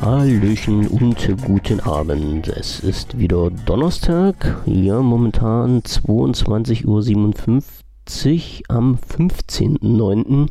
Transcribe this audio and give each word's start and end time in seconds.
Hallöchen 0.00 0.86
und 0.88 1.28
guten 1.44 1.80
Abend. 1.80 2.48
Es 2.48 2.80
ist 2.80 3.18
wieder 3.18 3.50
Donnerstag, 3.50 4.62
ja 4.64 5.02
momentan 5.02 5.80
22.57 5.82 6.84
Uhr 6.86 8.76
am 8.76 8.96
15.09. 8.96 10.48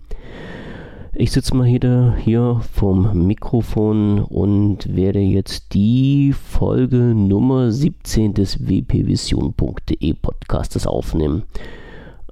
Ich 1.15 1.31
sitze 1.31 1.55
mal 1.55 1.65
hier, 1.65 2.15
hier 2.23 2.61
vom 2.73 3.25
Mikrofon 3.25 4.19
und 4.19 4.95
werde 4.95 5.19
jetzt 5.19 5.73
die 5.73 6.33
Folge 6.33 6.97
Nummer 6.97 7.71
17 7.71 8.35
des 8.35 8.67
wpvision.de 8.67 10.13
Podcastes 10.13 10.85
aufnehmen. 10.85 11.43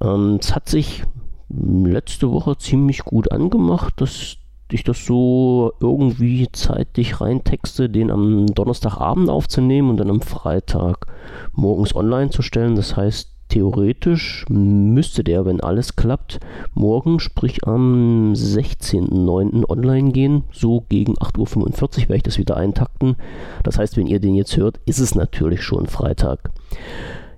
Ähm, 0.00 0.38
es 0.40 0.54
hat 0.54 0.68
sich 0.68 1.02
letzte 1.48 2.30
Woche 2.32 2.56
ziemlich 2.58 3.00
gut 3.00 3.32
angemacht, 3.32 4.00
dass 4.00 4.36
ich 4.72 4.82
das 4.82 5.04
so 5.06 5.72
irgendwie 5.80 6.48
zeitlich 6.52 7.20
reintexte, 7.20 7.88
den 7.88 8.10
am 8.10 8.46
Donnerstagabend 8.46 9.30
aufzunehmen 9.30 9.90
und 9.90 9.98
dann 9.98 10.10
am 10.10 10.20
Freitag 10.20 11.06
morgens 11.52 11.94
online 11.94 12.30
zu 12.30 12.42
stellen. 12.42 12.74
Das 12.74 12.96
heißt, 12.96 13.30
theoretisch 13.48 14.44
müsste 14.48 15.22
der, 15.22 15.44
wenn 15.44 15.60
alles 15.60 15.94
klappt, 15.94 16.40
morgen, 16.74 17.20
sprich 17.20 17.64
am 17.66 18.32
16.09. 18.32 19.68
online 19.68 20.10
gehen. 20.10 20.44
So 20.50 20.84
gegen 20.88 21.14
8.45 21.14 21.82
Uhr 21.82 22.08
werde 22.08 22.16
ich 22.16 22.22
das 22.24 22.38
wieder 22.38 22.56
eintakten. 22.56 23.16
Das 23.62 23.78
heißt, 23.78 23.96
wenn 23.96 24.08
ihr 24.08 24.18
den 24.18 24.34
jetzt 24.34 24.56
hört, 24.56 24.80
ist 24.84 24.98
es 24.98 25.14
natürlich 25.14 25.62
schon 25.62 25.86
Freitag. 25.86 26.50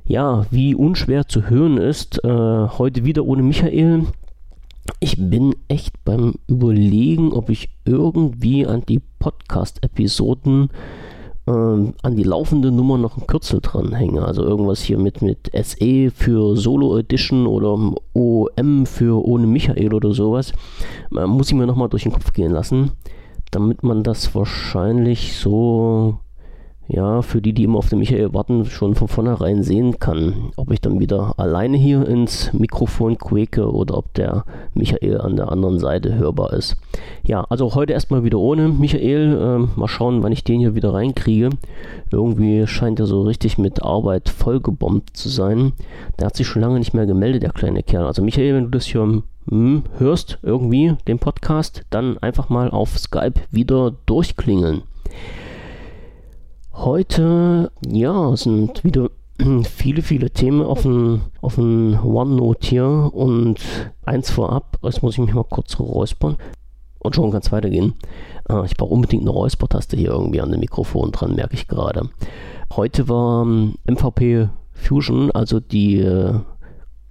Ja, 0.09 0.47
wie 0.51 0.75
unschwer 0.75 1.29
zu 1.29 1.51
hören 1.51 1.77
ist, 1.77 2.25
äh, 2.25 2.29
heute 2.31 3.05
wieder 3.05 3.27
ohne 3.27 3.43
Michael. 3.43 4.07
Ich 5.01 5.17
bin 5.19 5.55
echt 5.69 6.03
beim 6.07 6.37
Überlegen, 6.47 7.35
ob 7.35 7.51
ich 7.51 7.69
irgendwie 7.85 8.65
an 8.65 8.85
die 8.89 9.03
Podcast-Episoden 9.19 10.71
äh, 11.47 11.51
an 11.51 12.17
die 12.17 12.23
laufende 12.23 12.73
Nummer 12.73 12.97
noch 12.97 13.19
ein 13.19 13.27
Kürzel 13.27 13.61
dranhänge. 13.61 14.25
Also 14.25 14.45
irgendwas 14.45 14.81
hier 14.81 14.97
mit, 14.97 15.21
mit 15.21 15.51
SE 15.53 16.11
für 16.11 16.57
Solo 16.57 16.97
Edition 16.97 17.47
oder 17.47 17.79
OM 18.15 18.87
für 18.87 19.23
ohne 19.23 19.47
Michael 19.47 19.93
oder 19.93 20.15
sowas. 20.15 20.55
Äh, 21.15 21.27
muss 21.27 21.49
ich 21.49 21.55
mir 21.55 21.67
nochmal 21.67 21.91
durch 21.91 22.05
den 22.05 22.13
Kopf 22.13 22.33
gehen 22.33 22.53
lassen, 22.53 22.93
damit 23.51 23.83
man 23.83 24.05
das 24.05 24.35
wahrscheinlich 24.35 25.37
so 25.37 26.19
ja, 26.89 27.21
für 27.21 27.43
die, 27.43 27.53
die 27.53 27.65
immer 27.65 27.79
auf 27.79 27.91
den 27.91 27.99
Michael 27.99 28.33
warten, 28.33 28.65
schon 28.65 28.95
von 28.95 29.09
vornherein 29.09 29.63
sehen 29.63 29.99
kann, 29.99 30.53
ob 30.57 30.73
ich 30.73 30.81
dann 30.81 31.01
wieder 31.01 31.35
alleine 31.37 31.77
hier 31.77 32.09
ins 32.09 32.51
Mikrofon 32.55 33.19
quäke 33.19 33.71
oder 33.71 33.99
ob 33.99 34.15
der 34.15 34.45
Michael 34.73 35.21
an 35.21 35.37
der 35.37 35.53
anderen 35.53 35.79
Seite 35.79 36.15
hörbar 36.15 36.55
ist. 36.55 36.77
Ja, 37.25 37.45
also 37.51 37.75
heute 37.75 37.93
erstmal 37.93 38.25
wieder 38.25 38.39
ohne 38.39 38.69
Michael. 38.69 39.39
Ähm, 39.39 39.69
mal 39.77 39.87
schauen, 39.87 40.23
wann 40.23 40.33
ich 40.33 40.45
den 40.45 40.61
hier 40.61 40.75
wieder 40.75 40.95
reinkriege. 40.95 41.51
Irgendwie 42.11 42.67
scheint 42.67 43.01
er 43.01 43.07
so 43.07 43.21
richtig 43.23 43.59
mit 43.59 43.83
Arbeit 43.83 44.31
vollgebombt 44.31 45.15
zu 45.15 45.29
sein. 45.29 45.73
Der 46.19 46.29
hat 46.29 46.37
sich 46.37 46.47
schon 46.47 46.63
lange 46.63 46.79
nicht 46.79 46.95
mehr 46.95 47.07
gemeldet, 47.07 47.43
der 47.43 47.53
kleine 47.53 47.83
Kerl. 47.83 48.07
Also 48.07 48.23
Michael, 48.23 48.55
wenn 48.55 48.65
du 48.65 48.71
das 48.71 48.87
hier 48.87 49.23
hm, 49.51 49.83
hörst, 49.99 50.39
irgendwie 50.43 50.95
den 51.07 51.19
Podcast, 51.19 51.85
dann 51.91 52.17
einfach 52.17 52.49
mal 52.49 52.71
auf 52.71 52.99
Skype 52.99 53.35
wieder 53.51 53.93
durchklingeln. 54.07 54.83
Heute, 56.81 57.73
ja, 57.89 58.37
sind 58.37 58.85
wieder 58.85 59.11
viele, 59.65 60.01
viele 60.01 60.31
Themen 60.31 60.63
auf 60.63 60.83
dem, 60.83 61.23
auf 61.41 61.57
dem 61.57 61.99
OneNote 62.01 62.69
hier 62.69 63.11
und 63.13 63.59
eins 64.05 64.31
vorab, 64.31 64.79
jetzt 64.85 65.03
muss 65.03 65.15
ich 65.15 65.19
mich 65.19 65.35
mal 65.35 65.43
kurz 65.43 65.81
räuspern 65.81 66.37
und 67.01 67.17
schon 67.17 67.33
kann 67.33 67.41
es 67.41 67.51
weitergehen. 67.51 67.95
Ah, 68.49 68.63
ich 68.65 68.77
brauche 68.77 68.95
unbedingt 68.95 69.23
eine 69.23 69.31
Räuspertaste 69.31 69.97
hier 69.97 70.11
irgendwie 70.11 70.41
an 70.41 70.53
dem 70.53 70.61
Mikrofon 70.61 71.11
dran, 71.11 71.35
merke 71.35 71.55
ich 71.55 71.67
gerade. 71.67 72.11
Heute 72.73 73.09
war 73.09 73.45
MVP 73.45 74.35
ähm, 74.35 74.51
Fusion, 74.73 75.33
also 75.33 75.59
die 75.59 75.99
äh, 75.99 76.35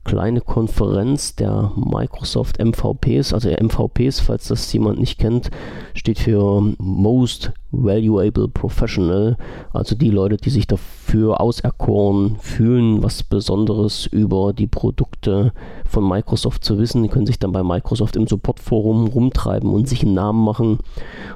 kleine 0.08 0.40
Konferenz 0.40 1.36
der 1.36 1.74
Microsoft 1.76 2.64
MVPs. 2.64 3.34
Also 3.34 3.50
MVPs, 3.50 4.22
falls 4.22 4.48
das 4.48 4.72
jemand 4.72 5.00
nicht 5.00 5.20
kennt, 5.20 5.52
steht 5.94 6.20
für 6.20 6.64
Most 6.78 7.52
Valuable 7.72 8.48
Professional. 8.48 9.36
Also 9.74 9.96
die 9.96 10.10
Leute, 10.10 10.38
die 10.38 10.50
sich 10.50 10.66
dafür 10.66 11.42
auserkoren 11.42 12.38
fühlen, 12.40 13.04
was 13.04 13.22
Besonderes 13.22 14.06
über 14.06 14.54
die 14.54 14.68
Produkte 14.68 15.52
von 15.86 16.08
Microsoft 16.08 16.64
zu 16.64 16.80
wissen. 16.80 17.04
Die 17.04 17.10
können 17.10 17.28
sich 17.28 17.40
dann 17.40 17.52
bei 17.52 17.62
Microsoft 17.62 18.16
im 18.16 18.28
Supportforum 18.28 19.08
rumtreiben 19.08 19.70
und 19.70 19.90
sich 19.90 20.04
einen 20.04 20.14
Namen 20.14 20.42
machen. 20.42 20.80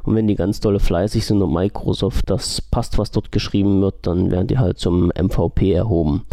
Und 0.04 0.16
wenn 0.16 0.28
die 0.28 0.36
ganz 0.36 0.62
dolle 0.62 0.80
fleißig 0.80 1.26
sind 1.26 1.42
und 1.42 1.54
Microsoft 1.54 2.30
das 2.30 2.62
passt, 2.62 2.98
was 2.98 3.12
dort 3.12 3.34
geschrieben 3.34 3.82
wird, 3.82 3.96
dann 4.04 4.32
werden 4.32 4.48
die 4.48 4.60
halt 4.60 4.80
zum 4.80 5.08
MVP 5.08 5.74
erhoben. 5.74 6.24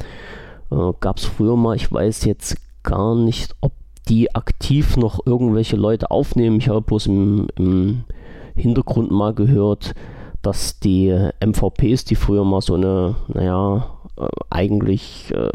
Äh, 0.71 0.93
Gab 1.01 1.19
es 1.19 1.25
früher 1.25 1.56
mal, 1.56 1.77
ich 1.77 1.91
weiß 1.91 2.25
jetzt 2.25 2.56
gar 2.83 3.15
nicht, 3.15 3.55
ob 3.61 3.73
die 4.09 4.34
aktiv 4.34 4.97
noch 4.97 5.27
irgendwelche 5.27 5.77
Leute 5.77 6.11
aufnehmen. 6.11 6.59
Ich 6.59 6.69
habe 6.69 6.81
bloß 6.81 7.06
im, 7.06 7.49
im 7.56 8.05
Hintergrund 8.55 9.11
mal 9.11 9.34
gehört, 9.34 9.95
dass 10.43 10.79
die 10.81 11.15
MVPs, 11.45 12.05
die 12.05 12.15
früher 12.15 12.45
mal 12.45 12.61
so 12.61 12.75
eine, 12.75 13.17
naja, 13.29 13.99
äh, 14.17 14.27
eigentlich 14.51 15.33
äh, 15.34 15.49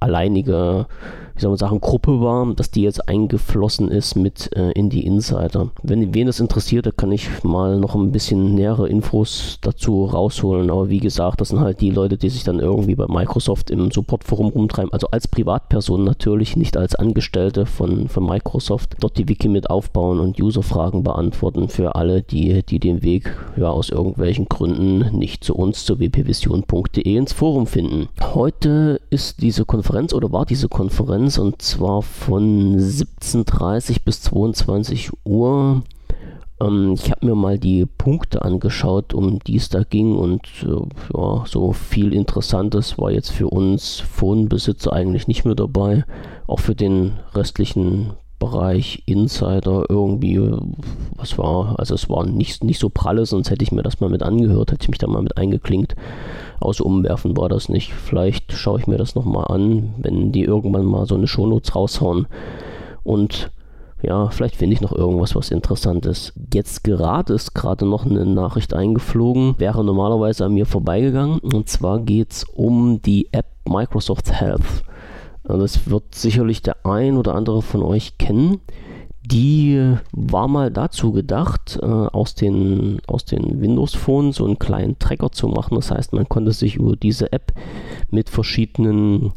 alleinige 0.00 0.86
wie 1.36 1.40
soll 1.42 1.50
man 1.50 1.58
sagen, 1.58 1.80
Gruppe 1.80 2.20
war, 2.22 2.54
dass 2.54 2.70
die 2.70 2.82
jetzt 2.82 3.08
eingeflossen 3.08 3.90
ist 3.90 4.16
mit 4.16 4.56
äh, 4.56 4.70
in 4.72 4.88
die 4.88 5.04
Insider. 5.04 5.70
Wenn 5.82 6.14
wen 6.14 6.26
das 6.26 6.40
interessiert, 6.40 6.86
da 6.86 6.90
kann 6.92 7.12
ich 7.12 7.44
mal 7.44 7.78
noch 7.78 7.94
ein 7.94 8.10
bisschen 8.10 8.54
nähere 8.54 8.88
Infos 8.88 9.58
dazu 9.60 10.06
rausholen. 10.06 10.70
Aber 10.70 10.88
wie 10.88 10.98
gesagt, 10.98 11.42
das 11.42 11.48
sind 11.48 11.60
halt 11.60 11.82
die 11.82 11.90
Leute, 11.90 12.16
die 12.16 12.30
sich 12.30 12.44
dann 12.44 12.58
irgendwie 12.58 12.94
bei 12.94 13.06
Microsoft 13.06 13.70
im 13.70 13.90
Supportforum 13.90 14.48
rumtreiben. 14.48 14.92
Also 14.94 15.08
als 15.10 15.28
Privatperson 15.28 16.04
natürlich, 16.04 16.56
nicht 16.56 16.76
als 16.78 16.94
Angestellte 16.94 17.66
von, 17.66 18.08
von 18.08 18.24
Microsoft. 18.24 18.96
Dort 19.00 19.18
die 19.18 19.28
Wiki 19.28 19.48
mit 19.48 19.68
aufbauen 19.68 20.20
und 20.20 20.40
Userfragen 20.40 21.02
beantworten 21.02 21.68
für 21.68 21.96
alle, 21.96 22.22
die, 22.22 22.62
die 22.62 22.80
den 22.80 23.02
Weg 23.02 23.36
ja, 23.58 23.68
aus 23.68 23.90
irgendwelchen 23.90 24.46
Gründen 24.46 25.18
nicht 25.18 25.44
zu 25.44 25.54
uns, 25.54 25.84
zu 25.84 25.98
wpvision.de 25.98 27.16
ins 27.16 27.34
Forum 27.34 27.66
finden. 27.66 28.08
Heute 28.34 29.02
ist 29.10 29.42
diese 29.42 29.66
Konferenz 29.66 30.14
oder 30.14 30.32
war 30.32 30.46
diese 30.46 30.68
Konferenz 30.68 31.25
Konferenz 31.26 31.38
und 31.38 31.62
zwar 31.62 32.02
von 32.02 32.78
17.30 32.78 33.96
bis 34.04 34.22
22 34.22 35.10
Uhr. 35.24 35.82
Ähm, 36.60 36.94
ich 36.94 37.10
habe 37.10 37.26
mir 37.26 37.34
mal 37.34 37.58
die 37.58 37.84
Punkte 37.86 38.42
angeschaut, 38.42 39.12
um 39.12 39.40
die 39.40 39.56
es 39.56 39.68
da 39.68 39.82
ging 39.82 40.16
und 40.16 40.42
äh, 40.62 41.16
ja, 41.16 41.44
so 41.46 41.72
viel 41.72 42.12
Interessantes 42.12 42.98
war 42.98 43.10
jetzt 43.10 43.32
für 43.32 43.48
uns 43.48 44.00
Phonebesitzer 44.00 44.92
eigentlich 44.92 45.26
nicht 45.26 45.44
mehr 45.44 45.56
dabei. 45.56 46.04
Auch 46.46 46.60
für 46.60 46.74
den 46.74 47.14
restlichen 47.34 48.12
Bereich 48.38 49.02
Insider 49.06 49.84
irgendwie, 49.88 50.40
was 51.16 51.38
war, 51.38 51.78
also 51.78 51.94
es 51.94 52.08
war 52.08 52.26
nicht, 52.26 52.62
nicht 52.62 52.78
so 52.78 52.90
pralle, 52.90 53.26
sonst 53.26 53.50
hätte 53.50 53.64
ich 53.64 53.72
mir 53.72 53.82
das 53.82 54.00
mal 54.00 54.10
mit 54.10 54.22
angehört, 54.22 54.70
hätte 54.72 54.82
ich 54.82 54.90
mich 54.90 54.98
da 54.98 55.06
mal 55.06 55.22
mit 55.22 55.36
eingeklinkt. 55.38 55.96
Aus 56.60 56.80
Umwerfen 56.80 57.36
war 57.36 57.48
das 57.48 57.68
nicht. 57.68 57.92
Vielleicht 57.92 58.52
schaue 58.52 58.80
ich 58.80 58.86
mir 58.86 58.98
das 58.98 59.14
nochmal 59.14 59.46
an, 59.48 59.94
wenn 59.98 60.32
die 60.32 60.44
irgendwann 60.44 60.86
mal 60.86 61.06
so 61.06 61.14
eine 61.14 61.26
Shownotes 61.26 61.74
raushauen. 61.74 62.26
Und 63.02 63.50
ja, 64.02 64.28
vielleicht 64.28 64.56
finde 64.56 64.74
ich 64.74 64.80
noch 64.80 64.92
irgendwas, 64.92 65.34
was 65.34 65.50
interessant 65.50 66.06
ist. 66.06 66.32
Jetzt 66.52 66.84
gerade 66.84 67.34
ist 67.34 67.54
gerade 67.54 67.86
noch 67.86 68.04
eine 68.04 68.26
Nachricht 68.26 68.74
eingeflogen, 68.74 69.54
wäre 69.58 69.84
normalerweise 69.84 70.44
an 70.44 70.54
mir 70.54 70.66
vorbeigegangen. 70.66 71.38
Und 71.40 71.68
zwar 71.68 72.00
geht 72.00 72.32
es 72.32 72.44
um 72.44 73.00
die 73.02 73.32
App 73.32 73.46
Microsoft 73.68 74.32
Health. 74.32 74.84
Also 75.44 75.62
das 75.62 75.90
wird 75.90 76.14
sicherlich 76.14 76.62
der 76.62 76.84
ein 76.84 77.16
oder 77.16 77.34
andere 77.34 77.62
von 77.62 77.82
euch 77.82 78.18
kennen. 78.18 78.60
Die 79.26 79.96
war 80.12 80.46
mal 80.46 80.70
dazu 80.70 81.10
gedacht, 81.10 81.78
äh, 81.82 81.86
aus 81.86 82.34
den, 82.34 82.98
aus 83.06 83.24
den 83.24 83.60
Windows 83.60 83.94
Phones 83.94 84.36
so 84.36 84.44
einen 84.44 84.58
kleinen 84.58 84.98
Tracker 84.98 85.32
zu 85.32 85.48
machen. 85.48 85.74
Das 85.74 85.90
heißt, 85.90 86.12
man 86.12 86.28
konnte 86.28 86.52
sich 86.52 86.76
über 86.76 86.94
diese 86.96 87.32
App 87.32 87.52
mit 88.10 88.30
verschiedenen 88.30 89.32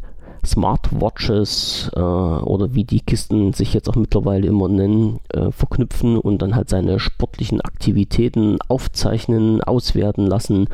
Smartwatches 0.50 1.92
äh, 1.96 2.00
oder 2.00 2.74
wie 2.74 2.84
die 2.84 3.02
Kisten 3.02 3.54
sich 3.54 3.74
jetzt 3.74 3.90
auch 3.90 3.96
mittlerweile 3.96 4.48
immer 4.48 4.68
nennen, 4.68 5.20
äh, 5.30 5.52
verknüpfen 5.52 6.18
und 6.18 6.42
dann 6.42 6.56
halt 6.56 6.70
seine 6.70 7.00
sportlichen 7.00 7.62
Aktivitäten 7.62 8.58
aufzeichnen, 8.68 9.62
auswerten 9.62 10.26
lassen, 10.26 10.68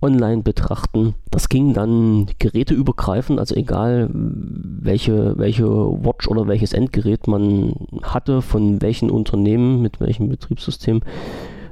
online 0.00 0.42
betrachten. 0.42 1.14
Das 1.30 1.48
ging 1.48 1.74
dann 1.74 2.26
geräteübergreifend, 2.38 3.38
also 3.38 3.54
egal 3.54 4.08
welche, 4.12 5.36
welche 5.38 5.66
Watch 5.66 6.28
oder 6.28 6.46
welches 6.48 6.72
Endgerät 6.72 7.26
man 7.26 7.74
hatte, 8.02 8.42
von 8.42 8.80
welchen 8.80 9.10
Unternehmen, 9.10 9.82
mit 9.82 10.00
welchem 10.00 10.28
Betriebssystem. 10.28 11.02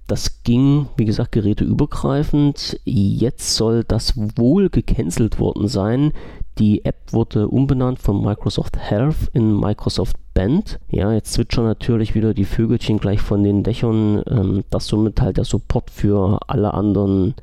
Das 0.06 0.44
ging, 0.44 0.86
wie 0.96 1.04
gesagt, 1.04 1.32
geräteübergreifend. 1.32 2.80
Jetzt 2.84 3.56
soll 3.56 3.82
das 3.82 4.14
wohl 4.36 4.70
gecancelt 4.70 5.40
worden 5.40 5.66
sein 5.66 6.12
Die 6.58 6.84
App 6.84 7.12
wurde 7.12 7.48
umbenannt 7.48 7.98
von 7.98 8.22
Microsoft 8.22 8.78
Health 8.78 9.28
in 9.34 9.58
Microsoft 9.58 10.16
Band. 10.32 10.78
Ja, 10.88 11.12
jetzt 11.12 11.34
zwitschern 11.34 11.64
natürlich 11.64 12.14
wieder 12.14 12.32
die 12.32 12.44
Vögelchen 12.44 12.98
gleich 12.98 13.20
von 13.20 13.42
den 13.42 13.62
Dächern, 13.62 14.22
ähm, 14.28 14.64
dass 14.70 14.86
somit 14.86 15.20
halt 15.20 15.36
der 15.36 15.44
Support 15.44 15.90
für 15.90 16.40
alle 16.46 16.72
anderen 16.72 17.34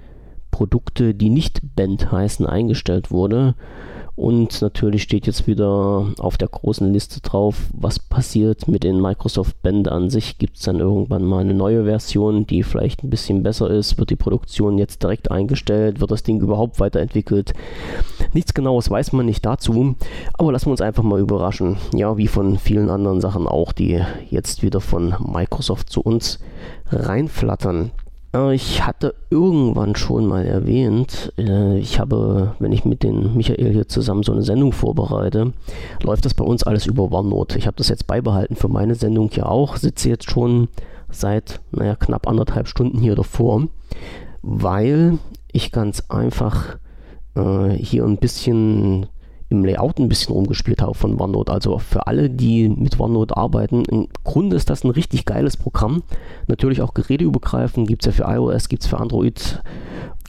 Produkte, 0.49 1.13
die 1.13 1.29
nicht 1.29 1.61
Band 1.75 2.11
heißen, 2.11 2.45
eingestellt 2.45 3.11
wurde. 3.11 3.55
Und 4.15 4.61
natürlich 4.61 5.03
steht 5.03 5.25
jetzt 5.25 5.47
wieder 5.47 6.07
auf 6.19 6.37
der 6.37 6.47
großen 6.47 6.91
Liste 6.93 7.19
drauf, 7.21 7.67
was 7.73 7.97
passiert 7.97 8.67
mit 8.67 8.83
den 8.83 9.01
Microsoft 9.01 9.59
Band 9.63 9.87
an 9.87 10.11
sich. 10.11 10.37
Gibt 10.37 10.57
es 10.57 10.63
dann 10.63 10.79
irgendwann 10.79 11.23
mal 11.23 11.39
eine 11.39 11.55
neue 11.55 11.85
Version, 11.85 12.45
die 12.45 12.61
vielleicht 12.61 13.03
ein 13.03 13.09
bisschen 13.09 13.41
besser 13.41 13.69
ist? 13.71 13.97
Wird 13.97 14.11
die 14.11 14.15
Produktion 14.15 14.77
jetzt 14.77 15.01
direkt 15.01 15.31
eingestellt? 15.31 15.99
Wird 15.99 16.11
das 16.11 16.21
Ding 16.21 16.41
überhaupt 16.41 16.79
weiterentwickelt? 16.79 17.53
Nichts 18.33 18.53
genaues 18.53 18.89
weiß 18.89 19.13
man 19.13 19.25
nicht 19.25 19.45
dazu, 19.45 19.95
aber 20.33 20.51
lassen 20.51 20.67
wir 20.67 20.71
uns 20.71 20.81
einfach 20.81 21.03
mal 21.03 21.19
überraschen. 21.19 21.77
Ja, 21.93 22.17
wie 22.17 22.27
von 22.27 22.59
vielen 22.59 22.91
anderen 22.91 23.19
Sachen 23.19 23.47
auch, 23.47 23.71
die 23.71 23.99
jetzt 24.29 24.61
wieder 24.61 24.79
von 24.79 25.15
Microsoft 25.25 25.89
zu 25.89 26.01
uns 26.01 26.39
reinflattern. 26.91 27.91
Äh, 28.33 28.55
ich 28.55 28.85
hatte 28.85 29.15
irgendwann 29.29 29.95
schon 29.95 30.25
mal 30.25 30.45
erwähnt, 30.45 31.33
äh, 31.37 31.77
ich 31.77 31.99
habe, 31.99 32.55
wenn 32.59 32.71
ich 32.71 32.85
mit 32.85 33.03
den 33.03 33.35
Michael 33.35 33.71
hier 33.71 33.87
zusammen 33.87 34.23
so 34.23 34.31
eine 34.31 34.41
Sendung 34.41 34.71
vorbereite, 34.71 35.53
läuft 36.01 36.25
das 36.25 36.33
bei 36.33 36.43
uns 36.43 36.63
alles 36.63 36.85
über 36.85 37.11
OneNote. 37.11 37.57
Ich 37.57 37.67
habe 37.67 37.77
das 37.77 37.89
jetzt 37.89 38.07
beibehalten 38.07 38.55
für 38.55 38.69
meine 38.69 38.95
Sendung 38.95 39.29
hier 39.31 39.49
auch, 39.49 39.77
sitze 39.77 40.09
jetzt 40.09 40.29
schon 40.29 40.67
seit, 41.09 41.61
naja, 41.71 41.95
knapp 41.95 42.27
anderthalb 42.27 42.67
Stunden 42.67 42.99
hier 42.99 43.15
davor, 43.15 43.67
weil 44.41 45.19
ich 45.51 45.71
ganz 45.71 46.03
einfach 46.09 46.77
äh, 47.35 47.69
hier 47.69 48.05
ein 48.05 48.17
bisschen 48.17 49.05
im 49.53 49.63
Layout 49.63 49.99
ein 49.99 50.09
bisschen 50.09 50.33
rumgespielt 50.33 50.81
habe 50.81 50.93
von 50.93 51.19
OneNote. 51.19 51.51
Also 51.51 51.77
für 51.77 52.07
alle, 52.07 52.29
die 52.29 52.67
mit 52.67 52.99
OneNote 52.99 53.37
arbeiten, 53.37 53.85
im 53.85 54.07
Grunde 54.23 54.55
ist 54.55 54.69
das 54.69 54.83
ein 54.83 54.89
richtig 54.89 55.25
geiles 55.25 55.55
Programm. 55.55 56.03
Natürlich 56.47 56.81
auch 56.81 56.93
geräteübergreifend, 56.93 57.87
gibt 57.87 58.05
es 58.05 58.17
ja 58.17 58.25
für 58.25 58.31
iOS, 58.31 58.67
gibt 58.67 58.83
es 58.83 58.89
für 58.89 58.99
Android. 58.99 59.61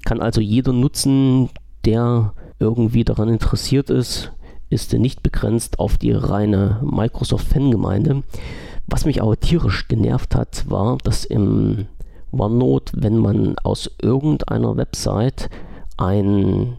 Kann 0.04 0.20
also 0.20 0.40
jeder 0.40 0.72
nutzen, 0.72 1.48
der 1.84 2.34
irgendwie 2.58 3.04
daran 3.04 3.28
interessiert 3.28 3.90
ist, 3.90 4.32
ist 4.70 4.92
nicht 4.92 5.22
begrenzt 5.22 5.78
auf 5.78 5.98
die 5.98 6.12
reine 6.12 6.80
Microsoft-Fangemeinde. 6.82 8.22
Was 8.86 9.06
mich 9.06 9.22
aber 9.22 9.38
tierisch 9.38 9.88
genervt 9.88 10.34
hat, 10.34 10.68
war, 10.68 10.98
dass 11.02 11.24
im 11.24 11.86
OneNote, 12.32 12.92
wenn 12.96 13.16
man 13.16 13.56
aus 13.62 13.90
irgendeiner 14.02 14.76
Website 14.76 15.48
ein 15.96 16.76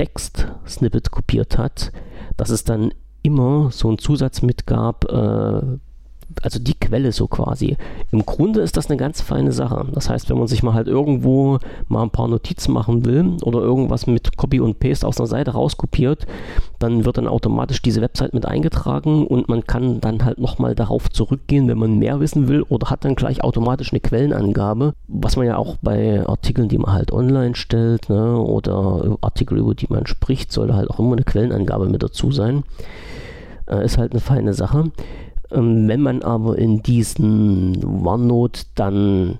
Text-Snippet 0.00 1.10
kopiert 1.10 1.58
hat, 1.58 1.92
dass 2.38 2.48
es 2.48 2.64
dann 2.64 2.94
immer 3.20 3.70
so 3.70 3.88
einen 3.88 3.98
Zusatz 3.98 4.40
mitgab, 4.40 5.04
äh, 5.04 5.60
also 6.42 6.58
die 6.58 6.74
Quelle 6.74 7.12
so 7.12 7.26
quasi. 7.26 7.76
Im 8.10 8.24
Grunde 8.24 8.60
ist 8.60 8.76
das 8.76 8.88
eine 8.88 8.96
ganz 8.96 9.20
feine 9.20 9.52
Sache. 9.52 9.86
Das 9.92 10.08
heißt, 10.08 10.30
wenn 10.30 10.38
man 10.38 10.48
sich 10.48 10.62
mal 10.62 10.74
halt 10.74 10.88
irgendwo 10.88 11.58
mal 11.88 12.02
ein 12.02 12.10
paar 12.10 12.28
Notizen 12.28 12.72
machen 12.72 13.04
will 13.04 13.36
oder 13.42 13.60
irgendwas 13.60 14.06
mit 14.06 14.36
Copy 14.36 14.60
und 14.60 14.80
Paste 14.80 15.06
aus 15.06 15.18
einer 15.18 15.26
Seite 15.26 15.52
rauskopiert, 15.52 16.26
dann 16.78 17.04
wird 17.04 17.18
dann 17.18 17.28
automatisch 17.28 17.82
diese 17.82 18.00
Website 18.00 18.34
mit 18.34 18.46
eingetragen 18.46 19.26
und 19.26 19.48
man 19.48 19.64
kann 19.66 20.00
dann 20.00 20.24
halt 20.24 20.38
nochmal 20.38 20.74
darauf 20.74 21.10
zurückgehen, 21.10 21.68
wenn 21.68 21.78
man 21.78 21.98
mehr 21.98 22.20
wissen 22.20 22.48
will 22.48 22.62
oder 22.62 22.90
hat 22.90 23.04
dann 23.04 23.16
gleich 23.16 23.44
automatisch 23.44 23.92
eine 23.92 24.00
Quellenangabe, 24.00 24.94
was 25.08 25.36
man 25.36 25.46
ja 25.46 25.56
auch 25.56 25.76
bei 25.82 26.26
Artikeln, 26.26 26.68
die 26.68 26.78
man 26.78 26.92
halt 26.92 27.12
online 27.12 27.54
stellt 27.54 28.08
ne, 28.08 28.38
oder 28.38 29.18
Artikel, 29.20 29.58
über 29.58 29.74
die 29.74 29.86
man 29.90 30.06
spricht, 30.06 30.52
sollte 30.52 30.74
halt 30.74 30.90
auch 30.90 30.98
immer 30.98 31.12
eine 31.12 31.24
Quellenangabe 31.24 31.88
mit 31.88 32.02
dazu 32.02 32.32
sein. 32.32 32.64
Äh, 33.66 33.84
ist 33.84 33.98
halt 33.98 34.12
eine 34.12 34.20
feine 34.20 34.54
Sache. 34.54 34.90
Ähm, 35.52 35.88
wenn 35.88 36.00
man 36.00 36.22
aber 36.22 36.58
in 36.58 36.82
diesen 36.82 37.84
OneNote 37.84 38.62
dann 38.74 39.38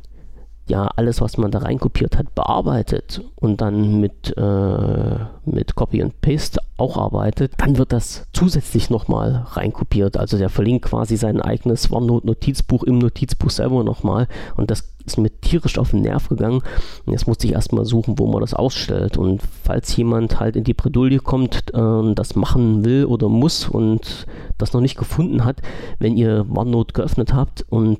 ja 0.70 0.88
alles, 0.96 1.20
was 1.20 1.36
man 1.36 1.50
da 1.50 1.58
reinkopiert 1.58 2.16
hat, 2.16 2.34
bearbeitet 2.34 3.22
und 3.36 3.60
dann 3.60 4.00
mit, 4.00 4.34
äh, 4.36 5.18
mit 5.44 5.74
Copy 5.74 6.02
and 6.02 6.20
Paste 6.22 6.60
auch 6.78 6.96
arbeitet, 6.96 7.52
dann 7.58 7.76
wird 7.76 7.92
das 7.92 8.26
zusätzlich 8.32 8.88
nochmal 8.88 9.46
reinkopiert. 9.50 10.16
Also 10.16 10.38
der 10.38 10.48
verlinkt 10.48 10.86
quasi 10.86 11.16
sein 11.16 11.40
eigenes 11.40 11.92
OneNote-Notizbuch 11.92 12.84
im 12.84 12.98
Notizbuch 12.98 13.50
selber 13.50 13.84
nochmal 13.84 14.28
und 14.56 14.70
das 14.70 14.84
ist 15.06 15.18
mir 15.18 15.30
tierisch 15.40 15.78
auf 15.78 15.90
den 15.90 16.02
Nerv 16.02 16.28
gegangen. 16.28 16.62
Und 17.04 17.12
jetzt 17.12 17.26
musste 17.26 17.46
ich 17.46 17.52
erstmal 17.52 17.84
suchen, 17.84 18.18
wo 18.18 18.26
man 18.26 18.40
das 18.40 18.54
ausstellt. 18.54 19.16
Und 19.16 19.42
falls 19.64 19.96
jemand 19.96 20.40
halt 20.40 20.56
in 20.56 20.64
die 20.64 20.74
Bredouille 20.74 21.18
kommt, 21.18 21.74
äh, 21.74 22.14
das 22.14 22.36
machen 22.36 22.84
will 22.84 23.06
oder 23.06 23.28
muss 23.28 23.68
und 23.68 24.26
das 24.58 24.72
noch 24.72 24.80
nicht 24.80 24.96
gefunden 24.96 25.44
hat, 25.44 25.62
wenn 25.98 26.16
ihr 26.16 26.46
OneNote 26.54 26.92
geöffnet 26.92 27.32
habt 27.34 27.64
und 27.68 27.98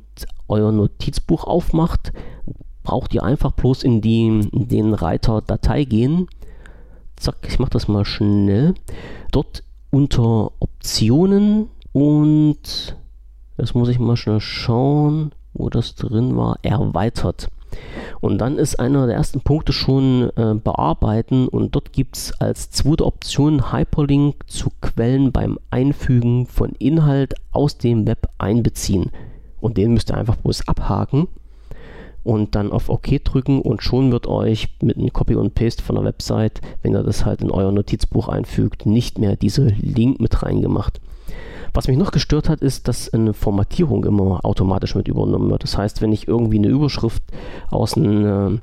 euer 0.50 0.72
Notizbuch 0.72 1.44
aufmacht, 1.44 2.12
braucht 2.82 3.14
ihr 3.14 3.22
einfach 3.22 3.52
bloß 3.52 3.82
in, 3.84 4.00
die, 4.00 4.26
in 4.26 4.68
den 4.68 4.94
Reiter 4.94 5.42
Datei 5.42 5.84
gehen. 5.84 6.26
Zack, 7.16 7.36
ich 7.48 7.58
mache 7.58 7.70
das 7.70 7.88
mal 7.88 8.04
schnell. 8.04 8.74
Dort 9.30 9.62
unter 9.90 10.52
Optionen 10.60 11.68
und 11.92 12.96
jetzt 13.58 13.74
muss 13.74 13.88
ich 13.88 13.98
mal 13.98 14.16
schnell 14.16 14.40
schauen, 14.40 15.32
wo 15.52 15.68
das 15.68 15.94
drin 15.94 16.36
war, 16.36 16.58
erweitert. 16.62 17.48
Und 18.20 18.38
dann 18.38 18.58
ist 18.58 18.80
einer 18.80 19.06
der 19.06 19.16
ersten 19.16 19.40
Punkte 19.40 19.72
schon 19.72 20.30
äh, 20.36 20.54
bearbeiten 20.54 21.48
und 21.48 21.74
dort 21.74 21.92
gibt 21.92 22.16
es 22.16 22.32
als 22.40 22.70
zweite 22.70 23.06
Option 23.06 23.72
Hyperlink 23.72 24.48
zu 24.48 24.70
Quellen 24.80 25.32
beim 25.32 25.58
Einfügen 25.70 26.46
von 26.46 26.72
Inhalt 26.78 27.34
aus 27.52 27.78
dem 27.78 28.06
Web 28.06 28.28
einbeziehen. 28.38 29.10
Und 29.60 29.76
den 29.76 29.92
müsst 29.92 30.10
ihr 30.10 30.16
einfach 30.16 30.36
bloß 30.36 30.68
abhaken 30.68 31.28
und 32.22 32.54
dann 32.54 32.72
auf 32.72 32.88
OK 32.88 33.24
drücken 33.24 33.62
und 33.62 33.82
schon 33.82 34.12
wird 34.12 34.26
euch 34.26 34.68
mit 34.82 34.98
einem 34.98 35.12
Copy 35.12 35.34
und 35.34 35.54
Paste 35.54 35.82
von 35.82 35.96
der 35.96 36.04
Website, 36.04 36.60
wenn 36.82 36.94
ihr 36.94 37.02
das 37.02 37.24
halt 37.24 37.40
in 37.40 37.50
euer 37.50 37.72
Notizbuch 37.72 38.28
einfügt, 38.28 38.86
nicht 38.86 39.18
mehr 39.18 39.36
diese 39.36 39.68
Link 39.80 40.20
mit 40.20 40.42
reingemacht. 40.42 41.00
Was 41.72 41.86
mich 41.86 41.96
noch 41.96 42.10
gestört 42.10 42.48
hat, 42.48 42.60
ist, 42.60 42.88
dass 42.88 43.12
eine 43.12 43.32
Formatierung 43.32 44.04
immer 44.04 44.44
automatisch 44.44 44.96
mit 44.96 45.06
übernommen 45.06 45.50
wird. 45.50 45.62
Das 45.62 45.78
heißt, 45.78 46.02
wenn 46.02 46.12
ich 46.12 46.26
irgendwie 46.26 46.58
eine 46.58 46.66
Überschrift 46.66 47.22
aus, 47.70 47.96
ein, 47.96 48.24
äh, 48.24 48.58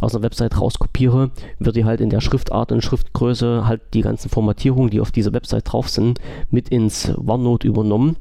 aus 0.00 0.14
einer 0.14 0.22
Website 0.22 0.60
rauskopiere, 0.60 1.32
wird 1.58 1.76
die 1.76 1.84
halt 1.84 2.00
in 2.00 2.10
der 2.10 2.20
Schriftart 2.20 2.70
und 2.70 2.82
Schriftgröße 2.82 3.66
halt 3.66 3.82
die 3.94 4.02
ganzen 4.02 4.28
Formatierungen, 4.28 4.90
die 4.90 5.00
auf 5.00 5.10
dieser 5.10 5.32
Website 5.32 5.72
drauf 5.72 5.88
sind, 5.88 6.20
mit 6.50 6.68
ins 6.68 7.12
OneNote 7.18 7.66
übernommen. 7.66 8.16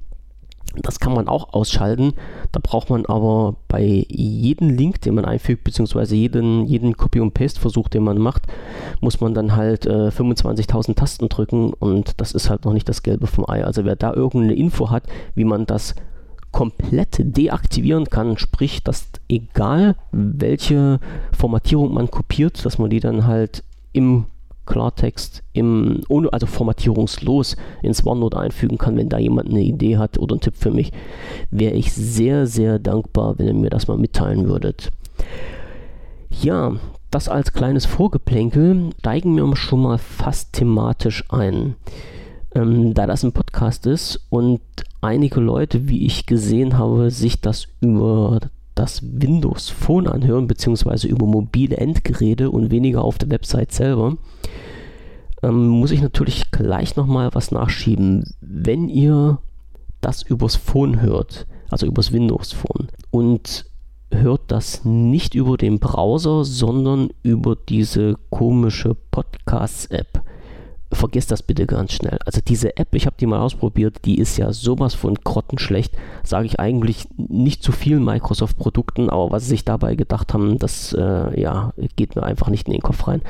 Das 0.76 1.00
kann 1.00 1.14
man 1.14 1.28
auch 1.28 1.54
ausschalten. 1.54 2.14
Da 2.52 2.60
braucht 2.64 2.90
man 2.90 3.06
aber 3.06 3.56
bei 3.68 4.06
jedem 4.08 4.70
Link, 4.70 5.02
den 5.02 5.16
man 5.16 5.26
einfügt, 5.26 5.66
beziehungsweise 5.66 6.16
jeden, 6.16 6.66
jeden 6.66 6.96
Copy- 6.96 7.20
und 7.20 7.34
Paste-Versuch, 7.34 7.90
den 7.90 8.04
man 8.04 8.18
macht, 8.18 8.44
muss 9.02 9.20
man 9.20 9.34
dann 9.34 9.56
halt 9.56 9.86
äh, 9.86 10.08
25.000 10.08 10.96
Tasten 10.96 11.28
drücken 11.28 11.74
und 11.74 12.22
das 12.22 12.32
ist 12.32 12.50
halt 12.50 12.64
noch 12.64 12.74
nicht 12.74 12.88
das 12.88 13.04
Gelbe 13.04 13.28
vom 13.28 13.50
Ei. 13.50 13.66
Also 13.66 13.84
wer 13.84 13.98
da 13.98 14.14
irgendeine 14.14 14.56
Info 14.56 14.90
hat, 14.90 15.04
wie 15.36 15.44
man 15.44 15.66
das 15.66 15.96
komplett 16.52 17.18
deaktivieren 17.20 18.10
kann, 18.10 18.38
sprich, 18.38 18.84
dass 18.84 19.10
egal 19.30 19.96
welche 20.12 21.00
Formatierung 21.38 21.94
man 21.94 22.12
kopiert, 22.12 22.66
dass 22.66 22.78
man 22.78 22.90
die 22.90 23.00
dann 23.00 23.26
halt 23.26 23.64
im 23.94 24.26
Klartext 24.72 25.44
im, 25.52 26.02
also 26.32 26.46
formatierungslos 26.46 27.58
ins 27.82 28.06
OneNote 28.06 28.40
einfügen 28.40 28.78
kann, 28.78 28.96
wenn 28.96 29.10
da 29.10 29.18
jemand 29.18 29.50
eine 29.50 29.62
Idee 29.62 29.98
hat 29.98 30.18
oder 30.18 30.36
einen 30.36 30.42
Tipp 30.42 30.56
für 30.56 30.72
mich, 30.72 30.94
wäre 31.50 31.74
ich 31.74 31.92
sehr, 31.92 32.48
sehr 32.48 32.80
dankbar, 32.80 33.38
wenn 33.38 33.48
ihr 33.48 33.54
mir 33.54 33.70
das 33.70 33.90
mal 33.90 33.98
mitteilen 33.98 34.48
würdet. 34.48 34.90
Ja, 36.30 36.78
das 37.10 37.28
als 37.28 37.52
kleines 37.52 37.86
Vorgeplänkel 37.86 38.92
steigen 39.00 39.36
wir 39.36 39.54
schon 39.58 39.82
mal 39.82 39.98
fast 39.98 40.54
thematisch 40.54 41.26
ein. 41.30 41.76
Ähm, 42.56 42.94
da 42.94 43.08
das 43.08 43.24
ein 43.24 43.34
Podcast 43.34 43.86
ist 43.88 44.26
und 44.30 44.62
einige 45.02 45.42
Leute, 45.42 45.90
wie 45.90 46.06
ich 46.06 46.26
gesehen 46.26 46.78
habe, 46.78 47.12
sich 47.12 47.42
das 47.42 47.68
über 47.82 48.40
das 48.76 49.02
Windows 49.04 49.70
Phone 49.70 50.08
anhören, 50.08 50.48
beziehungsweise 50.48 51.08
über 51.08 51.26
mobile 51.26 51.78
Endgeräte 51.78 52.50
und 52.50 52.72
weniger 52.72 53.04
auf 53.04 53.18
der 53.18 53.30
Website 53.30 53.72
selber, 53.72 54.18
ähm, 55.44 55.68
muss 55.68 55.92
ich 55.92 56.02
natürlich 56.02 56.52
gleich 56.52 56.96
nochmal 56.96 57.30
was 57.34 57.52
nachschieben. 57.52 58.34
Wenn 58.42 58.90
ihr 58.90 59.40
das 60.02 60.24
übers 60.24 60.56
Phone 60.56 61.02
hört, 61.02 61.48
also 61.70 61.86
übers 61.86 62.12
Windows 62.12 62.52
Phone, 62.52 62.88
und 63.12 63.66
hört 64.12 64.42
das 64.48 64.84
nicht 64.84 65.36
über 65.36 65.58
den 65.58 65.80
Browser, 65.80 66.44
sondern 66.44 67.10
über 67.24 67.56
diese 67.56 68.16
komische 68.30 68.96
Podcast-App, 69.12 70.22
vergesst 70.94 71.32
das 71.32 71.44
bitte 71.44 71.66
ganz 71.66 71.94
schnell. 71.94 72.20
Also 72.26 72.42
diese 72.46 72.76
App, 72.78 72.94
ich 72.94 73.06
habe 73.06 73.16
die 73.20 73.26
mal 73.26 73.40
ausprobiert, 73.40 74.00
die 74.06 74.18
ist 74.18 74.38
ja 74.38 74.52
sowas 74.52 74.94
von 74.94 75.16
grottenschlecht. 75.16 75.94
Sage 76.24 76.48
ich 76.48 76.60
eigentlich 76.60 77.08
nicht 77.16 77.64
zu 77.64 77.72
vielen 77.72 78.04
Microsoft-Produkten, 78.04 79.10
aber 79.10 79.32
was 79.32 79.44
sie 79.44 79.50
sich 79.50 79.66
dabei 79.66 79.96
gedacht 79.96 80.34
haben, 80.34 80.58
das 80.58 80.94
äh, 80.94 81.40
ja, 81.40 81.74
geht 81.96 82.16
mir 82.16 82.24
einfach 82.24 82.50
nicht 82.50 82.68
in 82.68 82.74
den 82.74 82.82
Kopf 82.82 83.08
rein. 83.08 83.22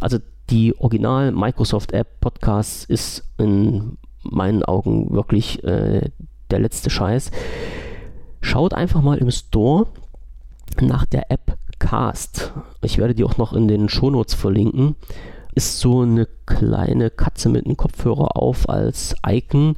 Also 0.00 0.18
die 0.50 0.76
Original 0.78 1.32
Microsoft 1.32 1.92
App 1.92 2.20
Podcasts 2.20 2.84
ist 2.84 3.24
in 3.38 3.98
meinen 4.22 4.62
Augen 4.62 5.12
wirklich 5.12 5.62
äh, 5.64 6.10
der 6.50 6.58
letzte 6.58 6.90
Scheiß. 6.90 7.30
Schaut 8.42 8.74
einfach 8.74 9.02
mal 9.02 9.18
im 9.18 9.30
Store 9.30 9.86
nach 10.80 11.06
der 11.06 11.30
App 11.30 11.56
Cast. 11.78 12.52
Ich 12.82 12.98
werde 12.98 13.14
die 13.14 13.24
auch 13.24 13.38
noch 13.38 13.52
in 13.52 13.68
den 13.68 13.88
Shownotes 13.88 14.34
verlinken. 14.34 14.96
Ist 15.54 15.80
so 15.80 16.02
eine 16.02 16.28
kleine 16.46 17.10
Katze 17.10 17.48
mit 17.48 17.64
einem 17.64 17.76
Kopfhörer 17.76 18.36
auf 18.36 18.68
als 18.68 19.14
Icon. 19.26 19.76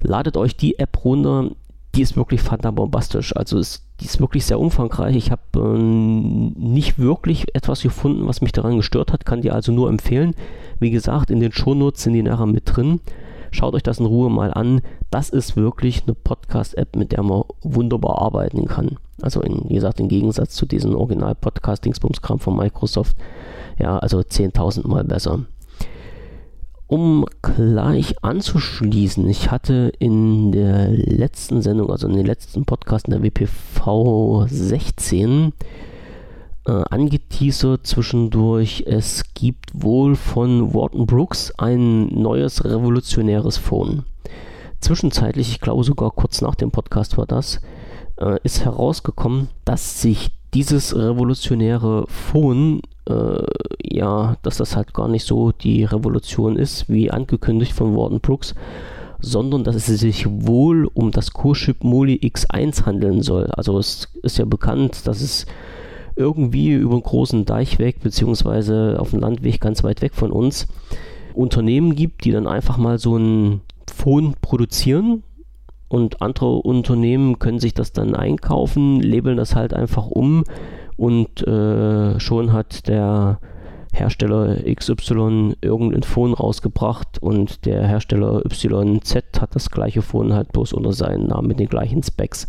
Ladet 0.00 0.36
euch 0.36 0.56
die 0.56 0.78
App 0.78 1.04
runter. 1.04 1.50
Die 1.94 2.02
ist 2.02 2.16
wirklich 2.16 2.42
bombastisch. 2.42 3.36
Also 3.36 3.58
ist, 3.58 3.84
die 4.00 4.06
ist 4.06 4.20
wirklich 4.20 4.44
sehr 4.44 4.58
umfangreich. 4.58 5.16
Ich 5.16 5.30
habe 5.30 5.42
äh, 5.54 5.78
nicht 5.78 6.98
wirklich 6.98 7.54
etwas 7.54 7.82
gefunden, 7.82 8.26
was 8.26 8.40
mich 8.40 8.52
daran 8.52 8.76
gestört 8.76 9.12
hat. 9.12 9.24
Kann 9.24 9.42
die 9.42 9.50
also 9.50 9.72
nur 9.72 9.88
empfehlen. 9.88 10.34
Wie 10.80 10.90
gesagt, 10.90 11.30
in 11.30 11.40
den 11.40 11.52
Shownotes 11.52 12.02
sind 12.02 12.14
die 12.14 12.22
nachher 12.22 12.46
mit 12.46 12.64
drin. 12.64 13.00
Schaut 13.52 13.74
euch 13.74 13.84
das 13.84 14.00
in 14.00 14.06
Ruhe 14.06 14.30
mal 14.30 14.52
an. 14.52 14.80
Das 15.10 15.30
ist 15.30 15.56
wirklich 15.56 16.02
eine 16.04 16.14
Podcast-App, 16.14 16.96
mit 16.96 17.12
der 17.12 17.22
man 17.22 17.44
wunderbar 17.62 18.20
arbeiten 18.20 18.66
kann. 18.66 18.96
Also 19.22 19.40
in, 19.42 19.68
wie 19.68 19.74
gesagt, 19.74 20.00
im 20.00 20.08
Gegensatz 20.08 20.54
zu 20.56 20.66
diesen 20.66 20.96
Original-Podcasting-Bumskram 20.96 22.40
von 22.40 22.56
Microsoft. 22.56 23.16
Ja, 23.78 23.98
also 23.98 24.18
10.000 24.18 24.88
Mal 24.88 25.04
besser. 25.04 25.44
Um 26.86 27.24
gleich 27.40 28.22
anzuschließen, 28.22 29.26
ich 29.28 29.50
hatte 29.50 29.92
in 29.98 30.52
der 30.52 30.90
letzten 30.90 31.62
Sendung, 31.62 31.90
also 31.90 32.06
in 32.06 32.14
den 32.14 32.26
letzten 32.26 32.66
Podcast 32.66 33.08
in 33.08 33.12
der 33.12 33.22
WPV 33.22 34.46
16, 34.48 35.52
äh, 36.66 36.72
angeteasert 36.90 37.86
zwischendurch, 37.86 38.84
es 38.86 39.34
gibt 39.34 39.70
wohl 39.74 40.14
von 40.14 40.74
Wharton 40.74 41.06
Brooks 41.06 41.52
ein 41.58 42.06
neues 42.06 42.64
revolutionäres 42.64 43.56
Phone. 43.56 44.04
Zwischenzeitlich, 44.80 45.50
ich 45.50 45.60
glaube 45.60 45.84
sogar 45.84 46.10
kurz 46.10 46.42
nach 46.42 46.54
dem 46.54 46.70
Podcast 46.70 47.16
war 47.16 47.26
das, 47.26 47.60
äh, 48.18 48.38
ist 48.42 48.64
herausgekommen, 48.64 49.48
dass 49.64 50.02
sich 50.02 50.30
dieses 50.52 50.94
revolutionäre 50.94 52.06
Phone, 52.08 52.80
äh, 53.08 53.42
ja, 53.82 54.36
dass 54.42 54.58
das 54.58 54.76
halt 54.76 54.94
gar 54.94 55.08
nicht 55.08 55.26
so 55.26 55.52
die 55.52 55.84
Revolution 55.84 56.56
ist, 56.56 56.88
wie 56.88 57.10
angekündigt 57.10 57.72
von 57.72 57.96
Warden 57.96 58.20
Brooks, 58.20 58.54
sondern 59.20 59.64
dass 59.64 59.76
es 59.76 59.86
sich 59.86 60.26
wohl 60.28 60.86
um 60.92 61.10
das 61.10 61.32
Core-Chip 61.32 61.84
Moli 61.84 62.20
X1 62.22 62.86
handeln 62.86 63.22
soll. 63.22 63.46
Also 63.46 63.78
es 63.78 64.08
ist 64.22 64.38
ja 64.38 64.44
bekannt, 64.44 65.06
dass 65.06 65.20
es 65.20 65.46
irgendwie 66.16 66.72
über 66.72 66.92
einen 66.92 67.02
großen 67.02 67.44
Deichweg 67.44 68.00
beziehungsweise 68.00 68.96
auf 68.98 69.10
dem 69.10 69.20
Landweg 69.20 69.60
ganz 69.60 69.82
weit 69.82 70.02
weg 70.02 70.14
von 70.14 70.30
uns 70.30 70.66
Unternehmen 71.34 71.96
gibt, 71.96 72.24
die 72.24 72.30
dann 72.30 72.46
einfach 72.46 72.76
mal 72.76 72.98
so 72.98 73.16
ein 73.16 73.62
Phone 73.92 74.34
produzieren 74.40 75.24
und 75.88 76.22
andere 76.22 76.56
Unternehmen 76.56 77.38
können 77.38 77.58
sich 77.58 77.74
das 77.74 77.92
dann 77.92 78.14
einkaufen, 78.14 79.00
labeln 79.00 79.36
das 79.36 79.54
halt 79.54 79.74
einfach 79.74 80.06
um 80.06 80.44
und 80.96 81.46
äh, 81.46 82.18
schon 82.20 82.52
hat 82.52 82.88
der 82.88 83.38
Hersteller 83.94 84.56
XY 84.74 85.54
irgendein 85.60 86.02
Phone 86.02 86.34
rausgebracht 86.34 87.22
und 87.22 87.64
der 87.64 87.86
Hersteller 87.86 88.42
YZ 88.44 89.14
hat 89.40 89.54
das 89.54 89.70
gleiche 89.70 90.02
Phone 90.02 90.34
halt 90.34 90.52
bloß 90.52 90.72
unter 90.72 90.92
seinem 90.92 91.28
Namen 91.28 91.48
mit 91.48 91.60
den 91.60 91.68
gleichen 91.68 92.02
Specs. 92.02 92.48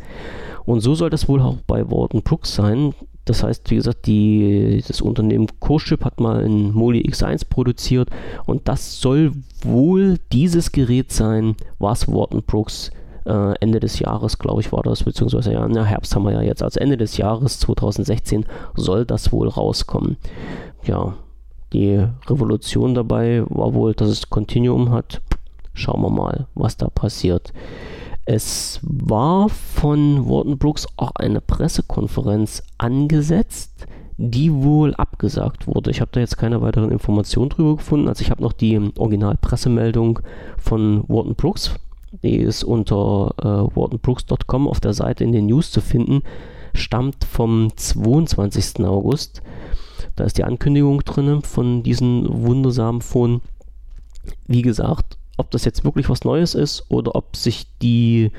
Und 0.66 0.82
so 0.82 0.96
soll 0.96 1.12
das 1.12 1.30
wohl 1.30 1.42
auch 1.42 1.58
bei 1.68 1.90
Warden 1.90 2.24
Brooks 2.24 2.56
sein. 2.56 2.94
Das 3.26 3.44
heißt, 3.44 3.70
wie 3.72 3.76
gesagt, 3.76 4.08
die, 4.08 4.84
das 4.88 5.02
Unternehmen 5.02 5.48
CoShip 5.60 6.04
hat 6.04 6.20
mal 6.20 6.44
ein 6.44 6.72
Moli 6.72 7.02
X1 7.08 7.48
produziert 7.50 8.10
und 8.46 8.68
das 8.68 9.00
soll 9.00 9.32
wohl 9.64 10.18
dieses 10.32 10.72
Gerät 10.72 11.12
sein, 11.12 11.56
was 11.80 12.08
Warden 12.08 12.44
Brooks 12.44 12.92
äh, 13.26 13.54
Ende 13.60 13.80
des 13.80 14.00
Jahres, 14.00 14.40
glaube 14.40 14.62
ich, 14.62 14.72
war 14.72 14.84
das, 14.84 15.04
beziehungsweise 15.04 15.54
ja, 15.54 15.68
na, 15.68 15.84
Herbst 15.84 16.16
haben 16.16 16.24
wir 16.24 16.34
ja 16.34 16.42
jetzt, 16.42 16.64
also 16.64 16.80
Ende 16.80 16.98
des 16.98 17.18
Jahres 17.18 17.60
2016 17.60 18.46
soll 18.76 19.06
das 19.06 19.32
wohl 19.32 19.48
rauskommen. 19.48 20.18
Ja, 20.84 21.16
die 21.74 22.06
Revolution 22.28 22.94
dabei 22.94 23.44
war 23.50 23.74
wohl, 23.74 23.94
dass 23.94 24.10
es 24.10 24.30
Continuum 24.30 24.92
hat. 24.92 25.22
Schauen 25.74 26.02
wir 26.02 26.10
mal, 26.10 26.48
was 26.56 26.78
da 26.78 26.88
passiert. 26.88 27.52
Es 28.26 28.80
war 28.82 29.50
von 29.50 30.28
Warden 30.28 30.58
Brooks 30.58 30.88
auch 30.98 31.12
eine 31.16 31.42
Pressekonferenz 31.42 32.64
angesetzt, 32.78 33.86
die 34.18 34.54
wohl 34.54 34.96
abgesagt 34.96 35.68
wurde. 35.68 35.92
Ich 35.92 36.02
habe 36.02 36.12
da 36.12 36.22
jetzt 36.22 36.38
keine 36.38 36.62
weiteren 36.62 36.92
Informationen 36.92 37.50
drüber 37.50 37.76
gefunden. 37.76 38.08
Also 38.08 38.22
ich 38.22 38.32
habe 38.32 38.42
noch 38.42 38.54
die 38.54 38.80
Originalpressemeldung 38.98 40.20
von 40.58 41.04
Warden 41.08 41.36
Brooks. 41.36 41.76
Die 42.24 42.38
ist 42.38 42.64
unter 42.64 43.34
äh, 43.40 43.76
wardenbrooks.com 43.76 44.68
auf 44.68 44.80
der 44.80 44.94
Seite 44.94 45.24
in 45.24 45.32
den 45.32 45.48
News 45.48 45.72
zu 45.72 45.82
finden. 45.82 46.22
Stammt 46.74 47.24
vom 47.24 47.70
22. 47.76 48.86
August. 48.86 49.42
Da 50.16 50.24
ist 50.24 50.38
die 50.38 50.44
Ankündigung 50.44 51.02
drin 51.02 51.42
von 51.42 51.84
diesem 51.84 52.26
wundersamen 52.30 53.02
Phone. 53.02 53.42
Wie 54.48 54.62
gesagt, 54.62 55.18
ob 55.38 55.52
das 55.52 55.66
jetzt 55.66 55.84
wirklich 55.84 56.10
was 56.10 56.24
Neues 56.24 56.56
ist 56.56 56.86
oder 56.90 57.16
ob 57.16 57.36
sich 57.36 57.68
die 57.82 58.32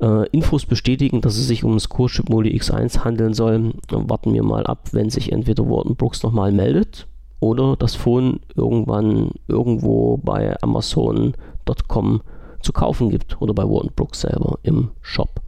äh, 0.00 0.28
Infos 0.30 0.66
bestätigen, 0.66 1.20
dass 1.20 1.36
es 1.36 1.46
sich 1.46 1.64
um 1.64 1.74
das 1.74 1.88
Core-Chip 1.88 2.28
Moli 2.28 2.56
X1 2.56 3.04
handeln 3.04 3.34
soll, 3.34 3.74
warten 3.90 4.32
wir 4.32 4.42
mal 4.42 4.66
ab, 4.66 4.88
wenn 4.92 5.10
sich 5.10 5.32
entweder 5.32 5.68
Warden 5.68 5.96
Brooks 5.96 6.22
nochmal 6.22 6.52
meldet 6.52 7.06
oder 7.40 7.76
das 7.76 7.94
Phone 7.94 8.40
irgendwann 8.54 9.32
irgendwo 9.48 10.16
bei 10.16 10.56
Amazon.com 10.62 12.22
zu 12.64 12.72
kaufen 12.72 13.10
gibt 13.10 13.40
oder 13.40 13.54
bei 13.54 13.64
Warden 13.64 13.92
Brooks 13.94 14.22
selber 14.22 14.58
im 14.62 14.90
Shop. 15.00 15.40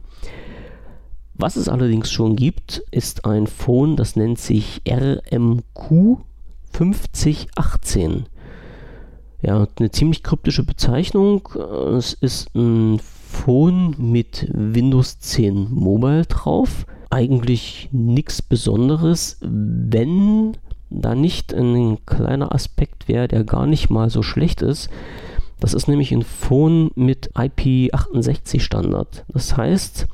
Was 1.33 1.55
es 1.55 1.69
allerdings 1.69 2.11
schon 2.11 2.35
gibt, 2.35 2.81
ist 2.89 3.25
ein 3.25 3.45
Phone, 3.45 3.95
das 3.95 4.15
nennt 4.15 4.39
sich 4.39 4.81
RMQ 4.89 6.17
5018. 6.71 8.25
Ja, 9.43 9.67
eine 9.77 9.91
ziemlich 9.91 10.23
kryptische 10.23 10.63
Bezeichnung. 10.63 11.47
Es 11.95 12.13
ist 12.13 12.55
ein 12.55 12.99
Phone 12.99 13.93
mit 13.99 14.49
Windows 14.51 15.19
10 15.19 15.71
Mobile 15.71 16.25
drauf. 16.25 16.87
Eigentlich 17.11 17.89
nichts 17.91 18.41
Besonderes, 18.41 19.37
wenn 19.41 20.57
da 20.89 21.13
nicht 21.13 21.53
ein 21.53 22.03
kleiner 22.05 22.53
Aspekt 22.53 23.07
wäre, 23.07 23.27
der 23.27 23.43
gar 23.43 23.67
nicht 23.67 23.89
mal 23.89 24.09
so 24.09 24.23
schlecht 24.23 24.61
ist. 24.61 24.89
Das 25.59 25.73
ist 25.73 25.87
nämlich 25.87 26.11
ein 26.11 26.23
Phone 26.23 26.91
mit 26.95 27.31
IP68 27.33 28.59
Standard. 28.59 29.25
Das 29.29 29.57
heißt, 29.57 30.07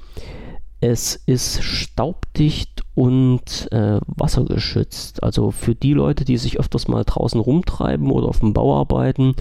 es 0.79 1.15
ist 1.15 1.63
staubdicht 1.63 2.81
und 2.95 3.71
äh, 3.71 3.99
wassergeschützt. 4.05 5.23
Also 5.23 5.51
für 5.51 5.75
die 5.75 5.93
Leute, 5.93 6.25
die 6.25 6.37
sich 6.37 6.59
öfters 6.59 6.87
mal 6.87 7.03
draußen 7.03 7.39
rumtreiben 7.39 8.11
oder 8.11 8.27
auf 8.27 8.39
dem 8.39 8.53
Bau 8.53 8.77
arbeiten, 8.77 9.35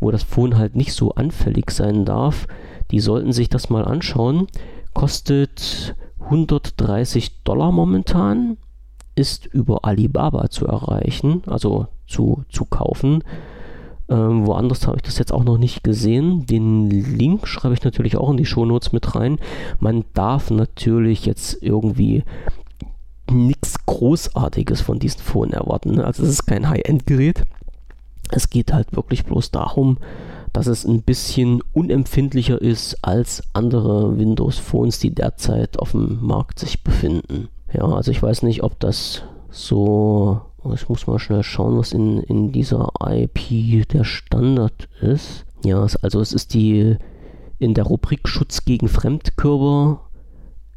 wo 0.00 0.10
das 0.10 0.22
Phone 0.22 0.56
halt 0.58 0.76
nicht 0.76 0.92
so 0.92 1.12
anfällig 1.12 1.70
sein 1.70 2.04
darf, 2.04 2.46
die 2.90 3.00
sollten 3.00 3.32
sich 3.32 3.48
das 3.48 3.68
mal 3.68 3.84
anschauen. 3.84 4.46
Kostet 4.94 5.96
130 6.20 7.42
Dollar 7.42 7.72
momentan, 7.72 8.56
ist 9.16 9.46
über 9.46 9.84
Alibaba 9.84 10.50
zu 10.50 10.66
erreichen, 10.66 11.42
also 11.46 11.88
zu, 12.06 12.44
zu 12.50 12.64
kaufen. 12.64 13.24
Ähm, 14.08 14.46
woanders 14.46 14.86
habe 14.86 14.96
ich 14.96 15.02
das 15.02 15.18
jetzt 15.18 15.32
auch 15.32 15.44
noch 15.44 15.58
nicht 15.58 15.82
gesehen. 15.82 16.46
Den 16.46 16.90
Link 16.90 17.48
schreibe 17.48 17.74
ich 17.74 17.82
natürlich 17.82 18.16
auch 18.16 18.30
in 18.30 18.36
die 18.36 18.46
Shownotes 18.46 18.92
mit 18.92 19.14
rein. 19.14 19.38
Man 19.80 20.04
darf 20.14 20.50
natürlich 20.50 21.26
jetzt 21.26 21.60
irgendwie 21.60 22.22
nichts 23.30 23.84
Großartiges 23.86 24.80
von 24.80 24.98
diesen 24.98 25.20
Phone 25.20 25.52
erwarten. 25.52 25.96
Ne? 25.96 26.04
Also 26.04 26.22
es 26.22 26.30
ist 26.30 26.46
kein 26.46 26.68
High-End-Gerät. 26.68 27.44
Es 28.30 28.50
geht 28.50 28.72
halt 28.72 28.94
wirklich 28.94 29.24
bloß 29.24 29.50
darum, 29.50 29.98
dass 30.52 30.66
es 30.68 30.84
ein 30.84 31.02
bisschen 31.02 31.60
unempfindlicher 31.72 32.60
ist 32.60 32.98
als 33.02 33.42
andere 33.52 34.18
Windows-Phones, 34.18 35.00
die 35.00 35.14
derzeit 35.14 35.78
auf 35.78 35.92
dem 35.92 36.24
Markt 36.24 36.58
sich 36.58 36.82
befinden. 36.82 37.48
Ja, 37.72 37.84
also 37.84 38.10
ich 38.10 38.22
weiß 38.22 38.42
nicht, 38.42 38.62
ob 38.62 38.78
das 38.80 39.24
so 39.50 40.40
ich 40.74 40.88
muss 40.88 41.06
mal 41.06 41.18
schnell 41.18 41.42
schauen, 41.42 41.78
was 41.78 41.92
in, 41.92 42.18
in 42.22 42.52
dieser 42.52 42.92
IP 43.00 43.88
der 43.88 44.04
Standard 44.04 44.88
ist. 45.00 45.44
Ja, 45.64 45.86
also 46.02 46.20
es 46.20 46.32
ist 46.32 46.54
die 46.54 46.96
in 47.58 47.74
der 47.74 47.84
Rubrik 47.84 48.28
Schutz 48.28 48.64
gegen 48.64 48.88
Fremdkörper 48.88 50.00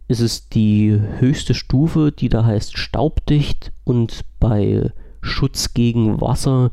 ist 0.08 0.22
es 0.22 0.50
die 0.50 1.00
höchste 1.19 1.53
Stufe, 1.53 2.12
die 2.12 2.29
da 2.29 2.43
heißt 2.43 2.77
staubdicht 2.77 3.72
und 3.84 4.25
bei 4.39 4.91
Schutz 5.22 5.74
gegen 5.74 6.19
Wasser 6.19 6.72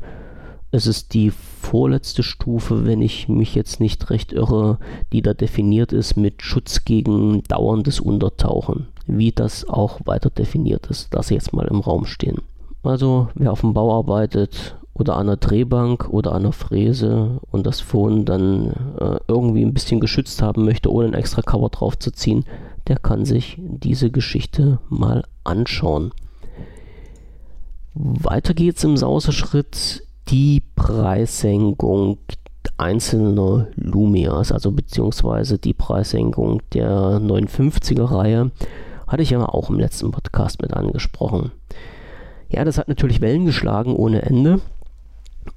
ist 0.71 0.87
es 0.87 1.07
die 1.07 1.31
vorletzte 1.31 2.23
Stufe, 2.23 2.85
wenn 2.85 3.01
ich 3.01 3.29
mich 3.29 3.53
jetzt 3.55 3.79
nicht 3.79 4.09
recht 4.09 4.33
irre, 4.33 4.79
die 5.13 5.21
da 5.21 5.33
definiert 5.33 5.93
ist 5.93 6.17
mit 6.17 6.41
Schutz 6.41 6.83
gegen 6.83 7.43
dauerndes 7.43 7.99
Untertauchen. 7.99 8.87
Wie 9.05 9.31
das 9.31 9.69
auch 9.69 9.99
weiter 10.05 10.29
definiert 10.29 10.87
ist, 10.87 11.13
ich 11.13 11.29
jetzt 11.29 11.53
mal 11.53 11.67
im 11.67 11.79
Raum 11.79 12.05
stehen. 12.05 12.41
Also 12.87 13.27
wer 13.35 13.51
auf 13.51 13.61
dem 13.61 13.73
Bau 13.73 13.97
arbeitet 13.97 14.77
oder 14.93 15.15
an 15.15 15.27
einer 15.27 15.37
Drehbank 15.37 16.09
oder 16.09 16.31
an 16.31 16.43
einer 16.43 16.53
Fräse 16.53 17.39
und 17.51 17.67
das 17.67 17.81
Phone 17.81 18.25
dann 18.25 18.71
äh, 18.99 19.19
irgendwie 19.27 19.63
ein 19.63 19.73
bisschen 19.73 19.99
geschützt 19.99 20.41
haben 20.41 20.65
möchte, 20.65 20.91
ohne 20.91 21.09
ein 21.09 21.13
extra 21.13 21.41
Cover 21.41 21.69
drauf 21.69 21.99
zu 21.99 22.11
ziehen, 22.11 22.45
der 22.87 22.97
kann 22.97 23.25
sich 23.25 23.57
diese 23.59 24.09
Geschichte 24.09 24.79
mal 24.89 25.23
anschauen. 25.43 26.11
Weiter 27.93 28.53
geht's 28.53 28.83
im 28.83 28.95
Sauserschritt 28.95 30.03
die 30.29 30.61
Preissenkung 30.75 32.19
einzelner 32.77 33.67
Lumias, 33.75 34.51
also 34.51 34.71
beziehungsweise 34.71 35.57
die 35.57 35.73
Preissenkung 35.73 36.61
der 36.73 37.19
59er 37.19 38.11
Reihe, 38.11 38.51
hatte 39.07 39.23
ich 39.23 39.31
ja 39.31 39.43
auch 39.43 39.69
im 39.69 39.79
letzten 39.79 40.11
Podcast 40.11 40.61
mit 40.61 40.73
angesprochen. 40.73 41.51
Ja, 42.49 42.63
das 42.63 42.77
hat 42.77 42.87
natürlich 42.87 43.21
Wellen 43.21 43.45
geschlagen 43.45 43.95
ohne 43.95 44.21
Ende. 44.21 44.61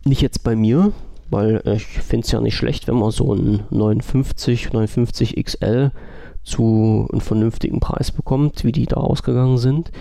Nicht 0.05 0.23
jetzt 0.23 0.43
bei 0.43 0.57
mir, 0.57 0.93
weil 1.31 1.63
ich 1.65 1.85
finde 1.85 2.25
es 2.25 2.33
ja 2.33 2.41
nicht 2.41 2.57
schlecht, 2.57 2.89
wenn 2.89 2.97
man 2.97 3.11
so 3.11 3.33
einen 3.33 3.63
59, 3.71 4.73
59 4.73 5.43
XL 5.45 5.93
zu 6.43 7.07
einem 7.11 7.21
vernünftigen 7.21 7.81
Preis 7.81 8.11
bekommt, 8.11 8.65
wie 8.65 8.73
die 8.73 8.87
da 8.87 8.97
ausgegangen 8.97 9.59
sind, 9.59 9.93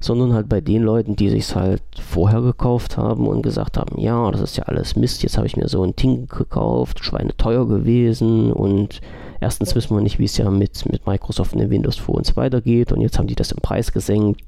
sondern 0.00 0.34
halt 0.34 0.48
bei 0.48 0.60
den 0.60 0.82
Leuten, 0.82 1.16
die 1.16 1.30
sich 1.30 1.54
halt 1.54 1.82
vorher 2.00 2.42
gekauft 2.42 2.96
haben 2.96 3.26
und 3.26 3.42
gesagt 3.42 3.78
haben, 3.78 3.98
ja, 3.98 4.30
das 4.30 4.40
ist 4.40 4.56
ja 4.56 4.64
alles 4.64 4.96
Mist, 4.96 5.22
jetzt 5.22 5.36
habe 5.36 5.46
ich 5.46 5.56
mir 5.56 5.68
so 5.68 5.82
ein 5.82 5.96
Ding 5.96 6.26
gekauft, 6.26 7.04
schweineteuer 7.04 7.66
gewesen 7.66 8.52
und 8.52 9.00
erstens 9.40 9.74
wissen 9.74 9.96
wir 9.96 10.02
nicht, 10.02 10.18
wie 10.18 10.24
es 10.24 10.36
ja 10.36 10.50
mit, 10.50 10.90
mit 10.90 11.06
Microsoft 11.06 11.52
und 11.52 11.60
den 11.60 11.70
Windows 11.70 11.96
Phones 11.96 12.36
weitergeht 12.36 12.92
und 12.92 13.00
jetzt 13.00 13.18
haben 13.18 13.28
die 13.28 13.34
das 13.34 13.52
im 13.52 13.58
Preis 13.58 13.92
gesenkt 13.92 14.42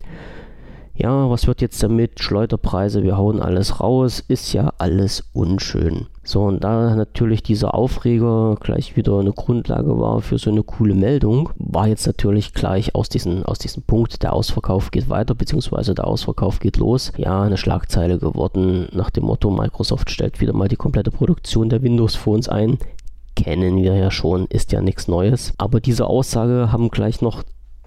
ja, 0.94 1.30
was 1.30 1.46
wird 1.46 1.62
jetzt 1.62 1.82
damit? 1.82 2.20
Schleuderpreise, 2.20 3.02
wir 3.02 3.16
hauen 3.16 3.40
alles 3.40 3.80
raus, 3.80 4.22
ist 4.26 4.52
ja 4.52 4.72
alles 4.78 5.24
unschön. 5.32 6.06
So, 6.22 6.42
und 6.42 6.62
da 6.62 6.94
natürlich 6.94 7.42
dieser 7.42 7.74
Aufreger 7.74 8.56
gleich 8.60 8.96
wieder 8.96 9.18
eine 9.18 9.32
Grundlage 9.32 9.98
war 9.98 10.20
für 10.20 10.38
so 10.38 10.50
eine 10.50 10.62
coole 10.62 10.94
Meldung, 10.94 11.50
war 11.56 11.88
jetzt 11.88 12.06
natürlich 12.06 12.52
gleich 12.52 12.94
aus, 12.94 13.08
diesen, 13.08 13.44
aus 13.46 13.58
diesem 13.58 13.82
Punkt, 13.82 14.22
der 14.22 14.32
Ausverkauf 14.32 14.90
geht 14.90 15.08
weiter, 15.08 15.34
beziehungsweise 15.34 15.94
der 15.94 16.06
Ausverkauf 16.06 16.60
geht 16.60 16.76
los, 16.76 17.12
ja, 17.16 17.42
eine 17.42 17.56
Schlagzeile 17.56 18.18
geworden 18.18 18.88
nach 18.92 19.10
dem 19.10 19.24
Motto, 19.24 19.50
Microsoft 19.50 20.10
stellt 20.10 20.40
wieder 20.40 20.52
mal 20.52 20.68
die 20.68 20.76
komplette 20.76 21.10
Produktion 21.10 21.70
der 21.70 21.82
Windows 21.82 22.14
Phones 22.14 22.48
ein. 22.48 22.78
Kennen 23.36 23.76
wir 23.76 23.94
ja 23.94 24.10
schon, 24.10 24.46
ist 24.46 24.72
ja 24.72 24.82
nichts 24.82 25.08
Neues. 25.08 25.54
Aber 25.56 25.80
diese 25.80 26.06
Aussage 26.06 26.70
haben 26.72 26.90
gleich 26.90 27.22
noch 27.22 27.42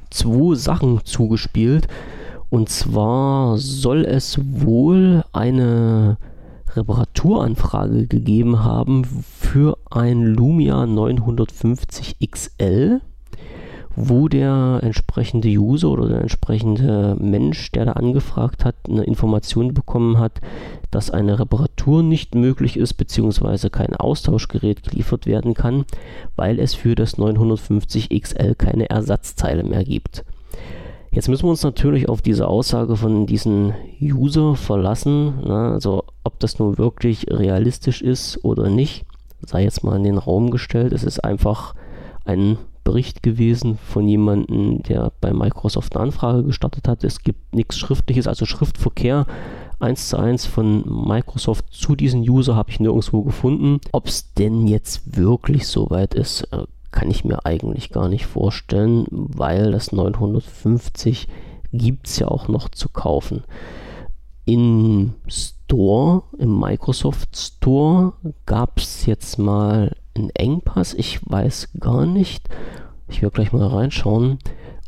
zwei 0.09 0.55
Sachen 0.55 1.01
zugespielt 1.03 1.87
und 2.53 2.69
zwar 2.69 3.57
soll 3.57 4.05
es 4.05 4.39
wohl 4.39 5.23
eine 5.33 6.17
Reparaturanfrage 6.75 8.05
gegeben 8.05 8.63
haben 8.63 9.05
für 9.39 9.79
ein 9.89 10.21
Lumia 10.21 10.85
950 10.85 12.17
XL, 12.29 13.01
wo 13.95 14.27
der 14.27 14.81
entsprechende 14.83 15.47
User 15.47 15.89
oder 15.89 16.07
der 16.07 16.21
entsprechende 16.21 17.15
Mensch, 17.19 17.71
der 17.71 17.85
da 17.85 17.93
angefragt 17.93 18.65
hat, 18.65 18.75
eine 18.87 19.03
Information 19.05 19.73
bekommen 19.73 20.19
hat, 20.19 20.39
dass 20.91 21.09
eine 21.09 21.39
Reparatur 21.39 22.03
nicht 22.03 22.35
möglich 22.35 22.77
ist, 22.77 22.93
beziehungsweise 22.93 23.71
kein 23.71 23.95
Austauschgerät 23.95 24.83
geliefert 24.83 25.25
werden 25.25 25.55
kann, 25.55 25.85
weil 26.35 26.59
es 26.59 26.75
für 26.75 26.93
das 26.93 27.17
950 27.17 28.09
XL 28.09 28.53
keine 28.53 28.91
Ersatzteile 28.91 29.63
mehr 29.63 29.83
gibt. 29.83 30.23
Jetzt 31.13 31.29
müssen 31.29 31.43
wir 31.43 31.51
uns 31.51 31.61
natürlich 31.61 32.09
auf 32.09 32.23
diese 32.23 32.47
Aussage 32.47 32.95
von 32.95 33.27
diesem 33.27 33.71
User 34.01 34.55
verlassen. 34.55 35.45
Ne? 35.45 35.71
Also 35.71 36.05
ob 36.23 36.39
das 36.39 36.57
nun 36.57 36.79
wirklich 36.79 37.27
realistisch 37.29 38.01
ist 38.01 38.43
oder 38.43 38.67
nicht, 38.67 39.05
sei 39.45 39.61
jetzt 39.61 39.83
mal 39.83 39.95
in 39.95 40.03
den 40.03 40.17
Raum 40.17 40.49
gestellt. 40.49 40.91
Es 40.91 41.03
ist 41.03 41.23
einfach 41.23 41.75
ein 42.25 42.57
Bericht 42.83 43.21
gewesen 43.21 43.77
von 43.77 44.07
jemandem, 44.07 44.81
der 44.81 45.11
bei 45.21 45.33
Microsoft 45.33 45.95
eine 45.95 46.05
Anfrage 46.05 46.43
gestartet 46.43 46.87
hat. 46.87 47.03
Es 47.03 47.21
gibt 47.21 47.53
nichts 47.53 47.77
Schriftliches, 47.77 48.27
also 48.27 48.45
Schriftverkehr 48.45 49.27
eins 49.79 50.09
zu 50.09 50.17
eins 50.17 50.47
von 50.47 50.83
Microsoft 51.07 51.65
zu 51.71 51.95
diesem 51.95 52.21
User 52.21 52.55
habe 52.55 52.71
ich 52.71 52.79
nirgendwo 52.79 53.21
gefunden. 53.21 53.79
Ob 53.91 54.07
es 54.07 54.33
denn 54.33 54.67
jetzt 54.67 55.17
wirklich 55.17 55.67
so 55.67 55.91
weit 55.91 56.15
ist, 56.15 56.47
äh, 56.51 56.63
kann 56.93 57.11
ich 57.11 57.25
mir 57.25 57.45
eigentlich 57.45 57.89
gar 57.89 58.07
nicht 58.07 58.25
vorstellen, 58.25 59.05
weil 59.09 59.71
das 59.71 59.91
950 59.91 61.27
gibt 61.73 62.07
es 62.07 62.19
ja 62.19 62.27
auch 62.27 62.47
noch 62.47 62.69
zu 62.69 62.87
kaufen. 62.87 63.43
Im 64.45 65.15
Store, 65.27 66.23
im 66.37 66.59
Microsoft 66.59 67.35
Store, 67.35 68.13
gab 68.45 68.77
es 68.77 69.05
jetzt 69.05 69.39
mal 69.39 69.95
einen 70.15 70.29
Engpass. 70.29 70.93
Ich 70.93 71.19
weiß 71.29 71.69
gar 71.79 72.05
nicht, 72.05 72.47
ich 73.09 73.21
werde 73.21 73.35
gleich 73.35 73.51
mal 73.51 73.67
reinschauen, 73.67 74.37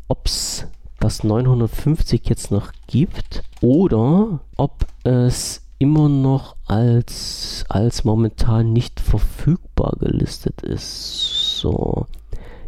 ob 0.08 0.26
es 0.26 0.66
das 1.00 1.24
950 1.24 2.28
jetzt 2.28 2.50
noch 2.50 2.70
gibt 2.86 3.42
oder 3.60 4.40
ob 4.56 4.86
es 5.04 5.65
immer 5.78 6.08
noch 6.08 6.56
als, 6.66 7.64
als 7.68 8.04
momentan 8.04 8.72
nicht 8.72 9.00
verfügbar 9.00 9.94
gelistet 9.98 10.62
ist. 10.62 11.58
So, 11.58 12.06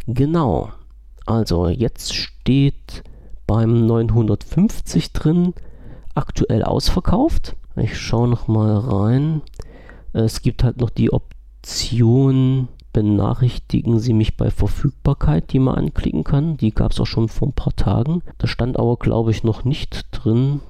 genau. 0.06 0.70
Also 1.26 1.68
jetzt 1.68 2.14
steht 2.14 3.02
beim 3.46 3.86
950 3.86 5.12
drin, 5.12 5.54
aktuell 6.14 6.62
ausverkauft. 6.62 7.56
Ich 7.76 7.98
schaue 7.98 8.28
noch 8.28 8.48
mal 8.48 8.76
rein. 8.76 9.42
Es 10.12 10.42
gibt 10.42 10.64
halt 10.64 10.80
noch 10.80 10.90
die 10.90 11.12
Option, 11.12 12.68
benachrichtigen 12.92 14.00
Sie 14.00 14.12
mich 14.12 14.36
bei 14.36 14.50
Verfügbarkeit, 14.50 15.52
die 15.52 15.58
man 15.58 15.76
anklicken 15.76 16.24
kann. 16.24 16.56
Die 16.56 16.72
gab 16.72 16.92
es 16.92 17.00
auch 17.00 17.06
schon 17.06 17.28
vor 17.28 17.48
ein 17.48 17.52
paar 17.52 17.76
Tagen. 17.76 18.22
Da 18.38 18.46
stand 18.46 18.78
aber, 18.78 18.96
glaube 18.96 19.30
ich, 19.30 19.44
noch 19.44 19.64
nicht 19.64 20.06
drin, 20.10 20.60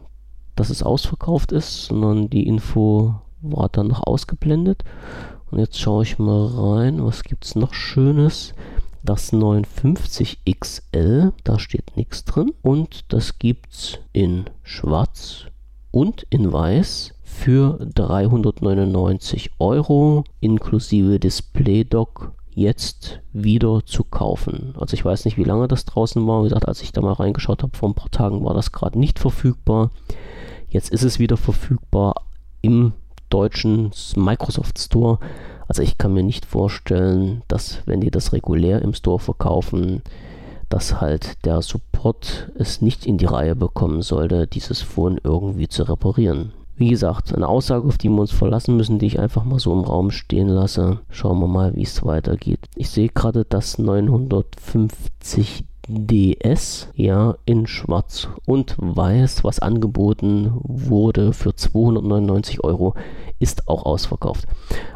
dass 0.58 0.70
es 0.70 0.82
ausverkauft 0.82 1.52
ist, 1.52 1.86
sondern 1.86 2.30
die 2.30 2.46
Info 2.46 3.14
war 3.40 3.68
dann 3.68 3.88
noch 3.88 4.02
ausgeblendet. 4.06 4.82
Und 5.50 5.58
jetzt 5.58 5.78
schaue 5.78 6.02
ich 6.02 6.18
mal 6.18 6.46
rein, 6.46 7.04
was 7.04 7.22
gibt 7.22 7.44
es 7.44 7.54
noch 7.54 7.74
Schönes. 7.74 8.54
Das 9.02 9.32
950 9.32 10.40
XL, 10.50 11.32
da 11.44 11.58
steht 11.58 11.96
nichts 11.96 12.24
drin. 12.24 12.52
Und 12.62 13.04
das 13.08 13.38
gibt 13.38 13.72
es 13.72 13.98
in 14.12 14.46
schwarz 14.62 15.44
und 15.92 16.26
in 16.28 16.52
weiß 16.52 17.14
für 17.22 17.78
399 17.94 19.52
Euro 19.60 20.24
inklusive 20.40 21.20
Display-Dock 21.20 22.32
jetzt 22.54 23.20
wieder 23.32 23.86
zu 23.86 24.02
kaufen. 24.02 24.74
Also 24.76 24.94
ich 24.94 25.04
weiß 25.04 25.24
nicht, 25.24 25.36
wie 25.38 25.44
lange 25.44 25.68
das 25.68 25.84
draußen 25.84 26.26
war. 26.26 26.42
Wie 26.42 26.48
gesagt, 26.48 26.66
als 26.66 26.82
ich 26.82 26.90
da 26.90 27.00
mal 27.00 27.12
reingeschaut 27.12 27.62
habe, 27.62 27.76
vor 27.76 27.88
ein 27.88 27.94
paar 27.94 28.10
Tagen 28.10 28.44
war 28.44 28.54
das 28.54 28.72
gerade 28.72 28.98
nicht 28.98 29.20
verfügbar. 29.20 29.92
Jetzt 30.70 30.90
ist 30.90 31.02
es 31.02 31.18
wieder 31.18 31.36
verfügbar 31.36 32.22
im 32.60 32.92
deutschen 33.30 33.90
Microsoft 34.16 34.78
Store. 34.78 35.18
Also 35.66 35.82
ich 35.82 35.98
kann 35.98 36.14
mir 36.14 36.22
nicht 36.22 36.46
vorstellen, 36.46 37.42
dass 37.48 37.82
wenn 37.86 38.00
die 38.00 38.10
das 38.10 38.32
regulär 38.32 38.82
im 38.82 38.94
Store 38.94 39.18
verkaufen, 39.18 40.02
dass 40.68 41.00
halt 41.00 41.44
der 41.44 41.62
Support 41.62 42.50
es 42.56 42.82
nicht 42.82 43.06
in 43.06 43.18
die 43.18 43.24
Reihe 43.24 43.56
bekommen 43.56 44.02
sollte, 44.02 44.46
dieses 44.46 44.82
Phone 44.82 45.18
irgendwie 45.22 45.68
zu 45.68 45.84
reparieren. 45.84 46.52
Wie 46.76 46.90
gesagt, 46.90 47.34
eine 47.34 47.48
Aussage, 47.48 47.88
auf 47.88 47.98
die 47.98 48.08
wir 48.08 48.20
uns 48.20 48.30
verlassen 48.30 48.76
müssen, 48.76 48.98
die 48.98 49.06
ich 49.06 49.18
einfach 49.18 49.44
mal 49.44 49.58
so 49.58 49.72
im 49.72 49.80
Raum 49.80 50.10
stehen 50.10 50.48
lasse. 50.48 51.00
Schauen 51.10 51.40
wir 51.40 51.48
mal, 51.48 51.74
wie 51.74 51.82
es 51.82 52.04
weitergeht. 52.04 52.60
Ich 52.76 52.90
sehe 52.90 53.08
gerade, 53.08 53.44
dass 53.44 53.78
950 53.78 55.64
DS, 55.88 56.88
ja, 56.94 57.36
in 57.44 57.66
schwarz 57.66 58.28
und 58.46 58.76
weiß, 58.78 59.42
was 59.44 59.58
angeboten 59.58 60.52
wurde 60.62 61.32
für 61.32 61.54
299 61.54 62.62
Euro, 62.62 62.94
ist 63.38 63.68
auch 63.68 63.86
ausverkauft. 63.86 64.46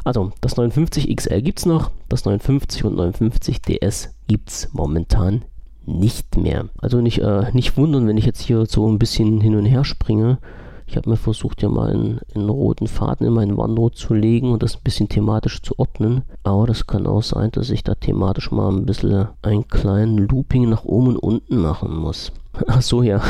Also, 0.04 0.32
das 0.40 0.56
59 0.56 1.14
XL 1.16 1.42
gibt 1.42 1.60
es 1.60 1.66
noch, 1.66 1.90
das 2.08 2.24
59 2.24 2.84
und 2.84 2.96
59 2.96 3.62
DS 3.62 4.14
gibt 4.28 4.50
es 4.50 4.68
momentan 4.72 5.44
nicht 5.86 6.36
mehr. 6.36 6.68
Also 6.78 7.00
nicht, 7.00 7.18
äh, 7.18 7.50
nicht 7.52 7.76
wundern, 7.76 8.06
wenn 8.06 8.16
ich 8.16 8.26
jetzt 8.26 8.40
hier 8.40 8.66
so 8.66 8.88
ein 8.88 8.98
bisschen 8.98 9.40
hin 9.40 9.56
und 9.56 9.66
her 9.66 9.84
springe. 9.84 10.38
Ich 10.92 10.96
habe 10.98 11.08
mir 11.08 11.16
versucht, 11.16 11.62
ja 11.62 11.70
mal 11.70 11.88
einen, 11.88 12.20
einen, 12.34 12.50
roten 12.50 12.86
Faden 12.86 13.26
in 13.26 13.32
meinen 13.32 13.58
OneNote 13.58 13.96
zu 13.96 14.12
legen 14.12 14.52
und 14.52 14.62
das 14.62 14.76
ein 14.76 14.82
bisschen 14.84 15.08
thematisch 15.08 15.62
zu 15.62 15.78
ordnen. 15.78 16.20
Aber 16.42 16.66
das 16.66 16.86
kann 16.86 17.06
auch 17.06 17.22
sein, 17.22 17.50
dass 17.50 17.70
ich 17.70 17.82
da 17.82 17.94
thematisch 17.94 18.50
mal 18.50 18.70
ein 18.70 18.84
bisschen 18.84 19.28
einen 19.40 19.66
kleinen 19.68 20.18
Looping 20.18 20.68
nach 20.68 20.84
oben 20.84 21.16
und 21.16 21.16
unten 21.16 21.56
machen 21.56 21.96
muss. 21.96 22.30
Ach 22.66 22.82
so, 22.82 23.02
ja. 23.02 23.22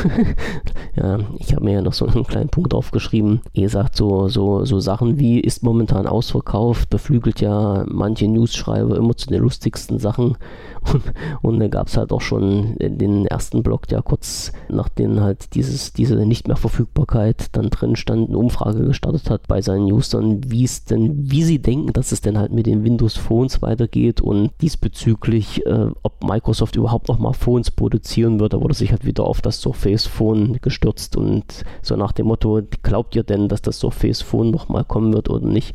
ja, 0.97 1.19
ich 1.39 1.55
habe 1.55 1.65
mir 1.65 1.75
ja 1.75 1.83
noch 1.83 1.93
so 1.93 2.07
einen 2.07 2.25
kleinen 2.25 2.49
Punkt 2.49 2.73
draufgeschrieben. 2.73 3.41
Ihr 3.53 3.69
sagt 3.69 3.97
so, 3.97 4.29
so, 4.29 4.65
so 4.65 4.81
Sachen 4.81 5.19
wie 5.19 5.39
ist 5.39 5.63
momentan 5.63 6.09
ausverkauft, 6.09 6.91
beflügelt 6.91 7.41
ja 7.41 7.85
manche 7.87 8.27
News-Schreiber 8.27 8.97
immer 8.97 9.17
zu 9.17 9.29
den 9.29 9.41
lustigsten 9.41 9.99
Sachen. 9.99 10.37
Und, 10.93 11.05
und 11.43 11.61
da 11.61 11.69
gab 11.69 11.87
es 11.87 11.97
halt 11.97 12.11
auch 12.11 12.21
schon 12.21 12.75
den 12.81 13.25
ersten 13.27 13.63
Blog, 13.63 13.87
der 13.87 14.03
kurz 14.03 14.51
nachdem 14.69 15.21
halt 15.21 15.55
dieses, 15.55 15.93
diese 15.93 16.17
nicht 16.27 16.49
mehr 16.49 16.57
Verfügbarkeit 16.57 17.47
dann 17.53 17.71
drin 17.71 17.95
stand, 17.95 18.29
eine 18.29 18.39
Umfrage 18.39 18.83
gestartet 18.85 19.31
hat 19.31 19.47
bei 19.47 19.63
seinen 19.63 19.93
Usern, 19.93 20.41
wie 20.49 20.65
es 20.65 20.85
denn, 20.85 21.31
wie 21.31 21.45
sie 21.45 21.61
denken, 21.61 21.93
dass 21.93 22.11
es 22.11 22.21
denn 22.21 22.37
halt 22.37 22.51
mit 22.51 22.67
den 22.67 22.83
Windows 22.83 23.17
Phones 23.17 23.63
weitergeht 23.63 24.21
und 24.21 24.51
diesbezüglich, 24.61 25.65
äh, 25.67 25.87
ob 26.03 26.25
Microsoft 26.25 26.75
überhaupt 26.75 27.07
noch 27.07 27.21
mal 27.21 27.33
Phones 27.33 27.71
produzieren 27.71 28.41
wird. 28.41 28.53
Da 28.53 28.61
wurde 28.61 28.75
sich 28.75 28.91
halt 28.91 29.05
wieder 29.05 29.12
auf 29.20 29.40
das 29.40 29.61
Surface 29.61 30.07
Phone 30.07 30.59
gestürzt 30.61 31.16
und 31.16 31.44
so 31.83 31.96
nach 31.96 32.12
dem 32.12 32.27
Motto, 32.27 32.61
glaubt 32.83 33.14
ihr 33.16 33.22
denn, 33.22 33.48
dass 33.48 33.62
das 33.62 33.79
Surface 33.79 34.22
Phone 34.22 34.51
noch 34.51 34.68
mal 34.68 34.85
kommen 34.85 35.12
wird 35.12 35.29
oder 35.31 35.46
nicht? 35.46 35.75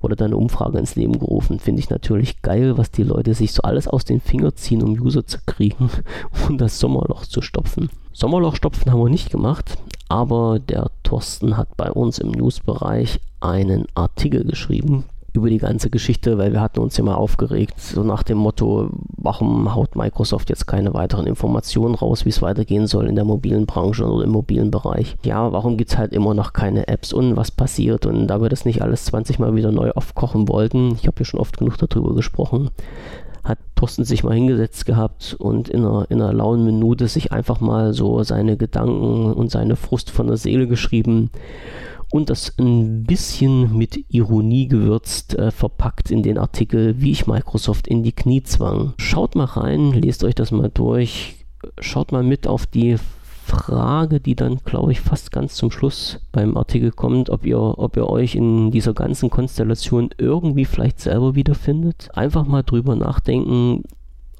wurde 0.00 0.16
dann 0.16 0.26
eine 0.26 0.36
Umfrage 0.36 0.78
ins 0.78 0.94
Leben 0.94 1.18
gerufen. 1.18 1.58
Finde 1.58 1.80
ich 1.80 1.90
natürlich 1.90 2.42
geil, 2.42 2.78
was 2.78 2.90
die 2.90 3.02
Leute 3.02 3.34
sich 3.34 3.52
so 3.52 3.62
alles 3.62 3.88
aus 3.88 4.04
den 4.04 4.20
Fingern 4.20 4.54
ziehen, 4.54 4.82
um 4.82 4.92
User 4.92 5.26
zu 5.26 5.38
kriegen 5.46 5.90
und 6.48 6.58
das 6.60 6.78
Sommerloch 6.78 7.26
zu 7.26 7.42
stopfen. 7.42 7.90
Sommerloch 8.12 8.54
stopfen 8.54 8.92
haben 8.92 9.00
wir 9.00 9.10
nicht 9.10 9.30
gemacht, 9.30 9.76
aber 10.08 10.58
der 10.58 10.90
Thorsten 11.02 11.56
hat 11.56 11.76
bei 11.76 11.90
uns 11.90 12.18
im 12.18 12.30
Newsbereich 12.30 13.20
einen 13.40 13.86
Artikel 13.94 14.44
geschrieben, 14.44 15.04
über 15.36 15.50
die 15.50 15.58
ganze 15.58 15.90
Geschichte, 15.90 16.38
weil 16.38 16.52
wir 16.52 16.60
hatten 16.60 16.80
uns 16.80 16.96
ja 16.96 17.04
mal 17.04 17.14
aufgeregt, 17.14 17.78
so 17.78 18.02
nach 18.02 18.22
dem 18.22 18.38
Motto, 18.38 18.90
warum 19.16 19.74
haut 19.74 19.94
Microsoft 19.94 20.50
jetzt 20.50 20.66
keine 20.66 20.94
weiteren 20.94 21.26
Informationen 21.26 21.94
raus, 21.94 22.24
wie 22.24 22.30
es 22.30 22.42
weitergehen 22.42 22.86
soll 22.86 23.06
in 23.06 23.14
der 23.14 23.24
mobilen 23.24 23.66
Branche 23.66 24.04
oder 24.04 24.24
im 24.24 24.30
mobilen 24.30 24.70
Bereich. 24.70 25.16
Ja, 25.22 25.52
warum 25.52 25.76
gibt 25.76 25.90
es 25.90 25.98
halt 25.98 26.12
immer 26.12 26.34
noch 26.34 26.52
keine 26.52 26.88
Apps 26.88 27.12
und 27.12 27.36
was 27.36 27.50
passiert? 27.50 28.06
Und 28.06 28.26
da 28.26 28.40
wir 28.40 28.48
das 28.48 28.64
nicht 28.64 28.82
alles 28.82 29.04
20 29.06 29.38
Mal 29.38 29.54
wieder 29.54 29.72
neu 29.72 29.90
aufkochen 29.92 30.48
wollten, 30.48 30.92
ich 31.00 31.06
habe 31.06 31.18
ja 31.20 31.24
schon 31.24 31.40
oft 31.40 31.58
genug 31.58 31.76
darüber 31.78 32.14
gesprochen, 32.14 32.70
hat 33.44 33.58
Thorsten 33.76 34.04
sich 34.04 34.24
mal 34.24 34.34
hingesetzt 34.34 34.86
gehabt 34.86 35.36
und 35.38 35.68
in 35.68 35.84
einer, 35.84 36.06
in 36.10 36.20
einer 36.20 36.32
lauen 36.32 36.64
Minute 36.64 37.08
sich 37.08 37.32
einfach 37.32 37.60
mal 37.60 37.92
so 37.92 38.22
seine 38.22 38.56
Gedanken 38.56 39.32
und 39.32 39.50
seine 39.50 39.76
Frust 39.76 40.10
von 40.10 40.26
der 40.26 40.36
Seele 40.36 40.66
geschrieben 40.66 41.30
und 42.10 42.30
das 42.30 42.52
ein 42.58 43.04
bisschen 43.04 43.76
mit 43.76 44.04
Ironie 44.08 44.68
gewürzt 44.68 45.38
äh, 45.38 45.50
verpackt 45.50 46.10
in 46.10 46.22
den 46.22 46.38
Artikel, 46.38 47.00
wie 47.00 47.10
ich 47.10 47.26
Microsoft 47.26 47.88
in 47.88 48.02
die 48.02 48.12
Knie 48.12 48.42
zwang. 48.42 48.94
Schaut 48.98 49.34
mal 49.34 49.44
rein, 49.44 49.92
lest 49.92 50.24
euch 50.24 50.34
das 50.34 50.50
mal 50.50 50.70
durch, 50.72 51.44
schaut 51.80 52.12
mal 52.12 52.22
mit 52.22 52.46
auf 52.46 52.66
die 52.66 52.96
Frage, 53.46 54.18
die 54.20 54.34
dann, 54.34 54.58
glaube 54.64 54.92
ich, 54.92 55.00
fast 55.00 55.30
ganz 55.30 55.54
zum 55.54 55.70
Schluss 55.70 56.20
beim 56.32 56.56
Artikel 56.56 56.90
kommt, 56.90 57.30
ob 57.30 57.46
ihr, 57.46 57.60
ob 57.60 57.96
ihr 57.96 58.08
euch 58.08 58.34
in 58.34 58.72
dieser 58.72 58.92
ganzen 58.92 59.30
Konstellation 59.30 60.10
irgendwie 60.18 60.64
vielleicht 60.64 60.98
selber 60.98 61.36
wiederfindet. 61.36 62.08
Einfach 62.14 62.44
mal 62.44 62.62
drüber 62.64 62.96
nachdenken, 62.96 63.84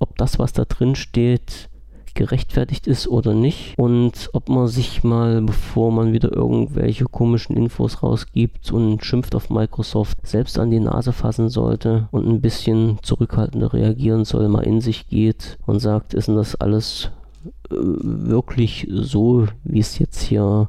ob 0.01 0.19
das, 0.19 0.39
was 0.41 0.53
da 0.53 0.65
drin 0.65 0.97
steht, 0.97 1.69
gerechtfertigt 2.17 2.87
ist 2.87 3.07
oder 3.07 3.35
nicht 3.35 3.79
und 3.79 4.31
ob 4.33 4.49
man 4.49 4.67
sich 4.67 5.05
mal, 5.05 5.41
bevor 5.43 5.93
man 5.93 6.13
wieder 6.13 6.33
irgendwelche 6.33 7.05
komischen 7.05 7.57
Infos 7.57 8.03
rausgibt 8.03 8.73
und 8.73 9.05
schimpft 9.05 9.35
auf 9.35 9.51
Microsoft, 9.51 10.19
selbst 10.27 10.59
an 10.59 10.71
die 10.71 10.81
Nase 10.81 11.13
fassen 11.13 11.49
sollte 11.49 12.09
und 12.11 12.27
ein 12.27 12.41
bisschen 12.41 12.99
zurückhaltender 13.03 13.73
reagieren 13.73 14.25
soll, 14.25 14.49
mal 14.49 14.65
in 14.65 14.81
sich 14.81 15.09
geht 15.09 15.59
und 15.67 15.79
sagt, 15.79 16.15
ist 16.15 16.29
denn 16.29 16.37
das 16.37 16.57
alles 16.57 17.11
äh, 17.71 17.75
wirklich 17.75 18.89
so, 18.91 19.47
wie 19.63 19.81
es 19.81 19.99
jetzt 19.99 20.21
hier 20.21 20.69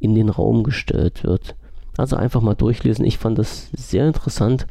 in 0.00 0.14
den 0.14 0.28
Raum 0.28 0.62
gestellt 0.62 1.24
wird. 1.24 1.56
Also 1.96 2.16
einfach 2.16 2.40
mal 2.40 2.54
durchlesen. 2.54 3.04
Ich 3.04 3.18
fand 3.18 3.38
das 3.38 3.70
sehr 3.72 4.06
interessant. 4.06 4.66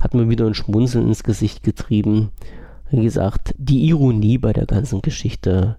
Hat 0.00 0.14
mir 0.14 0.28
wieder 0.28 0.46
ein 0.46 0.54
Schmunzeln 0.54 1.08
ins 1.08 1.24
Gesicht 1.24 1.62
getrieben. 1.62 2.30
Wie 2.92 3.04
gesagt, 3.04 3.54
die 3.56 3.86
Ironie 3.86 4.36
bei 4.36 4.52
der 4.52 4.66
ganzen 4.66 5.00
Geschichte 5.00 5.76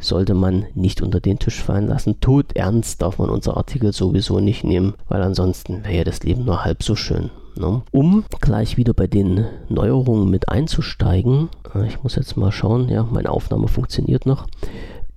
sollte 0.00 0.32
man 0.32 0.64
nicht 0.74 1.02
unter 1.02 1.20
den 1.20 1.38
Tisch 1.38 1.62
fallen 1.62 1.86
lassen. 1.86 2.18
Tot 2.20 2.56
ernst 2.56 3.02
darf 3.02 3.18
man 3.18 3.28
unser 3.28 3.58
Artikel 3.58 3.92
sowieso 3.92 4.40
nicht 4.40 4.64
nehmen, 4.64 4.94
weil 5.06 5.20
ansonsten 5.22 5.84
wäre 5.84 5.98
ja 5.98 6.04
das 6.04 6.22
Leben 6.22 6.46
nur 6.46 6.64
halb 6.64 6.82
so 6.82 6.96
schön. 6.96 7.28
Ne? 7.58 7.82
Um 7.92 8.24
gleich 8.40 8.78
wieder 8.78 8.94
bei 8.94 9.06
den 9.06 9.44
Neuerungen 9.68 10.30
mit 10.30 10.48
einzusteigen, 10.48 11.50
äh, 11.74 11.86
ich 11.86 12.02
muss 12.02 12.16
jetzt 12.16 12.38
mal 12.38 12.52
schauen, 12.52 12.88
ja, 12.88 13.02
meine 13.02 13.30
Aufnahme 13.30 13.68
funktioniert 13.68 14.24
noch. 14.24 14.46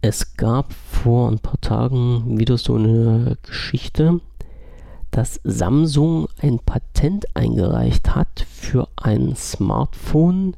Es 0.02 0.36
gab 0.36 0.74
vor 0.74 1.32
ein 1.32 1.40
paar 1.40 1.62
Tagen 1.62 2.38
wieder 2.38 2.58
so 2.58 2.76
eine 2.76 3.38
Geschichte, 3.44 4.20
dass 5.12 5.40
Samsung 5.46 6.28
ein 6.42 6.60
Patent 6.60 7.34
eingereicht 7.34 8.14
hat 8.14 8.46
für 8.50 8.90
ein 8.98 9.38
Smartphone, 9.38 10.56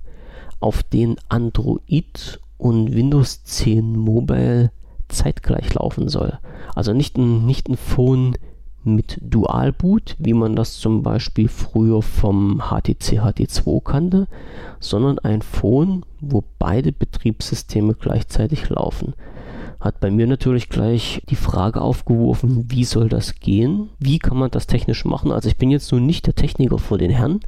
auf 0.62 0.84
den 0.84 1.18
Android 1.28 2.40
und 2.58 2.96
Windows 2.96 3.44
10 3.44 3.98
Mobile 3.98 4.72
zeitgleich 5.10 5.74
laufen 5.74 6.08
soll. 6.08 6.40
Also 6.76 6.94
nicht 6.94 7.18
ein, 7.18 7.46
nicht 7.46 7.68
ein 7.68 7.76
Phone 7.76 8.36
mit 8.84 9.20
Dualboot, 9.22 10.16
wie 10.18 10.34
man 10.34 10.56
das 10.56 10.78
zum 10.78 11.04
Beispiel 11.04 11.48
früher 11.48 12.02
vom 12.02 12.62
HTC 12.70 13.20
HD2 13.20 13.84
kannte, 13.84 14.28
sondern 14.80 15.20
ein 15.20 15.42
Phone, 15.42 16.04
wo 16.20 16.44
beide 16.58 16.92
Betriebssysteme 16.92 17.94
gleichzeitig 17.94 18.70
laufen. 18.70 19.14
Hat 19.80 20.00
bei 20.00 20.12
mir 20.12 20.28
natürlich 20.28 20.70
gleich 20.70 21.24
die 21.30 21.36
Frage 21.36 21.82
aufgeworfen, 21.82 22.66
wie 22.70 22.86
soll 22.86 23.10
das 23.10 23.40
gehen? 23.40 23.90
Wie 24.00 24.20
kann 24.20 24.38
man 24.38 24.52
das 24.52 24.68
technisch 24.68 25.06
machen? 25.06 25.32
Also 25.32 25.50
ich 25.50 25.58
bin 25.58 25.72
jetzt 25.72 25.92
nun 25.92 26.06
nicht 26.06 26.28
der 26.28 26.36
Techniker 26.36 26.78
vor 26.78 27.00
den 27.00 27.12
Herren. 27.12 27.40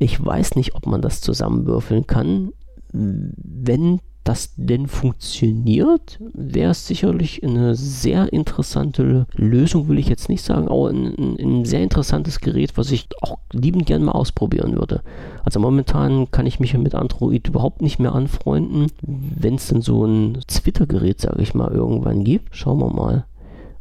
Ich 0.00 0.24
weiß 0.24 0.56
nicht, 0.56 0.74
ob 0.74 0.86
man 0.86 1.02
das 1.02 1.20
zusammenwürfeln 1.20 2.06
kann. 2.06 2.52
Wenn 2.90 4.00
das 4.24 4.54
denn 4.56 4.86
funktioniert, 4.86 6.18
wäre 6.32 6.70
es 6.70 6.86
sicherlich 6.86 7.44
eine 7.44 7.74
sehr 7.74 8.32
interessante 8.32 9.26
Lösung, 9.34 9.88
will 9.88 9.98
ich 9.98 10.08
jetzt 10.08 10.30
nicht 10.30 10.42
sagen, 10.42 10.68
aber 10.68 10.88
ein, 10.88 11.36
ein, 11.38 11.64
sehr 11.66 11.82
interessantes 11.82 12.40
Gerät, 12.40 12.78
was 12.78 12.90
ich 12.92 13.08
auch 13.20 13.38
liebend 13.52 13.84
gern 13.84 14.02
mal 14.02 14.12
ausprobieren 14.12 14.74
würde. 14.74 15.02
Also 15.44 15.60
momentan 15.60 16.30
kann 16.30 16.46
ich 16.46 16.60
mich 16.60 16.72
mit 16.78 16.94
Android 16.94 17.48
überhaupt 17.48 17.82
nicht 17.82 17.98
mehr 17.98 18.14
anfreunden. 18.14 18.86
Wenn 19.02 19.56
es 19.56 19.68
denn 19.68 19.82
so 19.82 20.06
ein 20.06 20.38
Twitter-Gerät, 20.46 21.20
sage 21.20 21.42
ich 21.42 21.52
mal, 21.52 21.70
irgendwann 21.72 22.24
gibt, 22.24 22.56
schauen 22.56 22.78
wir 22.78 22.90
mal, 22.90 23.26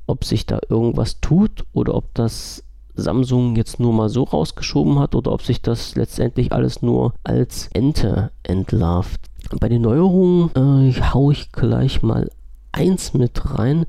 ob 0.06 0.26
sich 0.26 0.46
da 0.46 0.60
irgendwas 0.68 1.22
tut 1.22 1.66
oder 1.72 1.96
ob 1.96 2.14
das 2.14 2.66
Samsung 3.00 3.56
jetzt 3.56 3.80
nur 3.80 3.94
mal 3.94 4.10
so 4.10 4.24
rausgeschoben 4.24 5.00
hat 5.00 5.16
oder 5.16 5.32
ob 5.32 5.42
sich 5.42 5.62
das 5.62 5.96
letztendlich 5.96 6.52
alles 6.52 6.82
nur 6.82 7.14
als 7.24 7.70
Ente 7.74 8.32
entlarvt. 8.44 9.22
Bei 9.60 9.70
den 9.70 9.82
Neuerungen 9.82 10.52
äh, 10.56 10.94
haue 11.14 11.34
ich 11.34 11.52
gleich 11.52 12.02
mal 12.02 12.30
eins 12.72 13.14
mit 13.14 13.58
rein. 13.58 13.86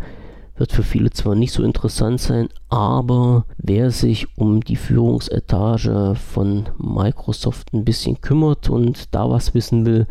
Wird 0.56 0.72
für 0.72 0.82
viele 0.82 1.10
zwar 1.10 1.34
nicht 1.34 1.52
so 1.52 1.62
interessant 1.62 2.20
sein, 2.20 2.48
aber 2.68 3.46
wer 3.56 3.90
sich 3.90 4.36
um 4.36 4.60
die 4.60 4.76
Führungsetage 4.76 6.14
von 6.14 6.68
Microsoft 6.76 7.72
ein 7.72 7.84
bisschen 7.84 8.20
kümmert 8.20 8.68
und 8.68 9.14
da 9.14 9.30
was 9.30 9.54
wissen 9.54 9.86
will, 9.86 10.06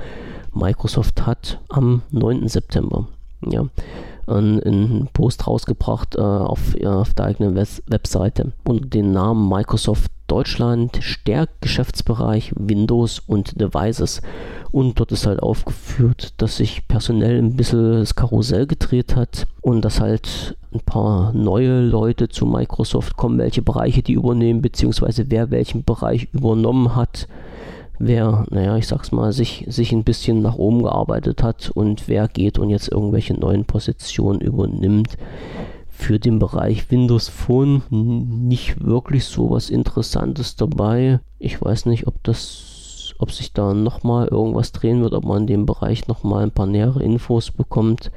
Microsoft 0.52 1.28
hat 1.28 1.60
am 1.70 2.02
9. 2.10 2.48
September 2.48 3.08
ja, 3.48 3.66
einen 4.30 5.10
Post 5.14 5.48
rausgebracht 5.48 6.16
äh, 6.16 6.22
auf, 6.22 6.80
ja, 6.80 7.00
auf 7.00 7.14
der 7.14 7.26
eigenen 7.26 7.56
Web 7.56 7.68
Webseite 7.88 8.52
unter 8.64 8.88
dem 8.88 9.12
Namen 9.12 9.50
Microsoft 9.50 10.12
Deutschland 10.30 11.00
stärkt 11.02 11.62
Geschäftsbereich 11.62 12.54
Windows 12.56 13.20
und 13.20 13.60
Devices. 13.60 14.22
Und 14.72 15.00
dort 15.00 15.12
ist 15.12 15.26
halt 15.26 15.42
aufgeführt, 15.42 16.34
dass 16.38 16.58
sich 16.58 16.88
personell 16.88 17.40
ein 17.40 17.56
bisschen 17.56 17.94
das 17.94 18.16
Karussell 18.16 18.68
gedreht 18.68 19.16
hat 19.16 19.48
und 19.62 19.84
dass 19.84 20.00
halt 20.00 20.56
ein 20.72 20.82
paar 20.82 21.34
neue 21.34 21.82
Leute 21.82 22.30
zu 22.30 22.46
Microsoft 22.46 23.18
kommen, 23.18 23.40
welche 23.40 23.64
Bereiche 23.64 24.04
die 24.04 24.14
übernehmen, 24.14 24.62
beziehungsweise 24.62 25.26
wer 25.30 25.50
welchen 25.50 25.84
Bereich 25.84 26.28
übernommen 26.32 26.96
hat 26.96 27.28
wer, 28.00 28.46
naja, 28.50 28.78
ich 28.78 28.88
sag's 28.88 29.12
mal, 29.12 29.32
sich, 29.32 29.66
sich 29.68 29.92
ein 29.92 30.04
bisschen 30.04 30.42
nach 30.42 30.56
oben 30.56 30.84
gearbeitet 30.84 31.44
hat 31.44 31.70
und 31.70 32.08
wer 32.08 32.28
geht 32.28 32.58
und 32.58 32.70
jetzt 32.70 32.90
irgendwelche 32.92 33.34
neuen 33.34 33.66
Positionen 33.66 34.42
übernimmt. 34.42 35.18
Für 35.90 36.18
den 36.18 36.40
Bereich 36.40 36.90
Windows 36.92 37.28
Phone 37.28 37.84
nicht 37.90 38.84
wirklich 38.84 39.26
so 39.26 39.50
was 39.52 39.70
Interessantes 39.70 40.56
dabei. 40.56 41.20
Ich 41.40 41.62
weiß 41.62 41.88
nicht, 41.88 42.08
ob 42.08 42.24
das, 42.24 43.14
ob 43.20 43.34
sich 43.34 43.52
da 43.52 43.74
nochmal 43.74 44.30
irgendwas 44.30 44.72
drehen 44.72 45.02
wird, 45.02 45.14
ob 45.14 45.26
man 45.26 45.42
in 45.42 45.48
dem 45.48 45.66
Bereich 45.66 46.08
nochmal 46.08 46.44
ein 46.44 46.52
paar 46.52 46.68
nähere 46.68 47.04
Infos 47.04 47.52
bekommt. 47.52 48.12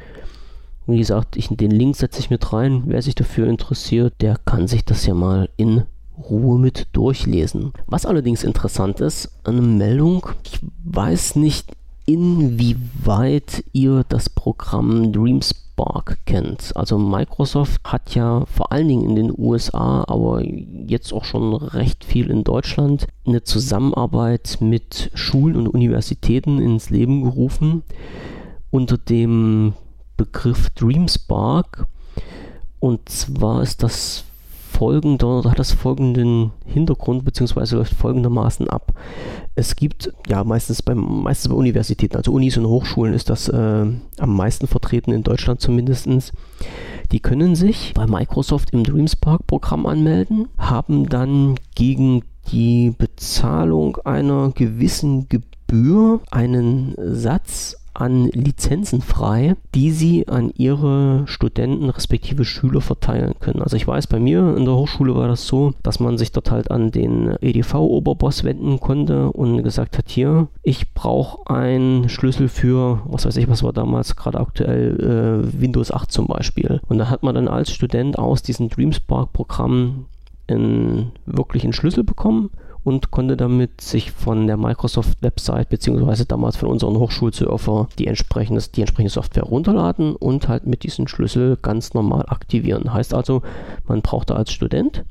Wie 0.86 0.98
gesagt, 0.98 1.36
ich, 1.36 1.48
den 1.48 1.72
Link 1.72 1.96
setze 1.96 2.20
ich 2.20 2.30
mit 2.30 2.52
rein. 2.52 2.84
Wer 2.86 3.02
sich 3.02 3.16
dafür 3.16 3.48
interessiert, 3.48 4.14
der 4.20 4.36
kann 4.44 4.68
sich 4.68 4.84
das 4.84 5.04
ja 5.06 5.14
mal 5.14 5.48
in 5.56 5.82
Ruhe 6.30 6.58
mit 6.58 6.88
durchlesen. 6.92 7.72
Was 7.86 8.06
allerdings 8.06 8.44
interessant 8.44 9.00
ist, 9.00 9.30
eine 9.44 9.62
Meldung, 9.62 10.26
ich 10.44 10.60
weiß 10.84 11.36
nicht 11.36 11.72
inwieweit 12.06 13.64
ihr 13.72 14.04
das 14.08 14.28
Programm 14.28 15.12
DreamSpark 15.12 16.18
kennt. 16.26 16.76
Also 16.76 16.98
Microsoft 16.98 17.80
hat 17.84 18.14
ja 18.14 18.44
vor 18.46 18.72
allen 18.72 18.88
Dingen 18.88 19.08
in 19.10 19.16
den 19.16 19.34
USA, 19.36 20.04
aber 20.08 20.42
jetzt 20.44 21.12
auch 21.12 21.24
schon 21.24 21.54
recht 21.54 22.04
viel 22.04 22.30
in 22.30 22.44
Deutschland, 22.44 23.06
eine 23.26 23.44
Zusammenarbeit 23.44 24.58
mit 24.60 25.10
Schulen 25.14 25.56
und 25.56 25.68
Universitäten 25.68 26.58
ins 26.58 26.90
Leben 26.90 27.22
gerufen 27.22 27.82
unter 28.70 28.98
dem 28.98 29.74
Begriff 30.16 30.70
DreamSpark. 30.70 31.86
Und 32.80 33.08
zwar 33.08 33.62
ist 33.62 33.82
das 33.82 34.24
folgender, 34.82 35.44
hat 35.44 35.60
das 35.60 35.70
folgenden 35.70 36.50
Hintergrund, 36.66 37.24
beziehungsweise 37.24 37.76
läuft 37.76 37.94
folgendermaßen 37.94 38.68
ab. 38.68 38.92
Es 39.54 39.76
gibt, 39.76 40.12
ja, 40.26 40.42
meistens, 40.42 40.82
beim, 40.82 41.22
meistens 41.22 41.52
bei 41.52 41.54
Universitäten, 41.54 42.16
also 42.16 42.32
Unis 42.32 42.56
und 42.56 42.66
Hochschulen 42.66 43.14
ist 43.14 43.30
das 43.30 43.48
äh, 43.48 43.54
am 43.54 44.36
meisten 44.36 44.66
vertreten, 44.66 45.12
in 45.12 45.22
Deutschland 45.22 45.60
zumindest. 45.60 46.08
Die 47.12 47.20
können 47.20 47.54
sich 47.54 47.94
bei 47.94 48.08
Microsoft 48.08 48.70
im 48.70 48.82
DreamSpark-Programm 48.82 49.86
anmelden, 49.86 50.48
haben 50.58 51.08
dann 51.08 51.54
gegen 51.76 52.24
die 52.50 52.92
Bezahlung 52.98 53.98
einer 53.98 54.50
gewissen 54.50 55.28
Gebühr 55.28 56.18
einen 56.32 56.96
Satz 56.98 57.76
an 57.94 58.26
Lizenzen 58.26 59.02
frei, 59.02 59.56
die 59.74 59.90
sie 59.90 60.28
an 60.28 60.52
ihre 60.56 61.24
Studenten 61.26 61.90
respektive 61.90 62.44
Schüler 62.44 62.80
verteilen 62.80 63.34
können. 63.40 63.62
Also 63.62 63.76
ich 63.76 63.86
weiß, 63.86 64.06
bei 64.06 64.18
mir 64.18 64.56
in 64.56 64.64
der 64.64 64.74
Hochschule 64.74 65.14
war 65.14 65.28
das 65.28 65.46
so, 65.46 65.72
dass 65.82 66.00
man 66.00 66.18
sich 66.18 66.32
dort 66.32 66.50
halt 66.50 66.70
an 66.70 66.90
den 66.90 67.36
EDV-Oberboss 67.40 68.44
wenden 68.44 68.80
konnte 68.80 69.30
und 69.32 69.62
gesagt 69.62 69.98
hat, 69.98 70.08
hier, 70.08 70.48
ich 70.62 70.94
brauche 70.94 71.50
einen 71.50 72.08
Schlüssel 72.08 72.48
für, 72.48 73.02
was 73.04 73.26
weiß 73.26 73.36
ich, 73.36 73.48
was 73.48 73.62
war 73.62 73.72
damals 73.72 74.16
gerade 74.16 74.40
aktuell, 74.40 75.44
äh, 75.54 75.60
Windows 75.60 75.90
8 75.90 76.10
zum 76.10 76.26
Beispiel. 76.26 76.80
Und 76.88 76.98
da 76.98 77.10
hat 77.10 77.22
man 77.22 77.34
dann 77.34 77.48
als 77.48 77.72
Student 77.72 78.18
aus 78.18 78.42
diesem 78.42 78.68
DreamSpark-Programm 78.68 80.06
einen 80.48 81.12
wirklichen 81.26 81.72
Schlüssel 81.72 82.04
bekommen 82.04 82.50
und 82.84 83.10
konnte 83.10 83.36
damit 83.36 83.80
sich 83.80 84.10
von 84.10 84.46
der 84.46 84.56
Microsoft-Website 84.56 85.68
beziehungsweise 85.68 86.26
damals 86.26 86.56
von 86.56 86.68
unserem 86.68 86.98
Hochschulsurfer 86.98 87.88
die 87.98 88.06
entsprechende, 88.06 88.62
die 88.74 88.80
entsprechende 88.80 89.12
Software 89.12 89.44
runterladen 89.44 90.16
und 90.16 90.48
halt 90.48 90.66
mit 90.66 90.82
diesem 90.82 91.06
Schlüssel 91.06 91.56
ganz 91.60 91.94
normal 91.94 92.24
aktivieren. 92.28 92.92
Heißt 92.92 93.14
also, 93.14 93.42
man 93.86 94.02
brauchte 94.02 94.34
als 94.34 94.52
Student 94.52 95.04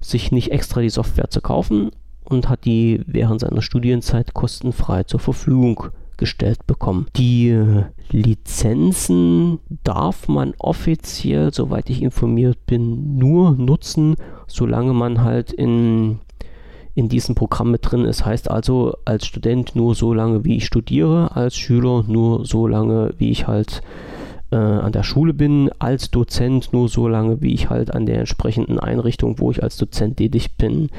sich 0.00 0.30
nicht 0.30 0.52
extra 0.52 0.80
die 0.80 0.90
Software 0.90 1.30
zu 1.30 1.40
kaufen 1.40 1.90
und 2.24 2.48
hat 2.48 2.64
die 2.64 3.02
während 3.06 3.40
seiner 3.40 3.62
Studienzeit 3.62 4.34
kostenfrei 4.34 5.04
zur 5.04 5.20
Verfügung 5.20 5.84
gestellt 6.18 6.66
bekommen. 6.66 7.06
Die 7.16 7.56
Lizenzen 8.10 9.60
darf 9.82 10.28
man 10.28 10.54
offiziell, 10.58 11.52
soweit 11.54 11.88
ich 11.90 12.02
informiert 12.02 12.66
bin, 12.66 13.16
nur 13.16 13.52
nutzen, 13.52 14.16
solange 14.46 14.92
man 14.92 15.22
halt 15.22 15.52
in 15.52 16.18
in 16.98 17.08
diesem 17.08 17.36
Programm 17.36 17.70
mit 17.70 17.88
drin 17.88 18.04
ist. 18.04 18.26
Heißt 18.26 18.50
also, 18.50 18.96
als 19.04 19.24
Student 19.24 19.76
nur 19.76 19.94
so 19.94 20.12
lange, 20.12 20.44
wie 20.44 20.56
ich 20.56 20.66
studiere, 20.66 21.36
als 21.36 21.56
Schüler 21.56 22.04
nur 22.08 22.44
so 22.44 22.66
lange, 22.66 23.14
wie 23.18 23.30
ich 23.30 23.46
halt 23.46 23.82
äh, 24.50 24.56
an 24.56 24.90
der 24.90 25.04
Schule 25.04 25.32
bin, 25.32 25.70
als 25.78 26.10
Dozent 26.10 26.72
nur 26.72 26.88
so 26.88 27.06
lange, 27.06 27.40
wie 27.40 27.54
ich 27.54 27.70
halt 27.70 27.94
an 27.94 28.04
der 28.04 28.18
entsprechenden 28.18 28.80
Einrichtung, 28.80 29.38
wo 29.38 29.52
ich 29.52 29.62
als 29.62 29.76
Dozent 29.76 30.16
tätig 30.16 30.56
bin, 30.56 30.90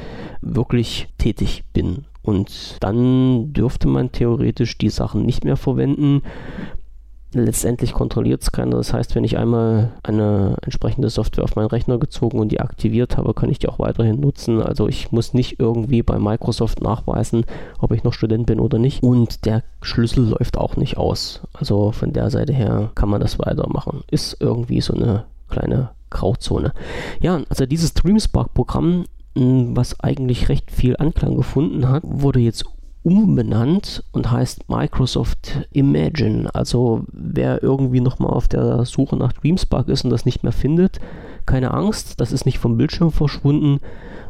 wirklich 0.41 1.09
tätig 1.17 1.65
bin. 1.73 2.05
Und 2.21 2.77
dann 2.79 3.51
dürfte 3.51 3.89
man 3.89 4.13
theoretisch 4.13 4.77
die 4.77 4.89
Sachen 4.89 5.25
nicht 5.25 5.43
mehr 5.43 5.57
verwenden 5.57 6.21
letztendlich 7.33 7.93
kontrolliert 7.93 8.41
es 8.41 8.51
keiner. 8.51 8.77
Das 8.77 8.93
heißt, 8.93 9.15
wenn 9.15 9.23
ich 9.23 9.37
einmal 9.37 9.91
eine 10.03 10.57
entsprechende 10.61 11.09
Software 11.09 11.43
auf 11.43 11.55
meinen 11.55 11.67
Rechner 11.67 11.97
gezogen 11.97 12.39
und 12.39 12.51
die 12.51 12.59
aktiviert 12.59 13.17
habe, 13.17 13.33
kann 13.33 13.49
ich 13.49 13.59
die 13.59 13.67
auch 13.67 13.79
weiterhin 13.79 14.19
nutzen. 14.19 14.61
Also 14.61 14.87
ich 14.87 15.11
muss 15.11 15.33
nicht 15.33 15.59
irgendwie 15.59 16.01
bei 16.01 16.19
Microsoft 16.19 16.81
nachweisen, 16.81 17.45
ob 17.79 17.91
ich 17.91 18.03
noch 18.03 18.13
Student 18.13 18.45
bin 18.47 18.59
oder 18.59 18.79
nicht. 18.79 19.03
Und 19.03 19.45
der 19.45 19.63
Schlüssel 19.81 20.29
läuft 20.29 20.57
auch 20.57 20.75
nicht 20.75 20.97
aus. 20.97 21.41
Also 21.53 21.91
von 21.91 22.13
der 22.13 22.29
Seite 22.29 22.53
her 22.53 22.91
kann 22.95 23.09
man 23.09 23.21
das 23.21 23.39
weitermachen. 23.39 24.03
Ist 24.09 24.37
irgendwie 24.39 24.81
so 24.81 24.93
eine 24.93 25.25
kleine 25.49 25.89
Grauzone. 26.09 26.73
Ja, 27.21 27.41
also 27.49 27.65
dieses 27.65 27.93
DreamSpark-Programm 27.93 29.05
was 29.35 29.99
eigentlich 29.99 30.49
recht 30.49 30.71
viel 30.71 30.97
Anklang 30.97 31.35
gefunden 31.35 31.87
hat, 31.87 32.03
wurde 32.05 32.39
jetzt 32.39 32.65
umbenannt 33.03 34.03
und 34.11 34.31
heißt 34.31 34.69
Microsoft 34.69 35.67
Imagine. 35.71 36.53
Also 36.53 37.03
wer 37.11 37.63
irgendwie 37.63 38.01
nochmal 38.01 38.31
auf 38.31 38.47
der 38.47 38.85
Suche 38.85 39.15
nach 39.15 39.33
DreamSpark 39.33 39.87
ist 39.87 40.03
und 40.03 40.09
das 40.09 40.25
nicht 40.25 40.43
mehr 40.43 40.51
findet, 40.51 40.99
keine 41.45 41.73
Angst, 41.73 42.19
das 42.19 42.31
ist 42.31 42.45
nicht 42.45 42.59
vom 42.59 42.77
Bildschirm 42.77 43.11
verschwunden, 43.11 43.79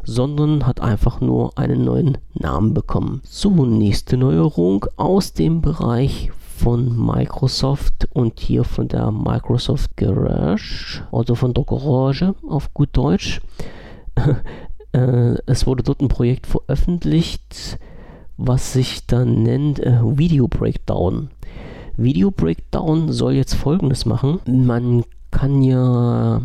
sondern 0.04 0.66
hat 0.66 0.80
einfach 0.80 1.20
nur 1.20 1.58
einen 1.58 1.84
neuen 1.84 2.18
Namen 2.34 2.72
bekommen. 2.72 3.20
So, 3.24 3.50
nächste 3.66 4.16
Neuerung 4.16 4.86
aus 4.96 5.32
dem 5.34 5.60
Bereich 5.60 6.30
von 6.56 6.94
Microsoft 6.96 8.08
und 8.12 8.38
hier 8.38 8.64
von 8.64 8.88
der 8.88 9.10
Microsoft 9.10 9.96
Garage, 9.96 11.02
also 11.12 11.34
von 11.34 11.54
der 11.54 11.64
Garage 11.64 12.34
auf 12.46 12.72
gut 12.74 12.90
Deutsch. 12.92 13.40
Äh, 14.92 15.36
es 15.46 15.68
wurde 15.68 15.84
dort 15.84 16.00
ein 16.00 16.08
Projekt 16.08 16.48
veröffentlicht, 16.48 17.78
was 18.40 18.72
sich 18.72 19.06
dann 19.06 19.42
nennt 19.42 19.80
äh, 19.80 20.00
Video 20.02 20.48
Breakdown. 20.48 21.28
Video 21.96 22.30
Breakdown 22.30 23.12
soll 23.12 23.34
jetzt 23.34 23.54
folgendes 23.54 24.06
machen. 24.06 24.40
Man 24.46 25.04
kann 25.30 25.62
ja 25.62 26.40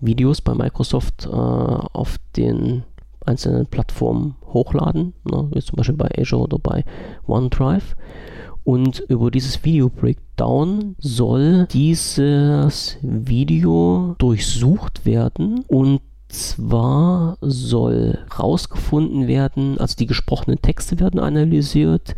Videos 0.00 0.42
bei 0.42 0.54
Microsoft 0.54 1.24
äh, 1.26 1.30
auf 1.30 2.16
den 2.36 2.82
einzelnen 3.24 3.66
Plattformen 3.66 4.36
hochladen, 4.52 5.14
ne, 5.24 5.48
wie 5.52 5.60
zum 5.60 5.76
Beispiel 5.76 5.96
bei 5.96 6.10
Azure 6.18 6.42
oder 6.42 6.58
bei 6.58 6.84
OneDrive. 7.26 7.96
Und 8.64 9.00
über 9.08 9.30
dieses 9.30 9.64
Video 9.64 9.88
Breakdown 9.88 10.94
soll 10.98 11.66
dieses 11.72 12.98
Video 13.00 14.14
durchsucht 14.18 15.06
werden 15.06 15.64
und 15.68 16.00
zwar 16.28 17.36
soll 17.40 18.18
rausgefunden 18.38 19.26
werden, 19.26 19.78
also 19.78 19.96
die 19.96 20.06
gesprochenen 20.06 20.60
Texte 20.60 21.00
werden 21.00 21.20
analysiert, 21.20 22.14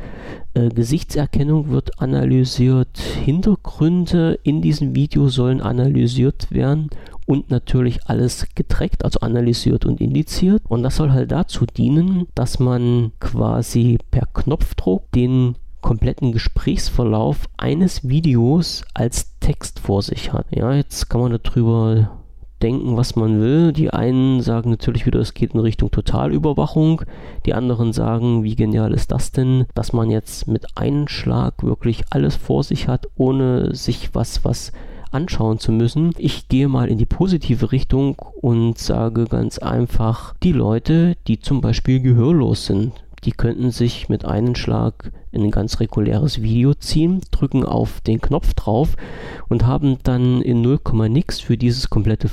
äh, 0.54 0.68
Gesichtserkennung 0.68 1.70
wird 1.70 2.00
analysiert, 2.00 2.98
Hintergründe 2.98 4.38
in 4.42 4.62
diesem 4.62 4.94
Video 4.94 5.28
sollen 5.28 5.60
analysiert 5.60 6.50
werden 6.50 6.90
und 7.26 7.50
natürlich 7.50 8.00
alles 8.06 8.46
getrackt, 8.54 9.04
also 9.04 9.20
analysiert 9.20 9.84
und 9.86 10.00
indiziert. 10.00 10.62
Und 10.68 10.82
das 10.82 10.96
soll 10.96 11.12
halt 11.12 11.30
dazu 11.30 11.64
dienen, 11.64 12.26
dass 12.34 12.58
man 12.58 13.12
quasi 13.20 13.98
per 14.10 14.26
Knopfdruck 14.26 15.10
den 15.12 15.54
kompletten 15.80 16.32
Gesprächsverlauf 16.32 17.48
eines 17.56 18.08
Videos 18.08 18.84
als 18.94 19.38
Text 19.40 19.78
vor 19.78 20.02
sich 20.02 20.32
hat. 20.32 20.46
Ja, 20.50 20.74
jetzt 20.74 21.08
kann 21.08 21.20
man 21.20 21.38
darüber 21.42 22.19
denken, 22.62 22.96
was 22.96 23.16
man 23.16 23.40
will. 23.40 23.72
Die 23.72 23.90
einen 23.90 24.40
sagen 24.40 24.70
natürlich 24.70 25.06
wieder, 25.06 25.20
es 25.20 25.34
geht 25.34 25.54
in 25.54 25.60
Richtung 25.60 25.90
Totalüberwachung. 25.90 27.02
Die 27.46 27.54
anderen 27.54 27.92
sagen, 27.92 28.42
wie 28.44 28.56
genial 28.56 28.92
ist 28.92 29.12
das 29.12 29.32
denn, 29.32 29.66
dass 29.74 29.92
man 29.92 30.10
jetzt 30.10 30.46
mit 30.46 30.76
einem 30.76 31.08
Schlag 31.08 31.62
wirklich 31.62 32.04
alles 32.10 32.36
vor 32.36 32.62
sich 32.62 32.88
hat, 32.88 33.08
ohne 33.16 33.74
sich 33.74 34.14
was, 34.14 34.44
was 34.44 34.72
anschauen 35.10 35.58
zu 35.58 35.72
müssen. 35.72 36.12
Ich 36.18 36.48
gehe 36.48 36.68
mal 36.68 36.88
in 36.88 36.98
die 36.98 37.06
positive 37.06 37.72
Richtung 37.72 38.16
und 38.40 38.78
sage 38.78 39.24
ganz 39.24 39.58
einfach, 39.58 40.34
die 40.42 40.52
Leute, 40.52 41.16
die 41.26 41.40
zum 41.40 41.60
Beispiel 41.60 42.00
gehörlos 42.00 42.66
sind, 42.66 42.92
die 43.24 43.32
könnten 43.32 43.70
sich 43.70 44.08
mit 44.08 44.24
einem 44.24 44.54
Schlag 44.54 45.12
in 45.32 45.42
ein 45.42 45.50
ganz 45.50 45.80
reguläres 45.80 46.42
Video 46.42 46.74
ziehen, 46.74 47.20
drücken 47.30 47.64
auf 47.64 48.00
den 48.00 48.20
Knopf 48.20 48.54
drauf 48.54 48.96
und 49.48 49.66
haben 49.66 49.98
dann 50.02 50.42
in 50.42 50.62
0, 50.62 50.80
nix 51.08 51.40
für 51.40 51.56
dieses 51.56 51.90
komplette 51.90 52.30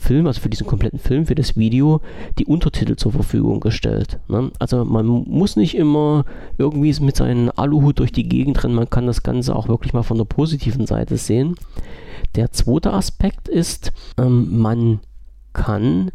Film, 0.00 0.26
also 0.26 0.40
für 0.40 0.48
diesen 0.48 0.66
kompletten 0.66 0.98
Film, 0.98 1.26
für 1.26 1.34
das 1.34 1.56
Video, 1.56 2.00
die 2.38 2.46
Untertitel 2.46 2.96
zur 2.96 3.12
Verfügung 3.12 3.60
gestellt. 3.60 4.18
Ne? 4.28 4.50
Also 4.58 4.84
man 4.84 5.06
muss 5.06 5.56
nicht 5.56 5.76
immer 5.76 6.24
irgendwie 6.56 6.94
mit 7.00 7.16
seinem 7.16 7.52
Aluhut 7.54 7.98
durch 7.98 8.10
die 8.10 8.28
Gegend 8.28 8.64
rennen, 8.64 8.74
man 8.74 8.90
kann 8.90 9.06
das 9.06 9.22
Ganze 9.22 9.54
auch 9.54 9.68
wirklich 9.68 9.92
mal 9.92 10.02
von 10.02 10.16
der 10.16 10.24
positiven 10.24 10.86
Seite 10.86 11.18
sehen. 11.18 11.54
Der 12.34 12.50
zweite 12.50 12.92
Aspekt 12.92 13.48
ist, 13.48 13.92
ähm, 14.18 14.58
man 14.58 15.00
kann 15.52 16.12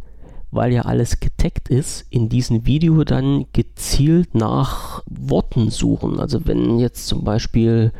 weil 0.51 0.73
ja 0.73 0.83
alles 0.83 1.19
getaggt 1.19 1.69
ist, 1.69 2.05
in 2.09 2.29
diesem 2.29 2.65
Video 2.65 3.03
dann 3.03 3.45
gezielt 3.53 4.35
nach 4.35 5.03
Worten 5.09 5.69
suchen. 5.69 6.19
Also 6.19 6.45
wenn 6.45 6.79
jetzt 6.79 7.07
zum 7.07 7.23
Beispiel 7.23 7.91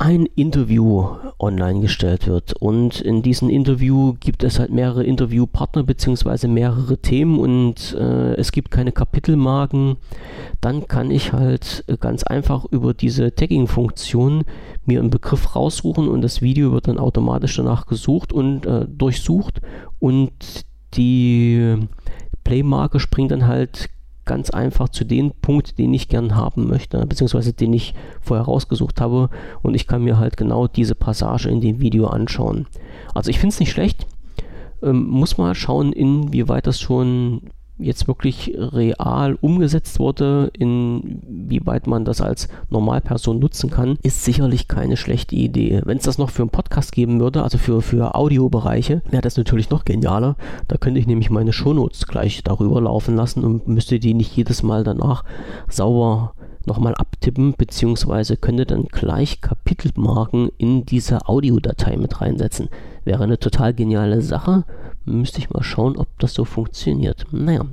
ein 0.00 0.24
Interview 0.34 1.08
online 1.38 1.80
gestellt 1.80 2.26
wird. 2.26 2.54
Und 2.54 3.02
in 3.02 3.20
diesem 3.20 3.50
Interview 3.50 4.14
gibt 4.18 4.42
es 4.44 4.58
halt 4.58 4.72
mehrere 4.72 5.04
Interviewpartner 5.04 5.82
bzw. 5.82 6.48
mehrere 6.48 6.96
Themen 6.96 7.38
und 7.38 7.94
äh, 7.98 8.34
es 8.34 8.50
gibt 8.50 8.70
keine 8.70 8.92
Kapitelmarken. 8.92 9.98
Dann 10.62 10.88
kann 10.88 11.10
ich 11.10 11.34
halt 11.34 11.84
ganz 12.00 12.22
einfach 12.22 12.64
über 12.64 12.94
diese 12.94 13.34
Tagging-Funktion 13.34 14.44
mir 14.86 15.00
einen 15.00 15.10
Begriff 15.10 15.54
raussuchen 15.54 16.08
und 16.08 16.22
das 16.22 16.40
Video 16.40 16.72
wird 16.72 16.88
dann 16.88 16.98
automatisch 16.98 17.56
danach 17.56 17.84
gesucht 17.84 18.32
und 18.32 18.64
äh, 18.64 18.86
durchsucht 18.88 19.60
und 19.98 20.64
die 20.94 21.76
Play-Marke 22.44 23.00
springt 23.00 23.30
dann 23.30 23.46
halt 23.46 23.90
ganz 24.24 24.50
einfach 24.50 24.88
zu 24.88 25.04
dem 25.04 25.32
Punkt, 25.42 25.78
den 25.78 25.92
ich 25.92 26.08
gern 26.08 26.36
haben 26.36 26.68
möchte, 26.68 27.04
beziehungsweise 27.06 27.52
den 27.52 27.72
ich 27.72 27.94
vorher 28.20 28.44
rausgesucht 28.44 29.00
habe 29.00 29.28
und 29.62 29.74
ich 29.74 29.86
kann 29.86 30.04
mir 30.04 30.18
halt 30.18 30.36
genau 30.36 30.68
diese 30.68 30.94
Passage 30.94 31.48
in 31.48 31.60
dem 31.60 31.80
Video 31.80 32.06
anschauen. 32.06 32.66
Also 33.14 33.30
ich 33.30 33.40
finde 33.40 33.54
es 33.54 33.60
nicht 33.60 33.72
schlecht, 33.72 34.06
ähm, 34.82 35.06
muss 35.08 35.38
mal 35.38 35.54
schauen, 35.54 35.92
inwieweit 35.92 36.66
das 36.66 36.80
schon 36.80 37.50
jetzt 37.80 38.08
wirklich 38.08 38.54
real 38.56 39.36
umgesetzt 39.40 39.98
wurde, 39.98 40.50
inwieweit 40.58 41.86
man 41.86 42.04
das 42.04 42.20
als 42.20 42.48
Normalperson 42.68 43.38
nutzen 43.38 43.70
kann, 43.70 43.98
ist 44.02 44.24
sicherlich 44.24 44.68
keine 44.68 44.96
schlechte 44.96 45.34
Idee. 45.36 45.82
Wenn 45.84 45.98
es 45.98 46.04
das 46.04 46.18
noch 46.18 46.30
für 46.30 46.42
einen 46.42 46.50
Podcast 46.50 46.92
geben 46.92 47.20
würde, 47.20 47.42
also 47.42 47.58
für, 47.58 47.82
für 47.82 48.14
Audiobereiche, 48.14 49.02
wäre 49.10 49.22
das 49.22 49.36
natürlich 49.36 49.70
noch 49.70 49.84
genialer. 49.84 50.36
Da 50.68 50.76
könnte 50.76 51.00
ich 51.00 51.06
nämlich 51.06 51.30
meine 51.30 51.52
Shownotes 51.52 52.06
gleich 52.06 52.42
darüber 52.42 52.80
laufen 52.80 53.16
lassen 53.16 53.44
und 53.44 53.68
müsste 53.68 53.98
die 53.98 54.14
nicht 54.14 54.36
jedes 54.36 54.62
Mal 54.62 54.84
danach 54.84 55.24
sauber 55.68 56.34
nochmal 56.66 56.94
abtippen, 56.94 57.54
beziehungsweise 57.56 58.36
könnte 58.36 58.66
dann 58.66 58.84
gleich 58.84 59.40
Kapitelmarken 59.40 60.50
in 60.58 60.84
diese 60.84 61.26
Audiodatei 61.28 61.96
mit 61.96 62.20
reinsetzen. 62.20 62.68
Wäre 63.04 63.24
eine 63.24 63.38
total 63.38 63.74
geniale 63.74 64.20
Sache. 64.22 64.64
Müsste 65.04 65.38
ich 65.38 65.50
mal 65.50 65.62
schauen, 65.62 65.96
ob 65.96 66.06
das 66.18 66.34
so 66.34 66.44
funktioniert. 66.44 67.26
Naja, 67.30 67.64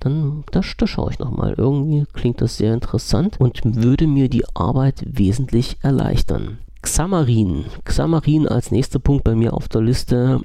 dann 0.00 0.44
da, 0.50 0.60
da 0.76 0.86
schaue 0.86 1.10
ich 1.12 1.18
nochmal. 1.18 1.54
Irgendwie 1.56 2.04
klingt 2.12 2.40
das 2.40 2.56
sehr 2.56 2.74
interessant 2.74 3.40
und 3.40 3.60
würde 3.64 4.06
mir 4.06 4.28
die 4.28 4.44
Arbeit 4.54 5.02
wesentlich 5.06 5.76
erleichtern. 5.82 6.58
Xamarin. 6.82 7.66
Xamarin 7.84 8.48
als 8.48 8.70
nächster 8.72 8.98
Punkt 8.98 9.24
bei 9.24 9.34
mir 9.34 9.54
auf 9.54 9.68
der 9.68 9.82
Liste. 9.82 10.40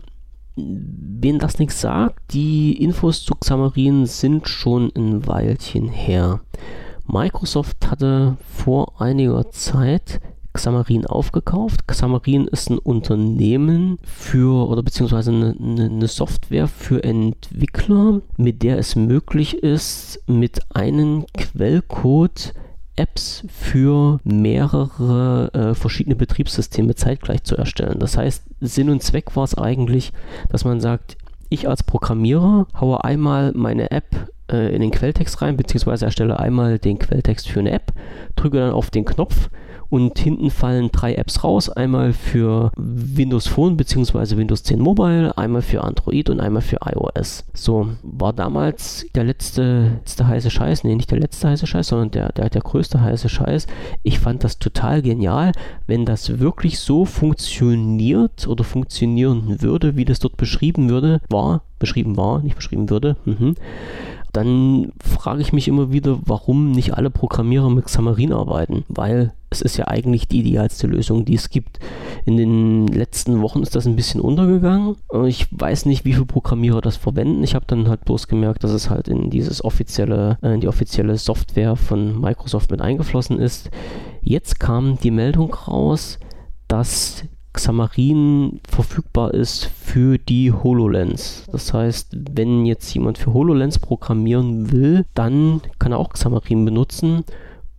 Wen 0.56 1.40
das 1.40 1.60
nichts 1.60 1.82
sagt, 1.82 2.34
die 2.34 2.82
Infos 2.82 3.24
zu 3.24 3.36
Xamarin 3.36 4.06
sind 4.06 4.48
schon 4.48 4.92
ein 4.96 5.28
Weilchen 5.28 5.88
her. 5.88 6.42
Microsoft 7.06 7.90
hatte 7.90 8.38
vor 8.54 9.00
einiger 9.02 9.50
Zeit 9.52 10.20
Xamarin 10.58 11.06
aufgekauft. 11.06 11.88
Xamarin 11.88 12.48
ist 12.48 12.72
ein 12.72 12.80
Unternehmen 12.80 14.00
für 14.04 14.68
oder 14.68 14.82
beziehungsweise 14.82 15.32
eine, 15.32 15.56
eine, 15.60 16.08
Software 16.08 16.68
für 16.68 17.04
Entwickler, 17.04 18.22
mit 18.38 18.64
der 18.64 18.80
es 18.80 18.96
möglich 18.96 19.62
ist, 19.62 20.20
mit 20.26 20.60
einem 20.76 21.26
Quellcode 21.38 22.54
Apps 22.96 23.44
für 23.48 24.20
mehrere 24.24 25.52
äh, 25.54 25.76
verschiedene 25.76 26.16
Betriebssysteme 26.16 26.96
zeitgleich 26.96 27.44
zu 27.44 27.56
erstellen. 27.56 28.00
Das 28.00 28.18
heißt, 28.18 28.44
Sinn 28.60 28.90
und 28.90 29.04
Zweck 29.04 29.36
war 29.36 29.44
es 29.44 29.56
eigentlich, 29.56 30.12
dass 30.50 30.66
man 30.66 30.82
sagt, 30.82 31.18
ich 31.50 31.70
als 31.70 31.84
Programmierer 31.84 32.66
haue 32.80 33.04
einmal 33.04 33.52
meine 33.54 33.92
App 33.92 34.32
äh, 34.52 34.74
in 34.74 34.82
den 34.82 34.90
Quelltext 34.90 35.40
rein, 35.44 35.56
beziehungsweise 35.56 36.06
erstelle 36.06 36.40
einmal 36.40 36.80
den 36.80 36.98
Quelltext 36.98 37.48
für 37.48 37.60
eine 37.60 37.72
App, 37.72 37.94
drücke 38.36 38.58
dann 38.58 38.74
auf 38.74 38.90
den 38.90 39.06
Knopf 39.06 39.52
und 39.90 40.18
hinten 40.20 40.50
fallen 40.50 40.90
drei 40.92 41.16
Apps 41.16 41.44
raus, 41.44 41.70
einmal 41.70 42.14
für 42.14 42.72
Windows 42.76 43.48
Phone 43.48 43.78
bzw. 43.78 44.38
Windows 44.38 44.64
10 44.64 44.80
Mobile, 44.80 45.38
einmal 45.38 45.62
für 45.62 45.84
Android 45.84 46.30
und 46.30 46.40
einmal 46.40 46.62
für 46.62 46.80
iOS. 46.86 47.46
So, 47.54 47.90
war 48.04 48.34
damals 48.34 49.06
der 49.16 49.24
letzte, 49.24 49.92
letzte 50.00 50.28
heiße 50.28 50.50
Scheiß, 50.50 50.84
nee, 50.84 50.96
nicht 50.96 51.12
der 51.12 51.20
letzte 51.20 51.50
heiße 51.50 51.68
Scheiß, 51.68 51.88
sondern 51.88 52.12
der, 52.12 52.32
der, 52.34 52.50
der 52.50 52.62
größte 52.62 53.02
heiße 53.02 53.30
Scheiß. 53.30 53.68
Ich 54.04 54.20
fand 54.20 54.44
das 54.44 54.60
total 54.60 55.02
genial, 55.02 55.52
wenn 55.86 56.06
das 56.06 56.40
wirklich 56.40 56.80
so 56.80 57.06
funktioniert 57.06 58.48
oder 58.48 58.64
funktionieren 58.64 59.62
würde, 59.62 59.96
wie 59.96 60.06
das 60.06 60.20
dort 60.20 60.38
beschrieben 60.38 60.90
würde, 60.90 61.22
war, 61.30 61.62
beschrieben 61.80 62.18
war, 62.18 62.42
nicht 62.42 62.56
beschrieben 62.56 62.90
würde, 62.90 63.16
mhm 63.26 63.56
dann 64.34 64.92
frage 65.00 65.42
ich 65.42 65.52
mich 65.52 65.68
immer 65.68 65.92
wieder, 65.92 66.20
warum 66.26 66.72
nicht 66.72 66.94
alle 66.94 67.10
Programmierer 67.10 67.72
mit 67.72 67.86
Xamarin 67.86 68.34
arbeiten, 68.34 68.84
weil 68.88 69.34
es 69.50 69.62
ist 69.62 69.78
ja 69.78 69.88
eigentlich 69.88 70.28
die 70.28 70.40
idealste 70.40 70.88
Lösung, 70.88 71.24
die 71.24 71.36
es 71.36 71.50
gibt. 71.50 71.80
In 72.26 72.38
den 72.38 72.88
letzten 72.88 73.42
Wochen 73.42 73.62
ist 73.64 73.76
das 73.76 73.88
ein 73.88 73.96
bisschen 73.96 74.20
untergegangen. 74.20 74.96
Ich 75.26 75.48
weiß 75.52 75.86
nicht, 75.86 76.04
wie 76.04 76.14
viele 76.14 76.26
Programmierer 76.26 76.82
das 76.82 76.98
verwenden. 76.98 77.44
Ich 77.44 77.56
habe 77.56 77.66
dann 77.68 77.88
halt 77.88 78.04
bloß 78.04 78.28
gemerkt, 78.28 78.64
dass 78.64 78.72
es 78.72 78.90
halt 78.90 79.08
in 79.08 79.30
dieses 79.30 79.64
offizielle, 79.64 80.38
äh, 80.42 80.54
in 80.54 80.62
die 80.62 80.68
offizielle 80.68 81.18
Software 81.18 81.76
von 81.76 82.20
Microsoft 82.20 82.72
mit 82.72 82.82
eingeflossen 82.82 83.40
ist. 83.40 83.70
Jetzt 84.22 84.60
kam 84.60 84.98
die 85.00 85.12
Meldung 85.12 85.54
raus, 85.54 86.20
dass 86.68 87.24
Xamarin 87.54 88.60
verfügbar 88.68 89.34
ist 89.34 89.66
für 89.66 90.18
die 90.18 90.52
HoloLens. 90.52 91.46
Das 91.52 91.74
heißt, 91.74 92.16
wenn 92.36 92.66
jetzt 92.66 92.94
jemand 92.94 93.18
für 93.18 93.34
HoloLens 93.34 93.80
programmieren 93.80 94.72
will, 94.72 95.06
dann 95.16 95.62
kann 95.80 95.94
er 95.94 95.98
auch 95.98 96.10
Xamarin 96.10 96.66
benutzen 96.66 97.24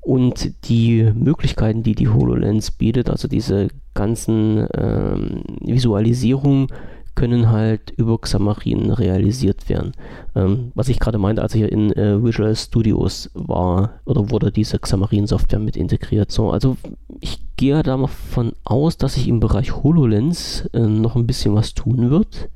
und 0.09 0.67
die 0.71 1.13
Möglichkeiten, 1.15 1.83
die 1.83 1.95
die 1.95 2.09
HoloLens 2.09 2.71
bietet, 2.71 3.11
also 3.11 3.29
diese 3.29 3.69
ganzen 3.93 4.67
ähm, 4.75 5.43
Visualisierungen, 5.61 6.69
können 7.15 7.51
halt 7.51 7.91
über 7.99 8.17
Xamarin 8.19 8.91
realisiert 8.91 9.69
werden. 9.69 9.93
Ähm, 10.35 10.73
was 10.75 10.89
ich 10.89 10.99
gerade 10.99 11.19
meinte, 11.19 11.43
als 11.43 11.55
ich 11.55 11.71
in 11.71 11.93
äh, 11.93 12.25
Visual 12.25 12.57
Studios 12.57 13.29
war 13.35 14.01
oder 14.07 14.31
wurde 14.31 14.51
diese 14.51 14.79
Xamarin-Software 14.79 15.59
mit 15.59 15.77
integriert. 15.77 16.33
So, 16.33 16.53
also 16.53 16.79
ich 17.21 17.41
gehe 17.57 17.83
davon 17.83 18.53
aus, 18.65 18.97
dass 18.97 19.13
sich 19.13 19.29
im 19.29 19.41
Bereich 19.41 19.75
HoloLens 19.83 20.71
äh, 20.73 20.81
noch 20.81 21.17
ein 21.17 21.27
bisschen 21.27 21.55
was 21.55 21.75
tun 21.75 22.09
wird. 22.09 22.49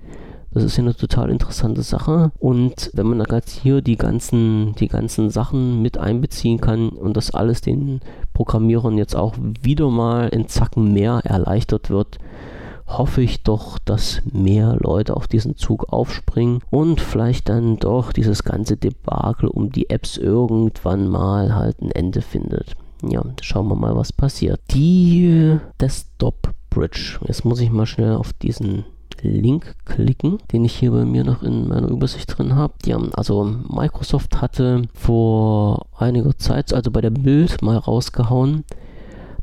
Das 0.54 0.64
ist 0.64 0.76
ja 0.76 0.82
eine 0.82 0.94
total 0.94 1.30
interessante 1.30 1.82
Sache. 1.82 2.30
Und 2.38 2.90
wenn 2.92 3.06
man 3.06 3.18
da 3.20 3.36
jetzt 3.36 3.58
hier 3.58 3.80
die 3.80 3.96
ganzen, 3.96 4.74
die 4.74 4.88
ganzen 4.88 5.30
Sachen 5.30 5.80
mit 5.80 5.98
einbeziehen 5.98 6.60
kann 6.60 6.90
und 6.90 7.16
das 7.16 7.30
alles 7.30 7.62
den 7.62 8.00
Programmierern 8.34 8.98
jetzt 8.98 9.16
auch 9.16 9.34
wieder 9.62 9.88
mal 9.88 10.28
in 10.28 10.48
Zacken 10.48 10.92
mehr 10.92 11.22
erleichtert 11.24 11.88
wird, 11.88 12.18
hoffe 12.86 13.22
ich 13.22 13.42
doch, 13.42 13.78
dass 13.78 14.20
mehr 14.30 14.76
Leute 14.78 15.16
auf 15.16 15.26
diesen 15.26 15.56
Zug 15.56 15.92
aufspringen 15.92 16.60
und 16.70 17.00
vielleicht 17.00 17.48
dann 17.48 17.78
doch 17.78 18.12
dieses 18.12 18.44
ganze 18.44 18.76
Debakel 18.76 19.48
um 19.48 19.70
die 19.70 19.88
Apps 19.88 20.18
irgendwann 20.18 21.08
mal 21.08 21.54
halt 21.54 21.80
ein 21.80 21.90
Ende 21.90 22.20
findet. 22.20 22.74
Ja, 23.02 23.24
schauen 23.40 23.68
wir 23.68 23.74
mal, 23.74 23.96
was 23.96 24.12
passiert. 24.12 24.60
Die 24.70 25.58
Desktop 25.80 26.52
Bridge. 26.70 27.18
Jetzt 27.26 27.44
muss 27.44 27.60
ich 27.60 27.70
mal 27.70 27.86
schnell 27.86 28.14
auf 28.14 28.32
diesen 28.34 28.84
Link 29.22 29.76
klicken, 29.84 30.38
den 30.52 30.64
ich 30.64 30.74
hier 30.74 30.90
bei 30.90 31.04
mir 31.04 31.24
noch 31.24 31.42
in 31.42 31.68
meiner 31.68 31.88
Übersicht 31.88 32.36
drin 32.36 32.54
habe. 32.54 32.74
Ja, 32.84 32.98
also 33.14 33.44
Microsoft 33.44 34.40
hatte 34.40 34.82
vor 34.94 35.86
einiger 35.96 36.36
Zeit, 36.36 36.72
also 36.72 36.90
bei 36.90 37.00
der 37.00 37.10
Bild 37.10 37.62
mal 37.62 37.76
rausgehauen, 37.76 38.64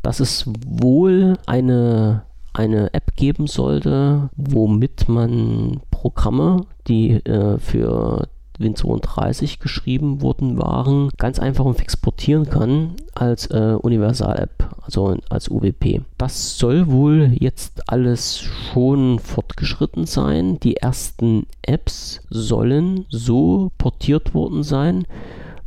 dass 0.02 0.20
es 0.20 0.46
wohl 0.68 1.38
eine 1.46 2.24
eine 2.54 2.94
App 2.94 3.16
geben 3.16 3.48
sollte, 3.48 4.30
womit 4.36 5.08
man 5.08 5.82
Programme, 5.92 6.66
die 6.88 7.12
äh, 7.12 7.58
für 7.60 8.28
Win32 8.60 9.60
geschrieben 9.60 10.22
worden 10.22 10.58
waren, 10.58 11.10
ganz 11.18 11.40
einfach 11.40 11.66
und 11.66 11.80
exportieren 11.80 12.50
kann 12.50 12.96
als 13.16 13.48
äh, 13.48 13.76
Universal-App, 13.82 14.76
also 14.82 15.16
als 15.30 15.50
UWP. 15.50 16.02
Das 16.18 16.58
soll 16.58 16.88
wohl 16.88 17.32
jetzt 17.40 17.90
alles 17.90 18.40
schon 18.40 19.20
fortgeschritten 19.20 20.06
sein. 20.06 20.60
Die 20.60 20.78
ersten 20.78 21.48
Apps 21.62 22.22
sollen 22.30 23.06
so 23.10 23.72
portiert 23.78 24.34
worden 24.34 24.64
sein. 24.64 25.06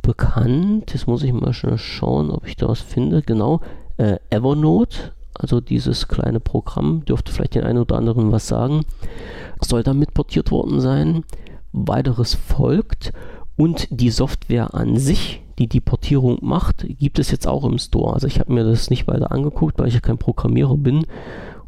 Bekannt, 0.01 0.93
jetzt 0.93 1.07
muss 1.07 1.23
ich 1.23 1.33
mal 1.33 1.53
schnell 1.53 1.77
schauen, 1.77 2.29
ob 2.29 2.45
ich 2.47 2.57
da 2.57 2.67
was 2.67 2.81
finde. 2.81 3.21
Genau, 3.21 3.61
äh, 3.97 4.17
Evernote 4.29 5.13
also 5.35 5.59
dieses 5.59 6.07
kleine 6.07 6.39
Programm 6.39 7.05
dürfte 7.05 7.31
vielleicht 7.31 7.55
den 7.55 7.63
einen 7.63 7.79
oder 7.79 7.95
anderen 7.95 8.31
was 8.31 8.47
sagen, 8.47 8.85
soll 9.61 9.83
damit 9.83 10.13
portiert 10.13 10.51
worden 10.51 10.79
sein. 10.79 11.23
Weiteres 11.73 12.33
folgt 12.33 13.11
und 13.57 13.87
die 13.91 14.09
Software 14.09 14.73
an 14.73 14.97
sich, 14.97 15.41
die 15.59 15.67
die 15.67 15.81
Portierung 15.81 16.39
macht, 16.41 16.85
gibt 16.99 17.19
es 17.19 17.29
jetzt 17.31 17.47
auch 17.47 17.65
im 17.65 17.77
Store. 17.77 18.13
Also 18.13 18.27
ich 18.27 18.39
habe 18.39 18.53
mir 18.53 18.63
das 18.63 18.89
nicht 18.89 19.07
weiter 19.07 19.31
angeguckt, 19.31 19.77
weil 19.77 19.87
ich 19.87 19.93
ja 19.93 19.99
kein 19.99 20.17
Programmierer 20.17 20.77
bin 20.77 21.05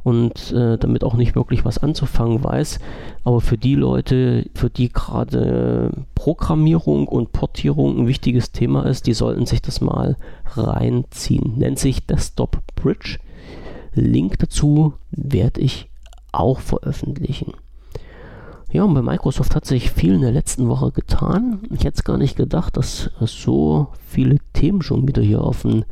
und 0.03 0.51
äh, 0.51 0.77
damit 0.77 1.03
auch 1.03 1.15
nicht 1.15 1.35
wirklich 1.35 1.65
was 1.65 1.79
anzufangen 1.79 2.43
weiß. 2.43 2.79
Aber 3.23 3.41
für 3.41 3.57
die 3.57 3.75
Leute, 3.75 4.45
für 4.55 4.69
die 4.69 4.89
gerade 4.89 5.91
Programmierung 6.15 7.07
und 7.07 7.31
Portierung 7.31 7.99
ein 7.99 8.07
wichtiges 8.07 8.51
Thema 8.51 8.85
ist, 8.85 9.07
die 9.07 9.13
sollten 9.13 9.45
sich 9.45 9.61
das 9.61 9.81
mal 9.81 10.17
reinziehen. 10.55 11.57
Nennt 11.57 11.79
sich 11.79 12.05
Desktop 12.05 12.59
Bridge 12.75 13.19
Link 13.95 14.39
dazu 14.39 14.93
werde 15.11 15.61
ich 15.61 15.89
auch 16.31 16.59
veröffentlichen. 16.59 17.53
Ja, 18.75 18.83
und 18.83 18.93
bei 18.93 19.01
Microsoft 19.01 19.55
hat 19.55 19.63
sich 19.63 19.89
viel 19.89 20.15
in 20.15 20.21
der 20.21 20.33
letzten 20.33 20.67
Woche 20.67 20.91
getan. 20.91 21.61
Ich 21.71 21.85
hätte 21.85 21.95
es 21.95 22.03
gar 22.03 22.17
nicht 22.17 22.35
gedacht, 22.35 22.75
dass 22.75 23.09
so 23.21 23.87
viele 24.05 24.39
Themen 24.51 24.81
schon 24.81 25.07
wieder 25.07 25.21
hier 25.21 25.41
auf 25.41 25.61
dem 25.61 25.85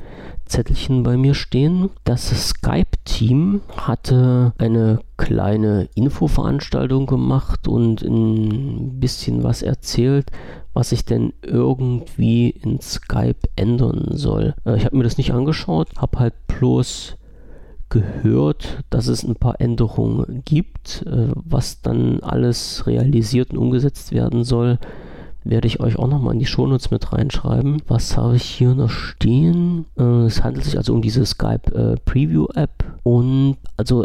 Zettelchen 0.43 1.01
bei 1.01 1.15
mir 1.15 1.33
stehen. 1.33 1.91
Das 2.03 2.49
Skype-Team 2.49 3.61
hatte 3.77 4.51
eine 4.57 4.99
kleine 5.15 5.87
Infoveranstaltung 5.95 7.05
gemacht 7.05 7.69
und 7.69 8.01
ein 8.01 8.99
bisschen 8.99 9.43
was 9.43 9.61
erzählt, 9.61 10.29
was 10.73 10.89
sich 10.89 11.05
denn 11.05 11.31
irgendwie 11.41 12.49
in 12.49 12.81
Skype 12.81 13.47
ändern 13.55 14.09
soll. 14.11 14.55
Äh, 14.65 14.75
ich 14.75 14.83
habe 14.83 14.97
mir 14.97 15.03
das 15.03 15.17
nicht 15.17 15.31
angeschaut, 15.31 15.87
habe 15.95 16.19
halt 16.19 16.33
bloß 16.47 17.15
gehört, 17.93 18.83
dass 18.89 19.07
es 19.07 19.23
ein 19.23 19.35
paar 19.35 19.61
Änderungen 19.61 20.41
gibt, 20.45 21.05
äh, 21.05 21.27
was 21.35 21.81
dann 21.81 22.19
alles 22.21 22.87
realisiert 22.87 23.51
und 23.51 23.59
umgesetzt 23.59 24.11
werden 24.11 24.43
soll. 24.43 24.79
Werde 25.43 25.67
ich 25.67 25.79
euch 25.79 25.99
auch 25.99 26.07
nochmal 26.07 26.33
in 26.33 26.39
die 26.39 26.45
Shownotes 26.45 26.89
mit 26.89 27.13
reinschreiben. 27.13 27.81
Was 27.87 28.17
habe 28.17 28.35
ich 28.35 28.43
hier 28.43 28.73
noch 28.73 28.89
stehen? 28.89 29.85
Äh, 29.97 30.25
es 30.25 30.43
handelt 30.43 30.65
sich 30.65 30.77
also 30.77 30.93
um 30.93 31.01
diese 31.01 31.25
Skype 31.25 31.71
äh, 31.73 31.95
Preview 32.03 32.47
App 32.55 32.83
und 33.03 33.57
also 33.77 34.03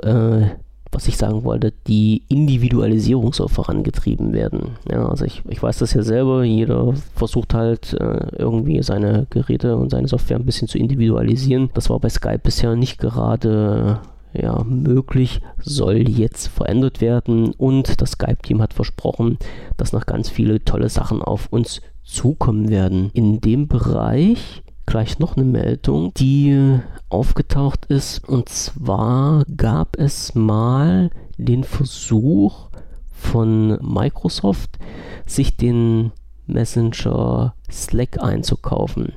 was 0.92 1.08
ich 1.08 1.16
sagen 1.16 1.44
wollte, 1.44 1.72
die 1.86 2.22
Individualisierung 2.28 3.32
soll 3.32 3.48
vorangetrieben 3.48 4.32
werden. 4.32 4.76
Ja, 4.90 5.08
also 5.08 5.24
ich, 5.24 5.42
ich 5.48 5.62
weiß 5.62 5.78
das 5.78 5.94
ja 5.94 6.02
selber, 6.02 6.44
jeder 6.44 6.94
versucht 7.14 7.54
halt 7.54 7.94
äh, 7.94 8.26
irgendwie 8.36 8.82
seine 8.82 9.26
Geräte 9.30 9.76
und 9.76 9.90
seine 9.90 10.08
Software 10.08 10.38
ein 10.38 10.46
bisschen 10.46 10.68
zu 10.68 10.78
individualisieren. 10.78 11.70
Das 11.74 11.90
war 11.90 12.00
bei 12.00 12.08
Skype 12.08 12.40
bisher 12.42 12.74
nicht 12.76 12.98
gerade 12.98 14.00
ja, 14.32 14.62
möglich, 14.64 15.40
soll 15.58 16.08
jetzt 16.08 16.48
verändert 16.48 17.00
werden 17.00 17.52
und 17.56 18.00
das 18.00 18.12
Skype-Team 18.12 18.60
hat 18.60 18.74
versprochen, 18.74 19.38
dass 19.76 19.92
noch 19.92 20.06
ganz 20.06 20.28
viele 20.28 20.64
tolle 20.64 20.88
Sachen 20.88 21.22
auf 21.22 21.48
uns 21.50 21.80
zukommen 22.04 22.68
werden. 22.68 23.10
In 23.12 23.40
dem 23.40 23.68
Bereich 23.68 24.62
gleich 24.88 25.18
noch 25.18 25.36
eine 25.36 25.44
Meldung, 25.44 26.14
die 26.14 26.80
aufgetaucht 27.10 27.84
ist. 27.86 28.26
Und 28.26 28.48
zwar 28.48 29.44
gab 29.54 29.98
es 29.98 30.34
mal 30.34 31.10
den 31.36 31.62
Versuch 31.62 32.70
von 33.12 33.78
Microsoft, 33.82 34.78
sich 35.26 35.56
den 35.58 36.12
Messenger 36.46 37.54
Slack 37.70 38.22
einzukaufen. 38.22 39.12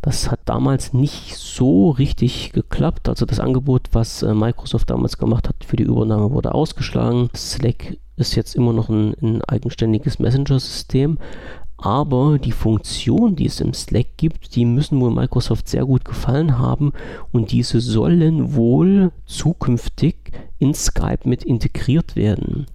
Das 0.00 0.30
hat 0.30 0.38
damals 0.44 0.92
nicht 0.92 1.36
so 1.36 1.90
richtig 1.90 2.52
geklappt. 2.52 3.08
Also 3.08 3.26
das 3.26 3.40
Angebot, 3.40 3.88
was 3.90 4.22
äh, 4.22 4.32
Microsoft 4.32 4.88
damals 4.90 5.18
gemacht 5.18 5.48
hat 5.48 5.56
für 5.66 5.74
die 5.74 5.82
Übernahme, 5.82 6.30
wurde 6.30 6.54
ausgeschlagen. 6.54 7.30
Slack 7.34 7.96
ist 8.14 8.36
jetzt 8.36 8.54
immer 8.54 8.72
noch 8.72 8.88
ein, 8.88 9.14
ein 9.20 9.42
eigenständiges 9.42 10.20
Messenger-System, 10.20 11.18
aber 11.78 12.38
die 12.38 12.52
Funktionen, 12.52 13.36
die 13.36 13.46
es 13.46 13.60
im 13.60 13.74
Slack 13.74 14.16
gibt, 14.16 14.56
die 14.56 14.64
müssen 14.64 15.00
wohl 15.00 15.10
Microsoft 15.10 15.68
sehr 15.68 15.84
gut 15.84 16.04
gefallen 16.04 16.58
haben 16.58 16.92
und 17.32 17.52
diese 17.52 17.80
sollen 17.80 18.54
wohl 18.54 19.12
zukünftig 19.26 20.16
in 20.58 20.72
Skype 20.72 21.28
mit 21.28 21.44
integriert 21.44 22.16
werden. 22.16 22.66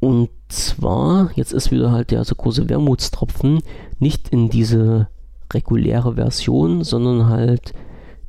Und 0.00 0.30
zwar, 0.48 1.30
jetzt 1.34 1.52
ist 1.52 1.72
wieder 1.72 1.90
halt 1.90 2.12
der 2.12 2.24
so 2.24 2.34
große 2.34 2.68
Wermutstropfen, 2.68 3.60
nicht 3.98 4.28
in 4.28 4.48
diese 4.48 5.08
reguläre 5.52 6.14
Version, 6.14 6.84
sondern 6.84 7.28
halt 7.28 7.72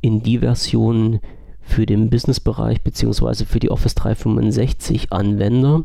in 0.02 0.24
die 0.24 0.40
Version, 0.40 1.20
für 1.70 1.86
den 1.86 2.10
Businessbereich 2.10 2.82
bzw. 2.82 3.46
für 3.46 3.60
die 3.60 3.70
Office 3.70 3.96
365 3.96 5.14
Anwender 5.14 5.84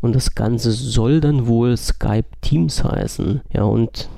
und 0.00 0.14
das 0.14 0.34
Ganze 0.34 0.72
soll 0.72 1.20
dann 1.20 1.46
wohl 1.46 1.76
Skype 1.76 2.28
Teams 2.42 2.84
heißen. 2.84 3.40
Ja, 3.52 3.64
und 3.64 4.08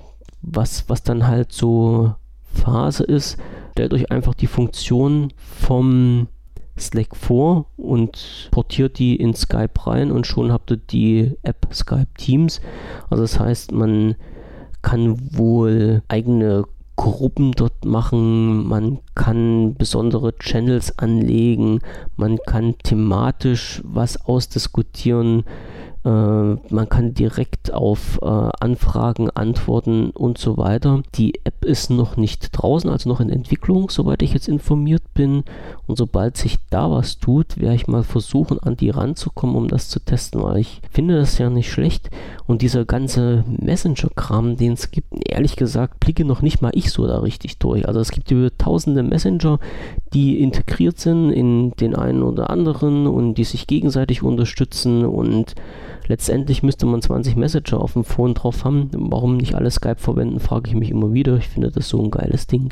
was, 0.43 0.89
was 0.89 1.03
dann 1.03 1.27
halt 1.27 1.53
so 1.53 2.15
Phase 2.53 3.05
ist, 3.05 3.39
stellt 3.73 3.95
euch 3.95 4.11
einfach 4.11 4.35
die 4.35 4.47
Funktion 4.47 5.33
vom 5.39 6.29
Slack 6.79 7.15
vor 7.15 7.67
und 7.77 8.49
portiert 8.51 8.99
die 8.99 9.15
in 9.17 9.35
Skype 9.35 9.87
rein 9.87 10.11
und 10.11 10.27
schon 10.27 10.53
habt 10.53 10.73
ihr 10.73 10.77
die 10.77 11.37
App 11.43 11.69
Skype 11.73 12.09
Teams. 12.19 12.61
Also 13.09 13.23
das 13.23 13.39
heißt, 13.39 13.73
man 13.73 14.17
kann 14.83 15.17
wohl 15.37 16.03
eigene 16.09 16.65
Gruppen 16.97 17.53
dort 17.53 17.85
machen, 17.85 18.67
man 18.69 19.01
kann 19.15 19.75
besondere 19.75 20.37
Channels 20.39 20.99
anlegen, 20.99 21.81
man 22.17 22.39
kann 22.47 22.77
thematisch 22.79 23.83
was 23.85 24.25
ausdiskutieren, 24.25 25.45
man 26.09 26.89
kann 26.91 27.15
direkt 27.15 27.73
auf 27.73 28.19
äh, 28.23 28.27
Anfragen 28.27 29.31
antworten 29.31 30.11
und 30.11 30.37
so 30.37 30.59
weiter. 30.59 31.03
Die 31.15 31.41
App 31.45 31.65
ist 31.65 31.89
noch 31.89 32.19
nicht 32.19 32.51
draußen, 32.53 32.91
also 32.91 33.09
noch 33.09 33.21
in 33.21 33.31
Entwicklung, 33.31 33.89
soweit 33.89 34.21
ich 34.21 34.35
jetzt 34.35 34.49
informiert 34.49 35.03
bin. 35.15 35.45
Und 35.87 35.97
sobald 35.97 36.37
sich 36.37 36.59
da 36.69 36.91
was 36.91 37.19
tut, 37.19 37.59
werde 37.59 37.77
ich 37.77 37.87
mal 37.87 38.03
versuchen, 38.03 38.59
an 38.59 38.77
die 38.77 38.91
ranzukommen, 38.91 39.57
um 39.57 39.69
das 39.69 39.89
zu 39.89 39.99
testen, 39.99 40.43
weil 40.43 40.59
ich 40.59 40.83
finde 40.91 41.17
das 41.17 41.39
ja 41.39 41.49
nicht 41.49 41.71
schlecht. 41.71 42.11
Und 42.47 42.61
dieser 42.61 42.85
ganze 42.85 43.45
Messenger-Kram, 43.47 44.57
den 44.57 44.75
es 44.75 44.91
gibt, 44.91 45.09
ehrlich 45.27 45.57
gesagt, 45.57 46.01
blicke 46.01 46.27
noch 46.27 46.43
nicht 46.43 46.61
mal 46.61 46.73
ich 46.75 46.91
so 46.91 47.07
da 47.07 47.21
richtig 47.21 47.59
durch. 47.59 47.89
Also 47.89 48.01
es 48.01 48.11
gibt 48.11 48.31
über 48.31 48.55
tausende 48.59 49.03
Messenger, 49.03 49.59
die 50.15 50.41
integriert 50.41 50.99
sind 50.99 51.31
in 51.31 51.73
den 51.73 51.95
einen 51.95 52.23
oder 52.23 52.49
anderen 52.49 53.07
und 53.07 53.35
die 53.35 53.45
sich 53.45 53.67
gegenseitig 53.67 54.23
unterstützen 54.23 55.05
und 55.05 55.55
Letztendlich 56.07 56.63
müsste 56.63 56.87
man 56.87 57.03
20 57.03 57.37
Messenger 57.37 57.81
auf 57.81 57.95
dem 57.95 58.05
Phone 58.05 58.35
drauf 58.35 58.65
haben. 58.65 58.91
Warum 58.93 59.37
nicht 59.37 59.55
alle 59.55 59.71
Skype 59.71 59.97
verwenden, 59.99 60.41
frage 60.41 60.69
ich 60.69 60.77
mich 60.77 60.91
immer 60.91 61.13
wieder. 61.13 61.37
Ich 61.37 61.49
finde 61.49 61.71
das 61.71 61.89
so 61.89 62.03
ein 62.03 62.11
geiles 62.11 62.47
Ding. 62.47 62.71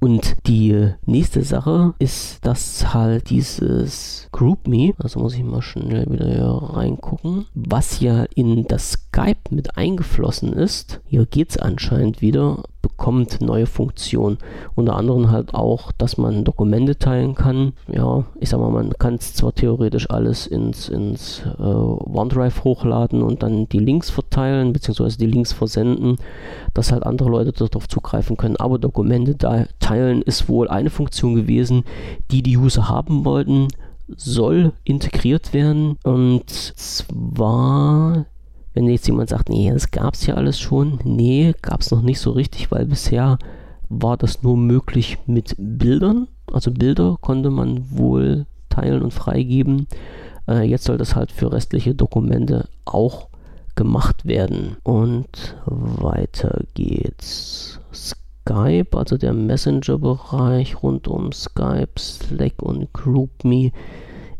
Und 0.00 0.36
die 0.46 0.90
nächste 1.06 1.42
Sache 1.42 1.94
ist, 1.98 2.44
dass 2.44 2.92
halt 2.92 3.30
dieses 3.30 4.28
GroupMe, 4.30 4.92
also 4.98 5.20
muss 5.20 5.34
ich 5.34 5.42
mal 5.42 5.62
schnell 5.62 6.10
wieder 6.10 6.28
hier 6.28 6.76
reingucken, 6.76 7.46
was 7.54 8.00
ja 8.00 8.24
in 8.34 8.64
das 8.66 8.92
Skype 8.92 9.50
mit 9.50 9.78
eingeflossen 9.78 10.52
ist. 10.52 11.00
Hier 11.06 11.24
geht 11.24 11.50
es 11.50 11.58
anscheinend 11.58 12.20
wieder 12.20 12.64
bekommt 12.86 13.40
neue 13.40 13.66
Funktionen. 13.66 14.38
Unter 14.76 14.96
anderem 14.96 15.30
halt 15.30 15.54
auch, 15.54 15.90
dass 15.92 16.18
man 16.18 16.44
Dokumente 16.44 16.96
teilen 16.96 17.34
kann. 17.34 17.72
Ja, 17.88 18.24
ich 18.38 18.50
sag 18.50 18.60
mal, 18.60 18.70
man 18.70 18.92
kann 18.98 19.16
es 19.16 19.34
zwar 19.34 19.52
theoretisch 19.52 20.08
alles 20.08 20.46
ins, 20.46 20.88
ins 20.88 21.42
äh, 21.58 21.62
OneDrive 21.62 22.62
hochladen 22.62 23.22
und 23.22 23.42
dann 23.42 23.68
die 23.68 23.80
Links 23.80 24.10
verteilen, 24.10 24.72
beziehungsweise 24.72 25.18
die 25.18 25.26
Links 25.26 25.52
versenden, 25.52 26.16
dass 26.74 26.92
halt 26.92 27.04
andere 27.04 27.28
Leute 27.28 27.52
darauf 27.52 27.88
zugreifen 27.88 28.36
können. 28.36 28.56
Aber 28.56 28.78
Dokumente 28.78 29.36
teilen 29.80 30.22
ist 30.22 30.48
wohl 30.48 30.68
eine 30.68 30.90
Funktion 30.90 31.34
gewesen, 31.34 31.84
die 32.30 32.42
die 32.42 32.56
User 32.56 32.88
haben 32.88 33.24
wollten 33.24 33.68
soll 34.16 34.72
integriert 34.84 35.52
werden. 35.52 35.98
Und 36.04 36.48
zwar 36.48 38.26
wenn 38.76 38.88
jetzt 38.88 39.06
jemand 39.06 39.30
sagt, 39.30 39.48
nee, 39.48 39.70
das 39.72 39.90
gab 39.90 40.12
es 40.12 40.26
ja 40.26 40.34
alles 40.34 40.60
schon, 40.60 41.00
nee, 41.02 41.54
gab 41.62 41.80
es 41.80 41.90
noch 41.90 42.02
nicht 42.02 42.20
so 42.20 42.32
richtig, 42.32 42.70
weil 42.70 42.84
bisher 42.84 43.38
war 43.88 44.18
das 44.18 44.42
nur 44.42 44.58
möglich 44.58 45.16
mit 45.26 45.54
Bildern. 45.58 46.28
Also 46.52 46.70
Bilder 46.70 47.16
konnte 47.22 47.48
man 47.50 47.90
wohl 47.90 48.44
teilen 48.68 49.00
und 49.00 49.14
freigeben. 49.14 49.86
Äh, 50.46 50.68
jetzt 50.68 50.84
soll 50.84 50.98
das 50.98 51.16
halt 51.16 51.32
für 51.32 51.52
restliche 51.52 51.94
Dokumente 51.94 52.68
auch 52.84 53.28
gemacht 53.76 54.26
werden. 54.26 54.76
Und 54.82 55.56
weiter 55.64 56.62
geht's. 56.74 57.80
Skype, 57.92 58.88
also 58.92 59.16
der 59.16 59.32
Messenger-Bereich 59.32 60.82
rund 60.82 61.08
um 61.08 61.32
Skype, 61.32 61.98
Slack 61.98 62.62
und 62.62 62.92
GroupMe 62.92 63.72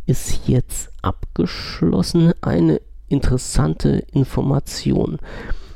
ist 0.05 0.47
jetzt 0.47 0.91
abgeschlossen. 1.01 2.33
Eine 2.43 2.81
interessante 3.09 4.05
Information. 4.13 5.19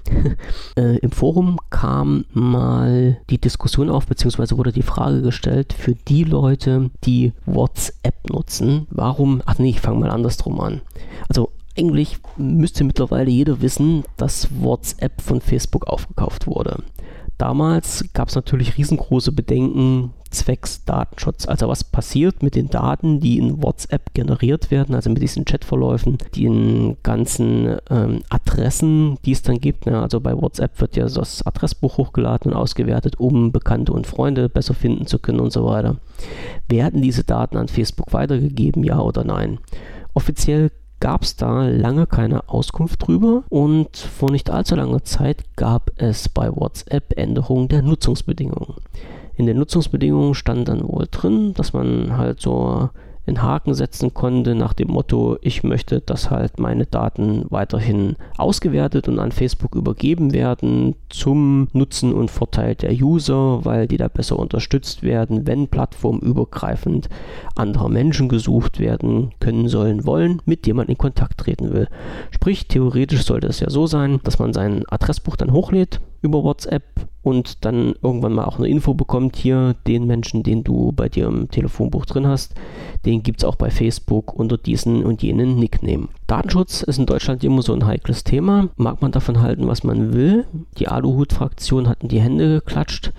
äh, 0.76 0.98
Im 0.98 1.10
Forum 1.10 1.58
kam 1.70 2.24
mal 2.32 3.18
die 3.30 3.38
Diskussion 3.40 3.90
auf, 3.90 4.06
beziehungsweise 4.06 4.58
wurde 4.58 4.72
die 4.72 4.82
Frage 4.82 5.22
gestellt, 5.22 5.72
für 5.72 5.94
die 5.94 6.24
Leute, 6.24 6.90
die 7.04 7.32
WhatsApp 7.46 8.28
nutzen, 8.28 8.86
warum, 8.90 9.42
ach 9.46 9.58
nee, 9.58 9.70
ich 9.70 9.80
fange 9.80 10.00
mal 10.00 10.10
andersrum 10.10 10.60
an. 10.60 10.82
Also 11.28 11.50
eigentlich 11.78 12.18
müsste 12.36 12.84
mittlerweile 12.84 13.30
jeder 13.30 13.60
wissen, 13.60 14.04
dass 14.16 14.48
WhatsApp 14.60 15.20
von 15.20 15.40
Facebook 15.40 15.86
aufgekauft 15.86 16.46
wurde. 16.46 16.82
Damals 17.38 18.04
gab 18.12 18.28
es 18.28 18.34
natürlich 18.34 18.76
riesengroße 18.76 19.32
Bedenken, 19.32 20.12
zwecks 20.30 20.84
Datenschutz. 20.84 21.46
Also 21.46 21.68
was 21.68 21.84
passiert 21.84 22.42
mit 22.42 22.54
den 22.54 22.70
Daten, 22.70 23.20
die 23.20 23.38
in 23.38 23.62
WhatsApp 23.62 24.14
generiert 24.14 24.70
werden, 24.70 24.94
also 24.94 25.10
mit 25.10 25.22
diesen 25.22 25.44
Chatverläufen, 25.44 26.18
den 26.36 26.96
ganzen 27.02 27.76
ähm, 27.90 28.22
Adressen, 28.28 29.18
die 29.24 29.32
es 29.32 29.42
dann 29.42 29.60
gibt. 29.60 29.86
Ne? 29.86 30.00
Also 30.00 30.20
bei 30.20 30.36
WhatsApp 30.36 30.80
wird 30.80 30.96
ja 30.96 31.08
das 31.08 31.44
Adressbuch 31.46 31.98
hochgeladen 31.98 32.52
und 32.52 32.56
ausgewertet, 32.56 33.18
um 33.18 33.52
Bekannte 33.52 33.92
und 33.92 34.06
Freunde 34.06 34.48
besser 34.48 34.74
finden 34.74 35.06
zu 35.06 35.18
können 35.18 35.40
und 35.40 35.52
so 35.52 35.64
weiter. 35.66 35.96
Werden 36.68 37.02
diese 37.02 37.24
Daten 37.24 37.56
an 37.56 37.68
Facebook 37.68 38.12
weitergegeben, 38.12 38.84
ja 38.84 39.00
oder 39.00 39.24
nein? 39.24 39.58
Offiziell 40.14 40.70
gab 41.00 41.22
es 41.22 41.36
da 41.36 41.66
lange 41.66 42.06
keine 42.06 42.48
Auskunft 42.48 43.06
drüber 43.06 43.42
und 43.48 43.96
vor 43.96 44.30
nicht 44.30 44.50
allzu 44.50 44.76
langer 44.76 45.02
Zeit 45.04 45.44
gab 45.56 45.90
es 45.96 46.28
bei 46.28 46.54
WhatsApp 46.54 47.16
Änderungen 47.16 47.68
der 47.68 47.82
Nutzungsbedingungen. 47.82 48.76
In 49.36 49.46
den 49.46 49.58
Nutzungsbedingungen 49.58 50.34
stand 50.34 50.68
dann 50.68 50.86
wohl 50.86 51.08
drin, 51.10 51.54
dass 51.54 51.72
man 51.72 52.16
halt 52.16 52.40
so 52.40 52.90
einen 53.26 53.42
Haken 53.42 53.74
setzen 53.74 54.14
konnte 54.14 54.54
nach 54.54 54.72
dem 54.72 54.88
Motto, 54.88 55.38
ich 55.42 55.62
möchte, 55.62 56.00
dass 56.00 56.30
halt 56.30 56.58
meine 56.58 56.86
Daten 56.86 57.44
weiterhin 57.50 58.16
ausgewertet 58.36 59.08
und 59.08 59.18
an 59.18 59.32
Facebook 59.32 59.74
übergeben 59.74 60.32
werden 60.32 60.96
zum 61.08 61.68
Nutzen 61.72 62.12
und 62.12 62.30
Vorteil 62.30 62.74
der 62.74 62.92
User, 62.92 63.64
weil 63.64 63.86
die 63.86 63.96
da 63.96 64.08
besser 64.08 64.38
unterstützt 64.38 65.02
werden, 65.02 65.46
wenn 65.46 65.68
plattformübergreifend 65.68 67.08
andere 67.54 67.90
Menschen 67.90 68.28
gesucht 68.28 68.80
werden 68.80 69.32
können 69.40 69.68
sollen 69.68 70.04
wollen, 70.06 70.42
mit 70.44 70.66
denen 70.66 70.78
man 70.78 70.88
in 70.88 70.98
Kontakt 70.98 71.38
treten 71.38 71.72
will. 71.72 71.88
Sprich, 72.30 72.68
theoretisch 72.68 73.24
sollte 73.24 73.46
es 73.46 73.60
ja 73.60 73.70
so 73.70 73.86
sein, 73.86 74.20
dass 74.24 74.38
man 74.38 74.52
sein 74.52 74.84
Adressbuch 74.88 75.36
dann 75.36 75.52
hochlädt 75.52 76.00
über 76.22 76.42
WhatsApp 76.42 76.84
und 77.22 77.64
dann 77.64 77.94
irgendwann 78.02 78.32
mal 78.32 78.44
auch 78.44 78.58
eine 78.58 78.68
Info 78.68 78.94
bekommt, 78.94 79.36
hier 79.36 79.74
den 79.86 80.06
Menschen, 80.06 80.42
den 80.42 80.64
du 80.64 80.92
bei 80.92 81.08
dir 81.08 81.26
im 81.26 81.50
Telefonbuch 81.50 82.06
drin 82.06 82.26
hast, 82.26 82.54
den 83.04 83.22
gibt 83.22 83.40
es 83.40 83.44
auch 83.44 83.56
bei 83.56 83.70
Facebook 83.70 84.32
unter 84.34 84.56
diesen 84.56 85.04
und 85.04 85.22
jenen 85.22 85.56
Nickname. 85.56 86.08
Datenschutz 86.26 86.82
ist 86.82 86.98
in 86.98 87.06
Deutschland 87.06 87.44
immer 87.44 87.62
so 87.62 87.72
ein 87.74 87.86
heikles 87.86 88.24
Thema. 88.24 88.68
Mag 88.76 89.02
man 89.02 89.12
davon 89.12 89.40
halten, 89.40 89.66
was 89.66 89.84
man 89.84 90.14
will. 90.14 90.46
Die 90.78 90.88
Aluhut-Fraktion 90.88 91.88
hat 91.88 92.02
in 92.02 92.08
die 92.08 92.20
Hände 92.20 92.60
geklatscht 92.60 93.12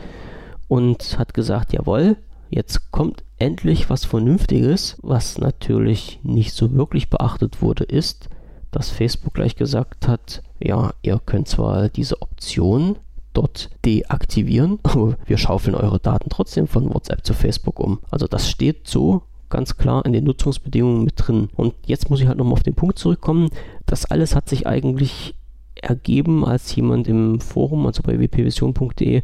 und 0.68 1.18
hat 1.20 1.34
gesagt, 1.34 1.74
jawohl, 1.74 2.18
jetzt 2.50 2.92
kommt 2.92 3.24
endlich 3.38 3.90
was 3.90 4.06
Vernünftiges, 4.06 4.98
was 5.02 5.38
natürlich 5.38 6.20
nicht 6.24 6.54
so 6.54 6.74
wirklich 6.74 7.10
beachtet 7.10 7.62
wurde, 7.62 7.84
ist, 7.84 8.30
dass 8.72 8.90
Facebook 8.90 9.34
gleich 9.34 9.56
gesagt 9.56 10.08
hat, 10.08 10.42
ja, 10.60 10.94
ihr 11.02 11.20
könnt 11.26 11.48
zwar 11.48 11.90
diese 11.90 12.22
Option 12.22 12.98
dort 13.34 13.70
deaktivieren, 13.86 14.80
aber 14.84 15.18
wir 15.26 15.38
schaufeln 15.38 15.76
eure 15.76 16.00
Daten 16.00 16.30
trotzdem 16.30 16.68
von 16.68 16.94
WhatsApp 16.94 17.26
zu 17.26 17.34
Facebook 17.34 17.80
um. 17.80 18.00
Also 18.10 18.28
das 18.28 18.50
steht 18.50 18.88
so 18.88 19.24
ganz 19.50 19.78
klar 19.78 20.06
in 20.06 20.14
den 20.14 20.24
Nutzungsbedingungen 20.24 21.04
mit 21.04 21.16
drin. 21.18 21.50
Und 21.56 21.74
jetzt 21.86 22.10
muss 22.10 22.22
ich 22.22 22.28
halt 22.28 22.38
nochmal 22.38 22.54
auf 22.54 22.64
den 22.64 22.74
Punkt 22.74 22.98
zurückkommen. 22.98 23.50
Das 23.86 24.06
alles 24.06 24.36
hat 24.36 24.48
sich 24.48 24.66
eigentlich 24.66 25.36
ergeben, 25.76 26.46
als 26.46 26.74
jemand 26.76 27.08
im 27.08 27.40
Forum, 27.40 27.86
also 27.86 28.02
bei 28.04 28.18
wpvision.de, 28.18 29.22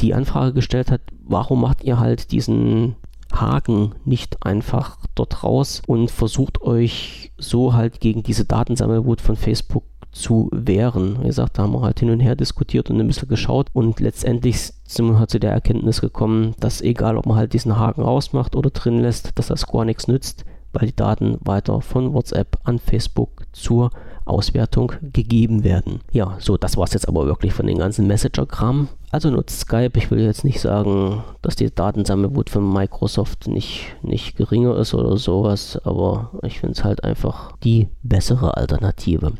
die 0.00 0.14
Anfrage 0.14 0.54
gestellt 0.54 0.90
hat, 0.90 1.02
warum 1.22 1.60
macht 1.60 1.84
ihr 1.84 1.98
halt 1.98 2.32
diesen 2.32 2.96
Haken 3.40 3.94
nicht 4.04 4.44
einfach 4.44 4.98
dort 5.14 5.42
raus 5.42 5.82
und 5.86 6.10
versucht 6.10 6.62
euch 6.62 7.32
so 7.38 7.74
halt 7.74 8.00
gegen 8.00 8.22
diese 8.22 8.44
Datensammelwut 8.44 9.20
von 9.20 9.36
Facebook 9.36 9.84
zu 10.12 10.50
wehren. 10.52 11.18
Wie 11.22 11.26
gesagt, 11.26 11.58
da 11.58 11.62
haben 11.62 11.72
wir 11.72 11.80
halt 11.80 12.00
hin 12.00 12.10
und 12.10 12.20
her 12.20 12.36
diskutiert 12.36 12.90
und 12.90 13.00
ein 13.00 13.06
bisschen 13.06 13.28
geschaut 13.28 13.68
und 13.72 13.98
letztendlich 14.00 14.72
sind 14.84 15.06
wir 15.06 15.18
halt 15.18 15.30
zu 15.30 15.40
der 15.40 15.52
Erkenntnis 15.52 16.00
gekommen, 16.00 16.54
dass 16.60 16.82
egal 16.82 17.16
ob 17.16 17.26
man 17.26 17.38
halt 17.38 17.54
diesen 17.54 17.78
Haken 17.78 18.02
rausmacht 18.02 18.54
oder 18.54 18.70
drin 18.70 19.00
lässt, 19.00 19.38
dass 19.38 19.48
das 19.48 19.66
gar 19.66 19.84
nichts 19.84 20.08
nützt, 20.08 20.44
weil 20.72 20.88
die 20.88 20.96
Daten 20.96 21.38
weiter 21.40 21.80
von 21.80 22.12
WhatsApp 22.12 22.58
an 22.64 22.78
Facebook 22.78 23.44
zur 23.52 23.90
Auswertung 24.24 24.92
gegeben 25.00 25.64
werden. 25.64 26.00
Ja, 26.12 26.36
so, 26.38 26.56
das 26.56 26.76
war 26.76 26.84
es 26.84 26.92
jetzt 26.92 27.08
aber 27.08 27.26
wirklich 27.26 27.52
von 27.52 27.66
den 27.66 27.78
ganzen 27.78 28.06
Messenger-Kram. 28.06 28.88
Also 29.12 29.30
nutzt 29.30 29.60
Skype. 29.60 29.92
Ich 29.96 30.10
will 30.10 30.20
jetzt 30.20 30.42
nicht 30.42 30.58
sagen, 30.58 31.22
dass 31.42 31.54
die 31.54 31.72
Datensammelwut 31.72 32.48
von 32.48 32.72
Microsoft 32.72 33.46
nicht, 33.46 33.94
nicht 34.02 34.36
geringer 34.36 34.76
ist 34.76 34.94
oder 34.94 35.18
sowas, 35.18 35.78
aber 35.84 36.30
ich 36.42 36.60
finde 36.60 36.72
es 36.72 36.82
halt 36.82 37.04
einfach 37.04 37.52
die 37.58 37.88
bessere 38.02 38.56
Alternative. 38.56 39.32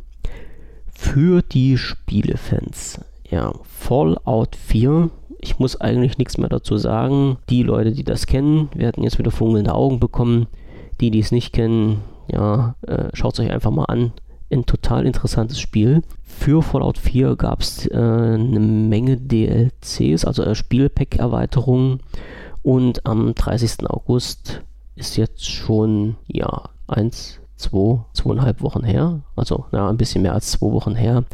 Für 0.92 1.40
die 1.42 1.78
Spielefans. 1.78 3.00
Ja, 3.28 3.52
Fallout 3.64 4.54
4 4.56 5.10
ich 5.42 5.58
muss 5.58 5.80
eigentlich 5.80 6.18
nichts 6.18 6.38
mehr 6.38 6.48
dazu 6.48 6.76
sagen. 6.76 7.36
Die 7.50 7.64
Leute, 7.64 7.90
die 7.90 8.04
das 8.04 8.26
kennen, 8.26 8.68
werden 8.74 9.02
jetzt 9.02 9.18
wieder 9.18 9.32
funkelnde 9.32 9.74
Augen 9.74 9.98
bekommen. 9.98 10.46
Die, 11.00 11.10
die 11.10 11.18
es 11.18 11.32
nicht 11.32 11.52
kennen, 11.52 12.00
ja, 12.30 12.76
äh, 12.86 13.08
schaut 13.12 13.34
es 13.34 13.40
euch 13.40 13.50
einfach 13.50 13.72
mal 13.72 13.86
an 13.86 14.12
ein 14.52 14.66
total 14.66 15.06
interessantes 15.06 15.60
Spiel. 15.60 16.02
Für 16.22 16.62
Fallout 16.62 16.98
4 16.98 17.36
gab 17.36 17.60
es 17.60 17.86
äh, 17.86 17.96
eine 17.96 18.60
Menge 18.60 19.16
DLCs, 19.16 20.24
also 20.24 20.42
äh, 20.42 20.54
Spielpack-Erweiterungen. 20.54 22.00
Und 22.62 23.06
am 23.06 23.34
30. 23.34 23.88
August 23.88 24.62
ist 24.94 25.16
jetzt 25.16 25.48
schon, 25.48 26.16
ja, 26.26 26.68
eins, 26.86 27.40
zwei, 27.56 28.00
zweieinhalb 28.12 28.60
Wochen 28.62 28.84
her, 28.84 29.20
also 29.36 29.66
ja, 29.72 29.88
ein 29.88 29.96
bisschen 29.96 30.22
mehr 30.22 30.34
als 30.34 30.52
zwei 30.52 30.70
Wochen 30.70 30.94
her, 30.94 31.24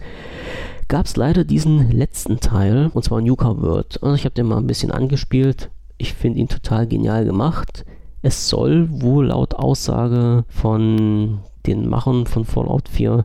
gab 0.88 1.06
es 1.06 1.16
leider 1.16 1.44
diesen 1.44 1.90
letzten 1.90 2.40
Teil, 2.40 2.90
und 2.92 3.04
zwar 3.04 3.20
Nuka 3.20 3.60
World. 3.60 4.02
Also 4.02 4.14
ich 4.14 4.24
habe 4.24 4.34
den 4.34 4.46
mal 4.46 4.56
ein 4.56 4.66
bisschen 4.66 4.90
angespielt. 4.90 5.70
Ich 5.98 6.14
finde 6.14 6.38
ihn 6.38 6.48
total 6.48 6.86
genial 6.86 7.24
gemacht. 7.24 7.84
Es 8.22 8.48
soll 8.48 8.88
wohl 8.90 9.26
laut 9.26 9.54
Aussage 9.54 10.44
von 10.48 11.40
den 11.66 11.88
Machern 11.88 12.26
von 12.26 12.44
Fallout 12.44 12.88
4 12.88 13.24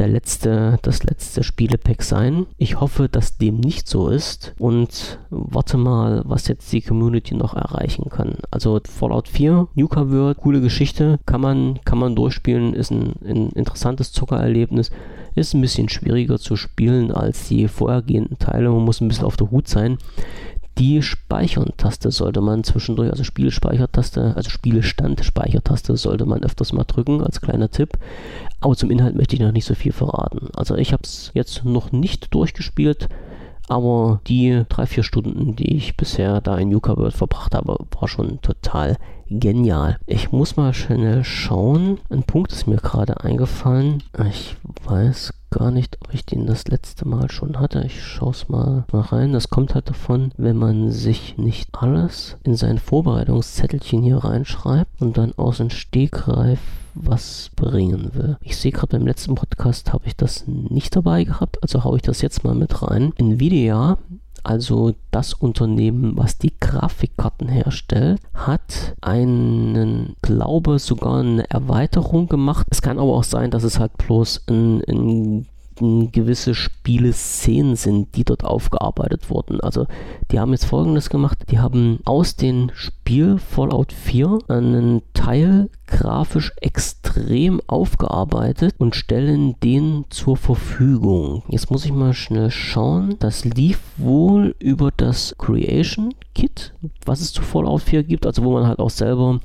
der 0.00 0.08
letzte, 0.08 0.78
das 0.82 1.02
letzte 1.02 1.42
Spielepack 1.42 2.02
sein. 2.02 2.46
Ich 2.56 2.80
hoffe, 2.80 3.08
dass 3.08 3.36
dem 3.36 3.60
nicht 3.60 3.86
so 3.86 4.08
ist 4.08 4.54
und 4.58 5.18
warte 5.28 5.76
mal, 5.76 6.22
was 6.24 6.48
jetzt 6.48 6.72
die 6.72 6.80
Community 6.80 7.34
noch 7.34 7.54
erreichen 7.54 8.08
kann. 8.08 8.36
Also 8.50 8.80
Fallout 8.88 9.28
4, 9.28 9.68
Nuka 9.74 10.10
World, 10.10 10.38
coole 10.38 10.62
Geschichte, 10.62 11.18
kann 11.26 11.42
man, 11.42 11.80
kann 11.84 11.98
man 11.98 12.16
durchspielen, 12.16 12.72
ist 12.72 12.90
ein, 12.90 13.14
ein 13.24 13.50
interessantes 13.50 14.12
Zuckererlebnis. 14.12 14.90
Ist 15.34 15.54
ein 15.54 15.60
bisschen 15.60 15.88
schwieriger 15.88 16.38
zu 16.38 16.56
spielen 16.56 17.12
als 17.12 17.46
die 17.48 17.68
vorhergehenden 17.68 18.38
Teile. 18.38 18.70
Man 18.70 18.84
muss 18.84 19.00
ein 19.00 19.08
bisschen 19.08 19.26
auf 19.26 19.36
der 19.36 19.50
Hut 19.50 19.68
sein. 19.68 19.98
Die 20.78 21.02
Speichern-Taste 21.02 22.10
sollte 22.10 22.40
man 22.40 22.64
zwischendurch, 22.64 23.10
also 23.10 23.22
Spielespeichertaste, 23.24 24.34
also 24.34 24.48
Spielestand-Speichertaste 24.48 25.96
sollte 25.96 26.24
man 26.24 26.42
öfters 26.42 26.72
mal 26.72 26.84
drücken, 26.84 27.22
als 27.22 27.40
kleiner 27.40 27.70
Tipp. 27.70 27.98
Aber 28.60 28.76
zum 28.76 28.90
Inhalt 28.90 29.14
möchte 29.14 29.36
ich 29.36 29.42
noch 29.42 29.52
nicht 29.52 29.66
so 29.66 29.74
viel 29.74 29.92
verraten. 29.92 30.48
Also 30.54 30.76
ich 30.76 30.92
habe 30.92 31.02
es 31.02 31.32
jetzt 31.34 31.64
noch 31.64 31.92
nicht 31.92 32.32
durchgespielt, 32.32 33.08
aber 33.68 34.20
die 34.26 34.64
drei, 34.68 34.86
vier 34.86 35.02
Stunden, 35.02 35.54
die 35.54 35.76
ich 35.76 35.96
bisher 35.96 36.40
da 36.40 36.56
in 36.56 36.70
Yuka 36.70 36.96
World 36.96 37.14
verbracht 37.14 37.54
habe, 37.54 37.76
war 37.98 38.08
schon 38.08 38.40
total 38.40 38.96
genial. 39.30 39.98
Ich 40.06 40.32
muss 40.32 40.56
mal 40.56 40.74
schnell 40.74 41.24
schauen. 41.24 41.98
Ein 42.10 42.24
Punkt 42.24 42.52
ist 42.52 42.66
mir 42.66 42.76
gerade 42.76 43.22
eingefallen. 43.22 44.02
Ich 44.28 44.56
weiß 44.84 45.32
gar 45.50 45.70
nicht, 45.70 45.98
ob 46.02 46.12
ich 46.14 46.26
den 46.26 46.46
das 46.46 46.68
letzte 46.68 47.06
Mal 47.06 47.30
schon 47.30 47.58
hatte. 47.58 47.82
Ich 47.84 48.02
schaue 48.02 48.30
es 48.30 48.48
mal, 48.48 48.84
mal 48.92 49.00
rein. 49.00 49.32
Das 49.32 49.50
kommt 49.50 49.74
halt 49.74 49.88
davon, 49.88 50.32
wenn 50.36 50.56
man 50.56 50.90
sich 50.90 51.38
nicht 51.38 51.70
alles 51.72 52.36
in 52.44 52.56
sein 52.56 52.78
Vorbereitungszettelchen 52.78 54.02
hier 54.02 54.18
reinschreibt 54.18 55.00
und 55.00 55.16
dann 55.16 55.32
aus 55.36 55.58
dem 55.58 55.70
Stegreif 55.70 56.60
was 56.94 57.50
bringen 57.54 58.10
will. 58.14 58.36
Ich 58.42 58.56
sehe 58.56 58.72
gerade 58.72 58.98
beim 58.98 59.06
letzten 59.06 59.36
Podcast 59.36 59.92
habe 59.92 60.06
ich 60.06 60.16
das 60.16 60.44
nicht 60.46 60.96
dabei 60.96 61.22
gehabt, 61.22 61.62
also 61.62 61.84
haue 61.84 61.96
ich 61.96 62.02
das 62.02 62.20
jetzt 62.20 62.42
mal 62.42 62.54
mit 62.54 62.82
rein. 62.82 63.12
Nvidia 63.16 63.96
also 64.42 64.94
das 65.10 65.34
Unternehmen, 65.34 66.16
was 66.16 66.38
die 66.38 66.52
Grafikkarten 66.58 67.48
herstellt, 67.48 68.20
hat 68.34 68.94
einen, 69.00 70.16
glaube 70.22 70.78
sogar 70.78 71.20
eine 71.20 71.48
Erweiterung 71.50 72.28
gemacht. 72.28 72.66
Es 72.70 72.82
kann 72.82 72.98
aber 72.98 73.12
auch 73.12 73.24
sein, 73.24 73.50
dass 73.50 73.64
es 73.64 73.78
halt 73.78 73.96
bloß 73.98 74.44
ein, 74.48 74.82
ein 74.88 75.46
gewisse 76.12 76.54
Spieleszenen 76.54 77.76
sind, 77.76 78.16
die 78.16 78.24
dort 78.24 78.44
aufgearbeitet 78.44 79.30
wurden. 79.30 79.60
Also 79.60 79.86
die 80.30 80.38
haben 80.38 80.52
jetzt 80.52 80.66
folgendes 80.66 81.10
gemacht, 81.10 81.38
die 81.50 81.58
haben 81.58 82.00
aus 82.04 82.36
dem 82.36 82.70
Spiel 82.74 83.38
Fallout 83.38 83.92
4 83.92 84.38
einen 84.48 85.02
Teil 85.14 85.68
grafisch 85.86 86.52
extrem 86.60 87.60
aufgearbeitet 87.66 88.74
und 88.78 88.94
stellen 88.94 89.56
den 89.62 90.04
zur 90.10 90.36
Verfügung. 90.36 91.42
Jetzt 91.48 91.70
muss 91.70 91.84
ich 91.84 91.92
mal 91.92 92.14
schnell 92.14 92.50
schauen. 92.50 93.16
Das 93.18 93.44
lief 93.44 93.80
wohl 93.96 94.54
über 94.60 94.90
das 94.96 95.34
Creation 95.38 96.14
Kit, 96.34 96.72
was 97.04 97.20
es 97.20 97.32
zu 97.32 97.42
Fallout 97.42 97.82
4 97.82 98.04
gibt, 98.04 98.26
also 98.26 98.44
wo 98.44 98.52
man 98.52 98.66
halt 98.66 98.78
auch 98.78 98.90
selber 98.90 99.40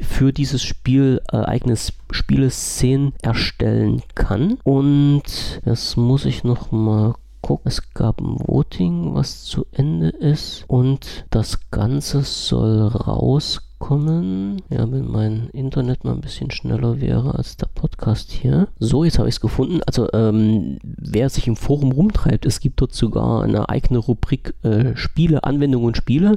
für 0.00 0.32
dieses 0.32 0.62
Spiel 0.62 1.20
äh, 1.32 1.38
eigenes 1.38 1.92
Spieleszenen 2.10 3.12
erstellen 3.22 4.02
kann. 4.14 4.58
Und 4.64 5.60
das 5.64 5.96
muss 5.96 6.24
ich 6.24 6.44
noch 6.44 6.72
mal 6.72 7.14
gucken. 7.40 7.68
Es 7.68 7.92
gab 7.92 8.20
ein 8.20 8.38
Voting, 8.38 9.14
was 9.14 9.44
zu 9.44 9.66
Ende 9.72 10.08
ist. 10.08 10.64
Und 10.66 11.26
das 11.30 11.70
Ganze 11.70 12.22
soll 12.22 12.88
rauskommen 12.88 13.73
kommen. 13.84 14.62
Ja, 14.70 14.90
wenn 14.90 15.10
mein 15.10 15.50
Internet 15.52 16.04
mal 16.04 16.14
ein 16.14 16.22
bisschen 16.22 16.50
schneller 16.50 17.02
wäre 17.02 17.34
als 17.34 17.58
der 17.58 17.66
Podcast 17.66 18.32
hier. 18.32 18.68
So, 18.78 19.04
jetzt 19.04 19.18
habe 19.18 19.28
ich 19.28 19.34
es 19.34 19.40
gefunden. 19.42 19.82
Also, 19.86 20.08
ähm, 20.14 20.78
wer 20.82 21.28
sich 21.28 21.46
im 21.48 21.56
Forum 21.56 21.92
rumtreibt, 21.92 22.46
es 22.46 22.60
gibt 22.60 22.80
dort 22.80 22.94
sogar 22.94 23.42
eine 23.42 23.68
eigene 23.68 23.98
Rubrik 23.98 24.54
äh, 24.62 24.96
Spiele, 24.96 25.44
Anwendungen 25.44 25.88
und 25.88 25.98
Spiele. 25.98 26.36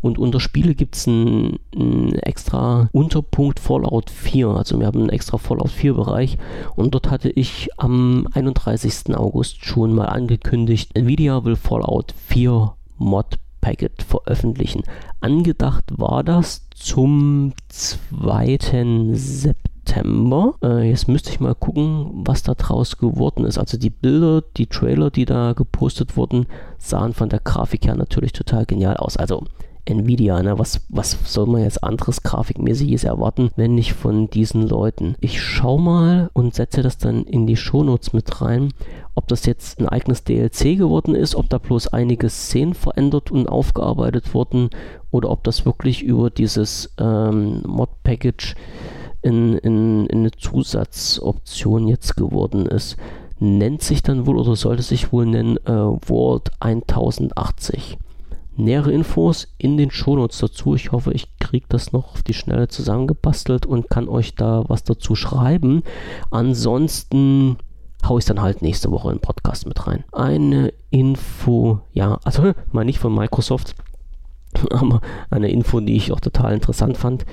Und 0.00 0.18
unter 0.18 0.40
Spiele 0.40 0.74
gibt 0.74 0.96
es 0.96 1.06
einen, 1.06 1.60
extra 2.14 2.88
Unterpunkt 2.90 3.60
Fallout 3.60 4.10
4. 4.10 4.48
Also, 4.48 4.80
wir 4.80 4.88
haben 4.88 4.98
einen 4.98 5.10
extra 5.10 5.38
Fallout 5.38 5.70
4 5.70 5.94
Bereich. 5.94 6.36
Und 6.74 6.94
dort 6.94 7.12
hatte 7.12 7.30
ich 7.30 7.68
am 7.76 8.26
31. 8.32 9.16
August 9.16 9.64
schon 9.64 9.94
mal 9.94 10.06
angekündigt, 10.06 10.96
Nvidia 10.96 11.44
will 11.44 11.54
Fallout 11.54 12.12
4 12.26 12.74
Mod 12.96 13.38
Packet 13.60 14.02
veröffentlichen. 14.02 14.82
Angedacht 15.20 15.84
war 15.96 16.24
das 16.24 16.68
zum 16.74 17.52
2. 17.68 18.58
September. 19.12 20.54
Äh, 20.62 20.88
jetzt 20.88 21.08
müsste 21.08 21.30
ich 21.30 21.40
mal 21.40 21.54
gucken, 21.54 22.10
was 22.12 22.42
da 22.42 22.54
draus 22.54 22.98
geworden 22.98 23.44
ist. 23.44 23.58
Also 23.58 23.78
die 23.78 23.90
Bilder, 23.90 24.42
die 24.56 24.66
Trailer, 24.66 25.10
die 25.10 25.24
da 25.24 25.52
gepostet 25.52 26.16
wurden, 26.16 26.46
sahen 26.78 27.14
von 27.14 27.28
der 27.28 27.40
Grafik 27.40 27.86
her 27.86 27.94
natürlich 27.94 28.32
total 28.32 28.66
genial 28.66 28.96
aus. 28.96 29.16
Also 29.16 29.44
Nvidia, 29.88 30.42
ne? 30.42 30.58
was, 30.58 30.80
was 30.88 31.16
soll 31.24 31.46
man 31.46 31.62
jetzt 31.62 31.82
anderes 31.82 32.22
Grafikmäßiges 32.22 33.04
erwarten, 33.04 33.50
wenn 33.56 33.74
nicht 33.74 33.94
von 33.94 34.28
diesen 34.28 34.62
Leuten? 34.62 35.14
Ich 35.20 35.40
schau 35.40 35.78
mal 35.78 36.30
und 36.32 36.54
setze 36.54 36.82
das 36.82 36.98
dann 36.98 37.24
in 37.24 37.46
die 37.46 37.56
Shownotes 37.56 38.12
mit 38.12 38.40
rein, 38.40 38.72
ob 39.14 39.28
das 39.28 39.46
jetzt 39.46 39.80
ein 39.80 39.88
eigenes 39.88 40.24
DLC 40.24 40.76
geworden 40.76 41.14
ist, 41.14 41.34
ob 41.34 41.48
da 41.48 41.58
bloß 41.58 41.88
einige 41.88 42.28
Szenen 42.28 42.74
verändert 42.74 43.30
und 43.30 43.48
aufgearbeitet 43.48 44.34
wurden 44.34 44.70
oder 45.10 45.30
ob 45.30 45.44
das 45.44 45.64
wirklich 45.64 46.02
über 46.02 46.30
dieses 46.30 46.94
ähm, 46.98 47.62
Mod-Package 47.66 48.54
in, 49.22 49.58
in, 49.58 50.06
in 50.06 50.18
eine 50.18 50.30
Zusatzoption 50.30 51.88
jetzt 51.88 52.16
geworden 52.16 52.66
ist 52.66 52.96
nennt 53.40 53.82
sich 53.82 54.02
dann 54.02 54.26
wohl 54.26 54.36
oder 54.36 54.56
sollte 54.56 54.82
sich 54.82 55.12
wohl 55.12 55.24
nennen 55.26 55.58
äh, 55.58 55.70
World 55.70 56.50
1080. 56.60 57.98
Nähere 58.58 58.90
Infos 58.90 59.46
in 59.56 59.76
den 59.76 59.92
Shownotes 59.92 60.38
dazu. 60.38 60.74
Ich 60.74 60.90
hoffe, 60.90 61.12
ich 61.12 61.38
kriege 61.38 61.66
das 61.68 61.92
noch 61.92 62.12
auf 62.12 62.22
die 62.22 62.34
Schnelle 62.34 62.66
zusammengebastelt 62.66 63.66
und 63.66 63.88
kann 63.88 64.08
euch 64.08 64.34
da 64.34 64.64
was 64.66 64.82
dazu 64.82 65.14
schreiben. 65.14 65.84
Ansonsten 66.32 67.58
haue 68.06 68.18
ich 68.18 68.24
dann 68.24 68.42
halt 68.42 68.60
nächste 68.60 68.90
Woche 68.90 69.10
den 69.10 69.20
Podcast 69.20 69.66
mit 69.66 69.86
rein. 69.86 70.02
Eine 70.10 70.72
Info, 70.90 71.80
ja, 71.92 72.18
also 72.24 72.52
mal 72.72 72.84
nicht 72.84 72.98
von 72.98 73.14
Microsoft, 73.14 73.76
aber 74.70 75.02
eine 75.30 75.50
Info, 75.50 75.78
die 75.78 75.96
ich 75.96 76.10
auch 76.10 76.20
total 76.20 76.52
interessant 76.52 76.96
fand. 76.96 77.24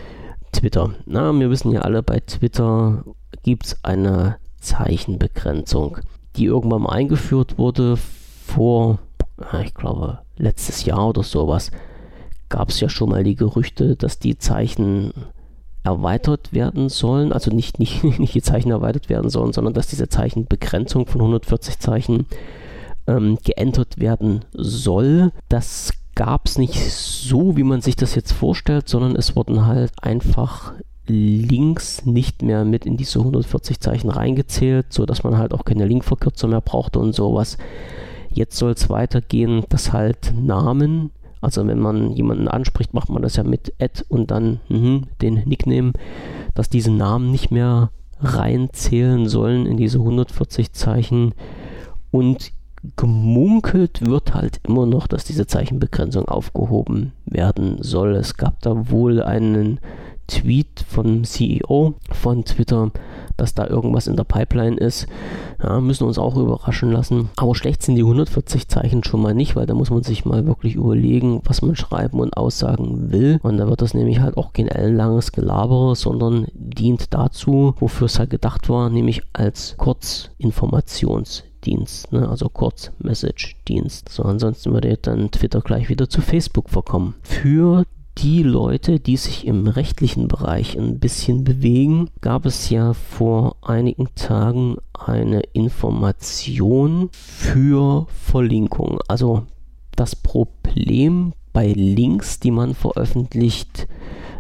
Twitter. 0.52 0.94
Na, 1.06 1.34
wir 1.34 1.50
wissen 1.50 1.72
ja 1.72 1.82
alle, 1.82 2.04
bei 2.04 2.20
Twitter 2.20 3.04
gibt 3.42 3.66
es 3.66 3.84
eine 3.84 4.38
Zeichenbegrenzung, 4.60 5.98
die 6.36 6.46
irgendwann 6.46 6.84
mal 6.84 6.94
eingeführt 6.94 7.58
wurde 7.58 7.98
vor 7.98 9.00
ich 9.64 9.74
glaube, 9.74 10.20
letztes 10.38 10.86
Jahr 10.86 11.10
oder 11.10 11.24
sowas, 11.24 11.72
gab 12.50 12.70
es 12.70 12.80
ja 12.80 12.90
schon 12.90 13.10
mal 13.10 13.24
die 13.24 13.36
Gerüchte, 13.36 13.96
dass 13.96 14.20
die 14.20 14.38
Zeichen 14.38 15.12
erweitert 15.84 16.52
werden 16.52 16.90
sollen, 16.90 17.32
also 17.32 17.52
nicht, 17.52 17.80
nicht, 17.80 18.04
nicht 18.04 18.34
die 18.34 18.42
Zeichen 18.42 18.72
erweitert 18.72 19.10
werden 19.10 19.30
sollen, 19.30 19.54
sondern 19.54 19.74
dass 19.74 19.88
diese 19.88 20.10
Zeichenbegrenzung 20.10 21.06
von 21.06 21.22
140 21.22 21.80
Zeichen 21.80 22.26
ähm, 23.08 23.38
geändert 23.44 24.00
werden 24.00 24.46
soll. 24.54 25.32
Das 25.50 25.92
gab 26.16 26.48
es 26.48 26.58
nicht 26.58 26.76
so, 26.92 27.56
wie 27.58 27.64
man 27.64 27.82
sich 27.82 27.96
das 27.96 28.16
jetzt 28.16 28.32
vorstellt, 28.32 28.90
sondern 28.90 29.16
es 29.16 29.36
wurden 29.36 29.66
halt 29.66 29.92
einfach 30.02 30.74
Links 31.08 32.06
nicht 32.06 32.42
mehr 32.42 32.66
mit 32.66 32.86
in 32.86 32.98
diese 32.98 33.20
140 33.20 33.80
Zeichen 33.80 34.10
reingezählt, 34.10 34.92
sodass 34.92 35.24
man 35.24 35.38
halt 35.38 35.54
auch 35.54 35.64
keine 35.64 35.86
Linkverkürzer 35.86 36.48
mehr 36.48 36.62
brauchte 36.62 37.00
und 37.00 37.14
sowas. 37.14 37.58
Jetzt 38.36 38.58
soll 38.58 38.72
es 38.72 38.90
weitergehen, 38.90 39.64
dass 39.70 39.94
halt 39.94 40.34
Namen, 40.38 41.12
also 41.40 41.66
wenn 41.66 41.80
man 41.80 42.12
jemanden 42.12 42.50
anspricht, 42.50 42.94
macht 42.94 43.10
man 43.10 43.22
das 43.22 43.38
ja 43.38 43.44
mit 43.44 43.74
Ad 43.82 44.04
und 44.10 44.30
dann 44.30 44.60
mh, 44.68 45.04
den 45.22 45.36
Nickname, 45.46 45.94
dass 46.54 46.70
diese 46.70 46.92
Namen 46.92 47.32
nicht 47.32 47.50
mehr 47.50 47.92
reinzählen 48.20 49.28
sollen 49.28 49.66
in 49.66 49.78
diese 49.78 50.00
140 50.00 50.74
Zeichen. 50.74 51.34
Und 52.12 52.52
gemunkelt 52.98 54.06
wird 54.06 54.34
halt 54.34 54.60
immer 54.68 54.86
noch, 54.86 55.08
dass 55.08 55.24
diese 55.24 55.48
Zeichenbegrenzung 55.48 56.28
aufgehoben 56.28 57.14
werden 57.26 57.82
soll. 57.82 58.16
Es 58.16 58.36
gab 58.36 58.62
da 58.62 58.90
wohl 58.90 59.24
einen 59.24 59.80
Tweet 60.28 60.84
vom 60.88 61.24
CEO 61.24 61.96
von 62.12 62.46
Twitter, 62.46 62.92
dass 63.38 63.54
da 63.54 63.68
irgendwas 63.68 64.08
in 64.08 64.16
der 64.16 64.24
Pipeline 64.24 64.78
ist. 64.78 65.08
Ja, 65.62 65.82
müssen 65.82 66.06
uns 66.06 66.18
auch 66.18 66.36
überraschen 66.36 66.92
lassen. 66.92 67.30
Aber 67.36 67.56
schlecht 67.56 67.84
sind 67.84 67.96
die 67.96 68.02
140 68.02 68.68
Zeichen 68.68 69.04
schon 69.04 69.22
mal 69.22 69.34
nicht, 69.34 69.56
weil 69.56 69.66
da 69.66 69.74
muss 69.74 69.90
man 69.90 70.04
sich 70.04 70.26
mal 70.26 70.46
wirklich 70.46 70.76
überlegen, 70.76 71.42
was 71.46 71.62
man 71.62 71.76
schreiben 71.76 72.20
und 72.20 72.38
aussagen 72.38 73.12
will. 73.12 73.40
Und 73.44 73.58
da 73.58 73.68
wird 73.68 73.82
das 73.82 73.94
nämlich 73.94 74.20
halt 74.20 74.38
auch 74.38 74.54
kein 74.54 74.68
ellenlanges 74.68 75.32
Gelabere, 75.32 75.96
sondern 75.96 76.48
dient 76.54 77.14
dazu, 77.14 77.76
wofür 77.80 78.06
es 78.06 78.20
halt 78.20 78.30
gedacht 78.30 78.70
war, 78.70 78.90
nämlich 78.90 79.24
als 79.34 79.76
Kurzinformationsdienst, 79.78 82.12
ne? 82.12 82.30
also 82.30 82.50
Kurz-Message-Dienst. 82.50 84.10
So, 84.10 84.24
ansonsten 84.24 84.74
würde 84.74 84.98
dann 84.98 85.32
Twitter 85.32 85.62
gleich 85.62 85.90
wieder 85.90 86.10
zu 86.10 86.22
Facebook 86.22 86.70
verkommen. 86.70 87.16
Für 87.22 87.86
die 88.18 88.44
Leute, 88.44 89.00
die 89.00 89.18
sich 89.18 89.46
im 89.46 89.68
rechtlichen 89.68 90.28
Bereich 90.28 90.78
ein 90.78 91.00
bisschen 91.00 91.44
bewegen, 91.44 92.10
gab 92.22 92.46
es 92.46 92.70
ja 92.70 92.94
vor 92.94 93.58
einigen 93.62 94.08
Tagen 94.16 94.78
eine 94.94 95.42
Information 95.54 97.10
für 97.12 98.08
Verlinkung. 98.10 99.00
Also 99.08 99.44
das 99.96 100.16
Problem 100.16 101.34
bei 101.52 101.74
Links, 101.74 102.40
die 102.40 102.52
man 102.52 102.74
veröffentlicht, 102.74 103.88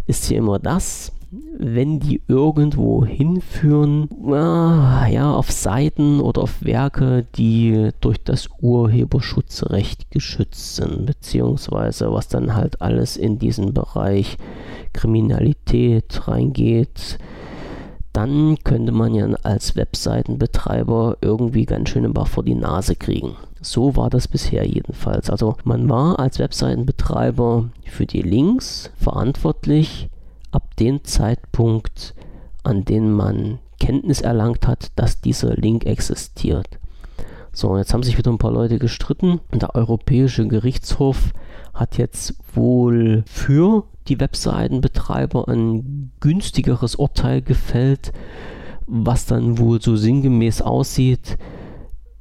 ist 0.07 0.29
ja 0.29 0.37
immer 0.37 0.59
das, 0.59 1.11
wenn 1.57 1.99
die 1.99 2.21
irgendwo 2.27 3.05
hinführen, 3.05 4.09
ja, 4.27 5.33
auf 5.33 5.51
Seiten 5.51 6.19
oder 6.19 6.43
auf 6.43 6.63
Werke, 6.63 7.25
die 7.35 7.89
durch 8.01 8.17
das 8.23 8.49
Urheberschutzrecht 8.61 10.11
geschützt 10.11 10.75
sind, 10.75 11.05
beziehungsweise 11.05 12.11
was 12.11 12.27
dann 12.27 12.55
halt 12.55 12.81
alles 12.81 13.17
in 13.17 13.39
diesen 13.39 13.73
Bereich 13.73 14.37
Kriminalität 14.93 16.27
reingeht, 16.27 17.17
dann 18.13 18.57
könnte 18.63 18.93
man 18.93 19.13
ja 19.13 19.27
als 19.43 19.75
Webseitenbetreiber 19.75 21.17
irgendwie 21.21 21.65
ganz 21.65 21.89
schön 21.89 22.05
ein 22.05 22.13
Bach 22.13 22.27
vor 22.27 22.43
die 22.43 22.55
Nase 22.55 22.95
kriegen. 22.95 23.35
So 23.61 23.97
war 23.97 24.09
das 24.09 24.27
bisher 24.27 24.65
jedenfalls. 24.65 25.29
Also 25.29 25.57
man 25.63 25.89
war 25.89 26.19
als 26.19 26.39
Webseitenbetreiber 26.39 27.69
für 27.83 28.05
die 28.05 28.21
Links 28.21 28.91
verantwortlich, 28.95 30.07
ab 30.55 30.75
dem 30.77 31.03
Zeitpunkt, 31.03 32.15
an 32.63 32.85
dem 32.85 33.11
man 33.11 33.59
Kenntnis 33.79 34.21
erlangt 34.21 34.67
hat, 34.67 34.91
dass 34.95 35.19
dieser 35.19 35.53
Link 35.55 35.85
existiert. 35.85 36.79
So, 37.51 37.77
jetzt 37.77 37.93
haben 37.93 38.03
sich 38.03 38.17
wieder 38.17 38.31
ein 38.31 38.37
paar 38.37 38.51
Leute 38.51 38.79
gestritten. 38.79 39.41
Der 39.53 39.75
Europäische 39.75 40.47
Gerichtshof 40.47 41.33
hat 41.73 41.97
jetzt 41.97 42.35
wohl 42.53 43.23
für 43.27 43.83
die 44.07 44.19
Webseitenbetreiber 44.19 45.47
ein 45.49 46.11
günstigeres 46.21 46.95
Urteil 46.95 47.41
gefällt, 47.41 48.13
was 48.87 49.25
dann 49.25 49.57
wohl 49.57 49.81
so 49.81 49.95
sinngemäß 49.97 50.61
aussieht, 50.61 51.37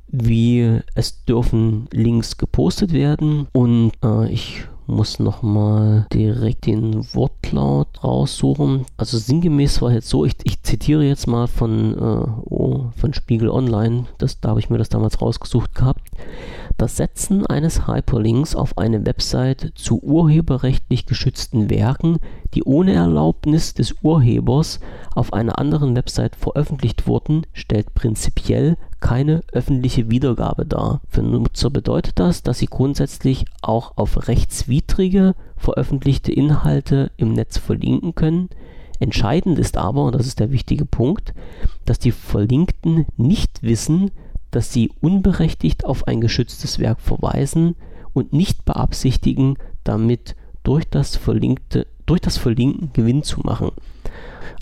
wie 0.09 0.81
es 0.95 1.25
dürfen 1.25 1.87
Links 1.93 2.37
gepostet 2.37 2.93
werden 2.93 3.47
und 3.53 3.93
äh, 4.03 4.29
ich 4.29 4.67
muss 4.87 5.19
nochmal 5.19 6.07
direkt 6.13 6.67
den 6.67 7.05
Wortlaut 7.15 8.03
raussuchen. 8.03 8.87
Also 8.97 9.19
sinngemäß 9.19 9.83
war 9.83 9.93
jetzt 9.93 10.09
so, 10.09 10.25
ich, 10.25 10.35
ich 10.45 10.63
zitiere 10.63 11.05
jetzt 11.05 11.27
mal 11.27 11.47
von, 11.47 11.95
äh, 11.95 12.27
oh, 12.45 12.87
von 12.97 13.15
Spiegel 13.15 13.49
Online, 13.49 14.05
das, 14.19 14.41
da 14.41 14.51
habe 14.51 14.61
ich 14.61 14.71
mir 14.71 14.79
das 14.79 14.89
damals 14.89 15.21
rausgesucht 15.21 15.75
gehabt. 15.75 16.11
Das 16.77 16.97
Setzen 16.97 17.47
eines 17.47 17.87
Hyperlinks 17.87 18.57
auf 18.57 18.79
eine 18.79 19.07
Website 19.07 19.73
zu 19.77 20.03
urheberrechtlich 20.03 21.07
geschützten 21.07 21.71
Werken, 21.71 22.19
die 22.55 22.65
ohne 22.65 22.95
Erlaubnis 22.95 23.75
des 23.75 23.95
Urhebers 24.03 24.81
auf 25.15 25.33
einer 25.33 25.59
anderen 25.59 25.95
Website 25.95 26.35
veröffentlicht 26.35 27.07
wurden, 27.07 27.47
stellt 27.53 27.95
prinzipiell 27.95 28.77
keine 29.05 29.43
öffentliche 29.53 30.09
Wiedergabe 30.09 30.65
dar. 30.65 31.03
Für 31.11 31.23
Nutzer 31.23 31.69
bedeutet 31.69 32.19
das, 32.19 32.43
dass 32.43 32.59
sie 32.59 32.67
grundsätzlich 32.67 33.45
auch 33.61 33.99
auf 33.99 34.29
rechtswidrige 34.29 35.35
veröffentlichte 35.59 36.33
Inhalte 36.33 37.13
im 37.19 37.35
Netz 37.35 37.59
verlinken 37.59 38.15
können. 38.15 38.49
Entscheidend 39.01 39.59
ist 39.59 39.77
aber, 39.77 40.07
und 40.07 40.15
das 40.15 40.27
ist 40.27 40.41
der 40.41 40.53
wichtige 40.53 40.87
Punkt, 40.87 41.35
dass 41.85 41.99
die 41.99 42.13
Verlinkten 42.13 43.05
nicht 43.19 43.63
wissen, 43.63 44.11
dass 44.51 44.73
sie 44.73 44.91
unberechtigt 45.03 45.85
auf 45.85 46.07
ein 46.09 46.23
geschütztes 46.23 46.79
Werk 46.79 47.03
verweisen 47.03 47.77
und 48.15 48.33
nicht 48.33 48.65
beabsichtigen, 48.65 49.59
damit 49.85 50.35
durch 50.63 50.89
das, 50.89 51.15
Verlinkte, 51.15 51.87
durch 52.07 52.23
das 52.23 52.39
Verlinken 52.39 52.95
Gewinn 52.95 53.23
zu 53.23 53.41
machen. 53.41 53.73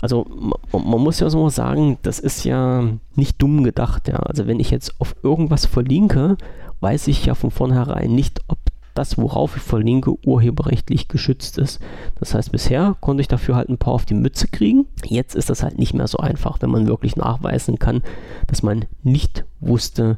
Also 0.01 0.25
man, 0.29 0.87
man 0.87 1.01
muss 1.01 1.19
ja 1.19 1.29
so 1.29 1.49
sagen, 1.49 1.97
das 2.01 2.19
ist 2.19 2.43
ja 2.43 2.83
nicht 3.15 3.41
dumm 3.41 3.63
gedacht. 3.63 4.07
Ja. 4.07 4.17
Also 4.17 4.47
wenn 4.47 4.59
ich 4.59 4.71
jetzt 4.71 4.99
auf 4.99 5.15
irgendwas 5.23 5.65
verlinke, 5.65 6.37
weiß 6.79 7.07
ich 7.07 7.25
ja 7.25 7.35
von 7.35 7.51
vornherein 7.51 8.13
nicht, 8.13 8.41
ob 8.47 8.57
das, 8.93 9.17
worauf 9.17 9.57
ich 9.57 9.63
verlinke, 9.63 10.13
urheberrechtlich 10.25 11.07
geschützt 11.07 11.57
ist. 11.57 11.79
Das 12.19 12.33
heißt, 12.33 12.51
bisher 12.51 12.95
konnte 12.99 13.21
ich 13.21 13.27
dafür 13.27 13.55
halt 13.55 13.69
ein 13.69 13.77
paar 13.77 13.93
auf 13.93 14.05
die 14.05 14.13
Mütze 14.13 14.47
kriegen. 14.47 14.85
Jetzt 15.03 15.35
ist 15.35 15.49
das 15.49 15.63
halt 15.63 15.79
nicht 15.79 15.93
mehr 15.93 16.07
so 16.07 16.19
einfach, 16.19 16.61
wenn 16.61 16.69
man 16.69 16.87
wirklich 16.87 17.15
nachweisen 17.15 17.79
kann, 17.79 18.03
dass 18.47 18.61
man 18.61 18.85
nicht 19.01 19.45
wusste, 19.59 20.17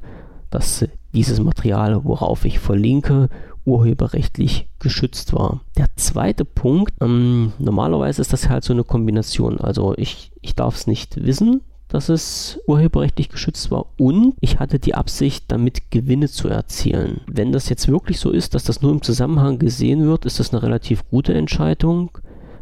dass 0.50 0.86
dieses 1.14 1.40
Material, 1.40 2.04
worauf 2.04 2.46
ich 2.46 2.60
verlinke, 2.60 3.30
urheberrechtlich 3.66 4.68
geschützt 4.80 5.34
war. 5.34 5.62
Der 5.78 5.88
zweite 5.96 6.46
Punkt, 6.46 6.94
ähm, 7.02 7.54
normalerweise 7.60 8.22
ist 8.22 8.34
das 8.34 8.50
halt 8.50 8.64
so 8.64 8.74
eine 8.74 8.84
Kombination. 8.84 9.60
Also 9.60 9.94
ich, 9.98 10.32
ich 10.42 10.56
darf 10.56 10.76
es 10.76 10.88
nicht 10.88 11.24
wissen, 11.26 11.62
dass 11.88 12.10
es 12.10 12.60
urheberrechtlich 12.68 13.30
geschützt 13.30 13.72
war 13.72 13.86
und 13.98 14.36
ich 14.42 14.60
hatte 14.60 14.80
die 14.80 14.96
Absicht, 14.96 15.46
damit 15.48 15.92
Gewinne 15.92 16.28
zu 16.28 16.48
erzielen. 16.48 17.22
Wenn 17.28 17.52
das 17.52 17.70
jetzt 17.70 17.88
wirklich 17.88 18.20
so 18.20 18.32
ist, 18.32 18.56
dass 18.56 18.64
das 18.64 18.82
nur 18.82 18.92
im 18.92 19.02
Zusammenhang 19.02 19.60
gesehen 19.60 20.06
wird, 20.06 20.26
ist 20.26 20.40
das 20.40 20.52
eine 20.52 20.64
relativ 20.64 21.08
gute 21.10 21.34
Entscheidung, 21.34 22.18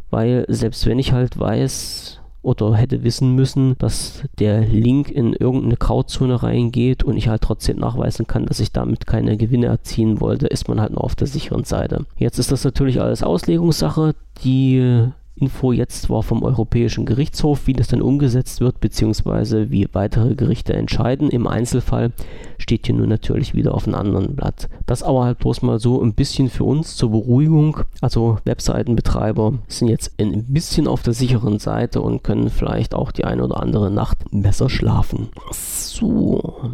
weil 0.10 0.46
selbst 0.50 0.86
wenn 0.86 1.00
ich 1.00 1.14
halt 1.14 1.40
weiß, 1.40 2.20
oder 2.44 2.76
hätte 2.76 3.04
wissen 3.04 3.34
müssen, 3.34 3.76
dass 3.80 4.24
der 4.38 4.62
Link 4.62 5.10
in 5.10 5.34
irgendeine 5.34 5.78
Grauzone 5.78 6.44
reingeht 6.44 7.04
und 7.04 7.18
ich 7.18 7.30
halt 7.30 7.42
trotzdem 7.42 7.78
nachweisen 7.78 8.28
kann, 8.28 8.46
dass 8.46 8.60
ich 8.60 8.72
damit 8.72 9.08
keine 9.08 9.38
Gewinne 9.38 9.68
erzielen 9.68 10.20
wollte, 10.20 10.48
ist 10.48 10.68
man 10.68 10.80
halt 10.80 10.94
noch 10.94 11.02
auf 11.02 11.16
der 11.16 11.28
sicheren 11.28 11.64
Seite. 11.64 12.06
Jetzt 12.18 12.38
ist 12.38 12.52
das 12.52 12.64
natürlich 12.64 13.02
alles 13.02 13.24
Auslegungssache. 13.24 14.14
Die 14.44 15.10
Info 15.36 15.72
jetzt 15.72 16.10
war 16.10 16.24
vom 16.24 16.44
Europäischen 16.44 17.06
Gerichtshof, 17.06 17.68
wie 17.68 17.74
das 17.74 17.88
dann 17.88 18.02
umgesetzt 18.02 18.62
wird, 18.62 18.80
beziehungsweise 18.80 19.72
wie 19.72 19.88
weitere 19.92 20.36
Gerichte 20.36 20.74
entscheiden. 20.74 21.30
Im 21.30 21.48
Einzelfall 21.48 22.12
steht 22.58 22.86
hier 22.86 22.96
nun 22.96 23.10
natürlich 23.10 23.56
wieder 23.56 23.74
auf 23.74 23.88
einem 23.88 23.96
anderen 23.96 24.36
Blatt. 24.36 24.70
Das 24.86 25.04
aber 25.04 25.26
halt 25.26 25.40
bloß 25.40 25.64
mal 25.64 25.80
so 25.80 26.02
ein 26.02 26.14
bisschen 26.14 26.50
für 26.50 26.64
uns 26.64 26.96
zur 26.96 27.12
Beruhigung. 27.12 27.80
Also 28.02 28.38
Webseitenbetreiber 28.46 29.54
sind 29.68 29.88
jetzt 29.88 30.14
ein 30.20 30.46
bisschen 30.46 30.88
auf 30.88 31.02
der 31.02 31.14
sicheren 31.14 31.60
Seite 31.60 32.02
und 32.02 32.24
können 32.24 32.50
vielleicht 32.50 32.94
auch 32.94 33.12
die 33.12 33.26
eine 33.26 33.44
oder 33.44 33.62
andere 33.62 33.90
Nacht 33.90 34.20
besser 34.32 34.70
schlafen. 34.70 35.30
So, 35.52 36.72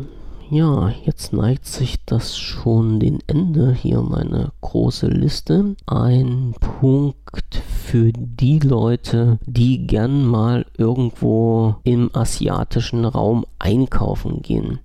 ja, 0.49 0.89
jetzt 1.05 1.31
neigt 1.31 1.65
sich 1.65 2.03
das 2.05 2.37
schon 2.37 2.99
dem 2.99 3.19
Ende. 3.27 3.73
Hier 3.73 4.01
meine 4.01 4.51
große 4.61 5.07
Liste. 5.07 5.75
Ein 5.85 6.55
Punkt 6.59 7.61
für 7.85 8.11
die 8.13 8.59
Leute, 8.59 9.37
die 9.45 9.85
gern 9.85 10.25
mal 10.25 10.65
irgendwo 10.77 11.75
im 11.83 12.09
asiatischen 12.13 13.05
Raum 13.05 13.45
einkaufen 13.59 14.41
gehen. 14.41 14.79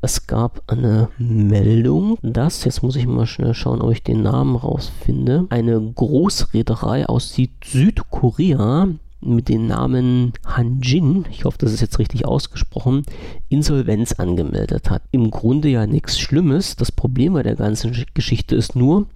Es 0.00 0.26
gab 0.26 0.62
eine 0.66 1.08
Meldung, 1.18 2.16
dass, 2.22 2.64
jetzt 2.64 2.82
muss 2.82 2.96
ich 2.96 3.06
mal 3.06 3.26
schnell 3.26 3.52
schauen, 3.52 3.82
ob 3.82 3.90
ich 3.90 4.02
den 4.02 4.22
Namen 4.22 4.56
rausfinde, 4.56 5.46
eine 5.50 5.78
Großreederei 5.80 7.06
aus 7.06 7.36
Südkorea 7.64 8.88
mit 9.20 9.48
dem 9.48 9.66
Namen 9.66 10.32
Hanjin, 10.46 11.26
ich 11.30 11.44
hoffe, 11.44 11.58
das 11.58 11.72
ist 11.72 11.80
jetzt 11.80 11.98
richtig 11.98 12.26
ausgesprochen, 12.26 13.02
Insolvenz 13.48 14.12
angemeldet 14.12 14.90
hat. 14.90 15.02
Im 15.10 15.30
Grunde 15.30 15.68
ja 15.68 15.86
nichts 15.86 16.18
Schlimmes. 16.18 16.76
Das 16.76 16.92
Problem 16.92 17.34
bei 17.34 17.42
der 17.42 17.56
ganzen 17.56 17.92
Geschichte 18.14 18.56
ist 18.56 18.76
nur, 18.76 19.06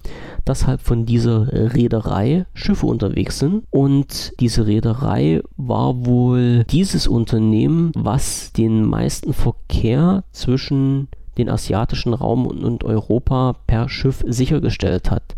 dass 0.45 0.67
halt 0.67 0.83
von 0.83 1.07
dieser 1.07 1.49
Reederei 1.75 2.47
Schiffe 2.55 2.87
unterwegs 2.87 3.39
sind 3.39 3.65
und 3.71 4.33
diese 4.41 4.67
Reederei 4.67 5.43
war 5.57 6.07
wohl 6.07 6.65
dieses 6.65 7.07
Unternehmen, 7.07 7.93
was 7.95 8.53
den 8.53 8.85
meisten 8.85 9.33
Verkehr 9.33 10.25
zwischen 10.33 11.09
den 11.39 11.49
asiatischen 11.49 12.15
Raum 12.15 12.47
und 12.47 12.85
Europa 12.85 13.57
per 13.67 13.89
Schiff 13.89 14.23
sichergestellt 14.27 15.11
hat. 15.11 15.35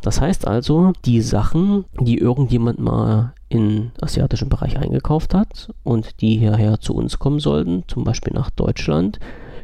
Das 0.00 0.20
heißt 0.20 0.46
also, 0.46 0.92
die 1.04 1.20
Sachen, 1.20 1.84
die 2.00 2.18
irgendjemand 2.18 2.78
mal 2.78 3.34
im 3.54 3.92
asiatischen 4.00 4.48
Bereich 4.48 4.76
eingekauft 4.78 5.34
hat 5.34 5.72
und 5.82 6.20
die 6.20 6.36
hierher 6.36 6.80
zu 6.80 6.94
uns 6.94 7.18
kommen 7.18 7.40
sollten, 7.40 7.84
zum 7.86 8.04
Beispiel 8.04 8.32
nach 8.34 8.50
Deutschland, 8.50 9.18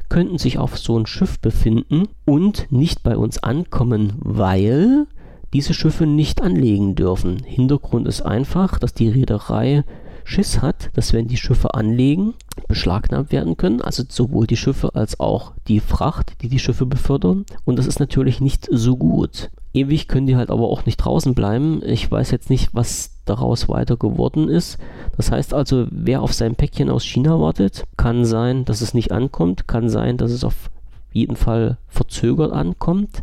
könnten 0.09 0.39
sich 0.39 0.59
auf 0.59 0.79
so 0.79 0.99
ein 0.99 1.07
Schiff 1.07 1.39
befinden 1.39 2.09
und 2.25 2.71
nicht 2.71 3.03
bei 3.03 3.17
uns 3.17 3.43
ankommen, 3.43 4.15
weil 4.19 5.07
diese 5.53 5.75
Schiffe 5.75 6.07
nicht 6.07 6.43
anlegen 6.43 6.95
dürfen. 6.95 7.43
Hintergrund 7.45 8.07
ist 8.07 8.23
einfach, 8.23 8.79
dass 8.79 8.95
die 8.95 9.09
Reederei 9.09 9.85
Schiss 10.25 10.63
hat, 10.63 10.91
dass 10.95 11.13
wenn 11.13 11.27
die 11.27 11.37
Schiffe 11.37 11.75
anlegen, 11.75 12.35
beschlagnahmt 12.69 13.33
werden 13.33 13.57
können, 13.57 13.81
also 13.81 14.05
sowohl 14.09 14.47
die 14.47 14.57
Schiffe 14.57 14.95
als 14.95 15.19
auch 15.19 15.53
die 15.67 15.81
Fracht, 15.81 16.35
die 16.43 16.49
die 16.49 16.59
Schiffe 16.59 16.87
befördern. 16.87 17.45
Und 17.65 17.79
das 17.79 17.87
ist 17.87 17.99
natürlich 17.99 18.41
nicht 18.41 18.69
so 18.71 18.97
gut. 18.97 19.51
Ewig 19.73 20.09
können 20.09 20.27
die 20.27 20.37
halt 20.37 20.51
aber 20.51 20.69
auch 20.69 20.87
nicht 20.87 20.97
draußen 20.97 21.35
bleiben. 21.35 21.81
Ich 21.85 22.11
weiß 22.11 22.31
jetzt 22.33 22.51
nicht, 22.51 22.71
was 22.73 23.21
daraus 23.25 23.69
weiter 23.69 23.97
geworden 23.97 24.49
ist. 24.49 24.79
Das 25.17 25.31
heißt 25.31 25.55
also, 25.55 25.87
wer 25.91 26.23
auf 26.23 26.33
sein 26.33 26.57
Päckchen 26.57 26.91
aus 26.91 27.05
China 27.05 27.41
wartet, 27.41 27.85
kann 27.97 28.25
sein, 28.25 28.65
dass 28.65 28.81
es 28.81 28.95
nicht 28.95 29.13
ankommt, 29.13 29.69
kann 29.69 29.89
sein, 29.89 30.17
dass 30.17 30.33
es 30.33 30.43
auf 30.43 30.71
jeden 31.13 31.37
Fall 31.37 31.79
verzögert 31.89 32.53
ankommt. 32.53 33.23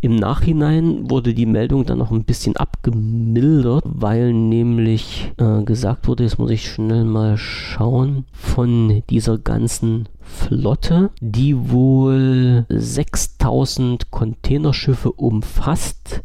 Im 0.00 0.16
Nachhinein 0.16 1.10
wurde 1.10 1.34
die 1.34 1.46
Meldung 1.46 1.84
dann 1.84 1.98
noch 1.98 2.10
ein 2.10 2.24
bisschen 2.24 2.56
abgemildert, 2.56 3.82
weil 3.84 4.32
nämlich 4.32 5.32
äh, 5.38 5.62
gesagt 5.62 6.06
wurde, 6.06 6.24
jetzt 6.24 6.38
muss 6.38 6.50
ich 6.50 6.70
schnell 6.70 7.04
mal 7.04 7.36
schauen, 7.36 8.24
von 8.32 9.02
dieser 9.10 9.38
ganzen 9.38 10.08
Flotte, 10.20 11.10
die 11.20 11.70
wohl 11.70 12.66
6000 12.68 14.10
Containerschiffe 14.10 15.10
umfasst, 15.12 16.22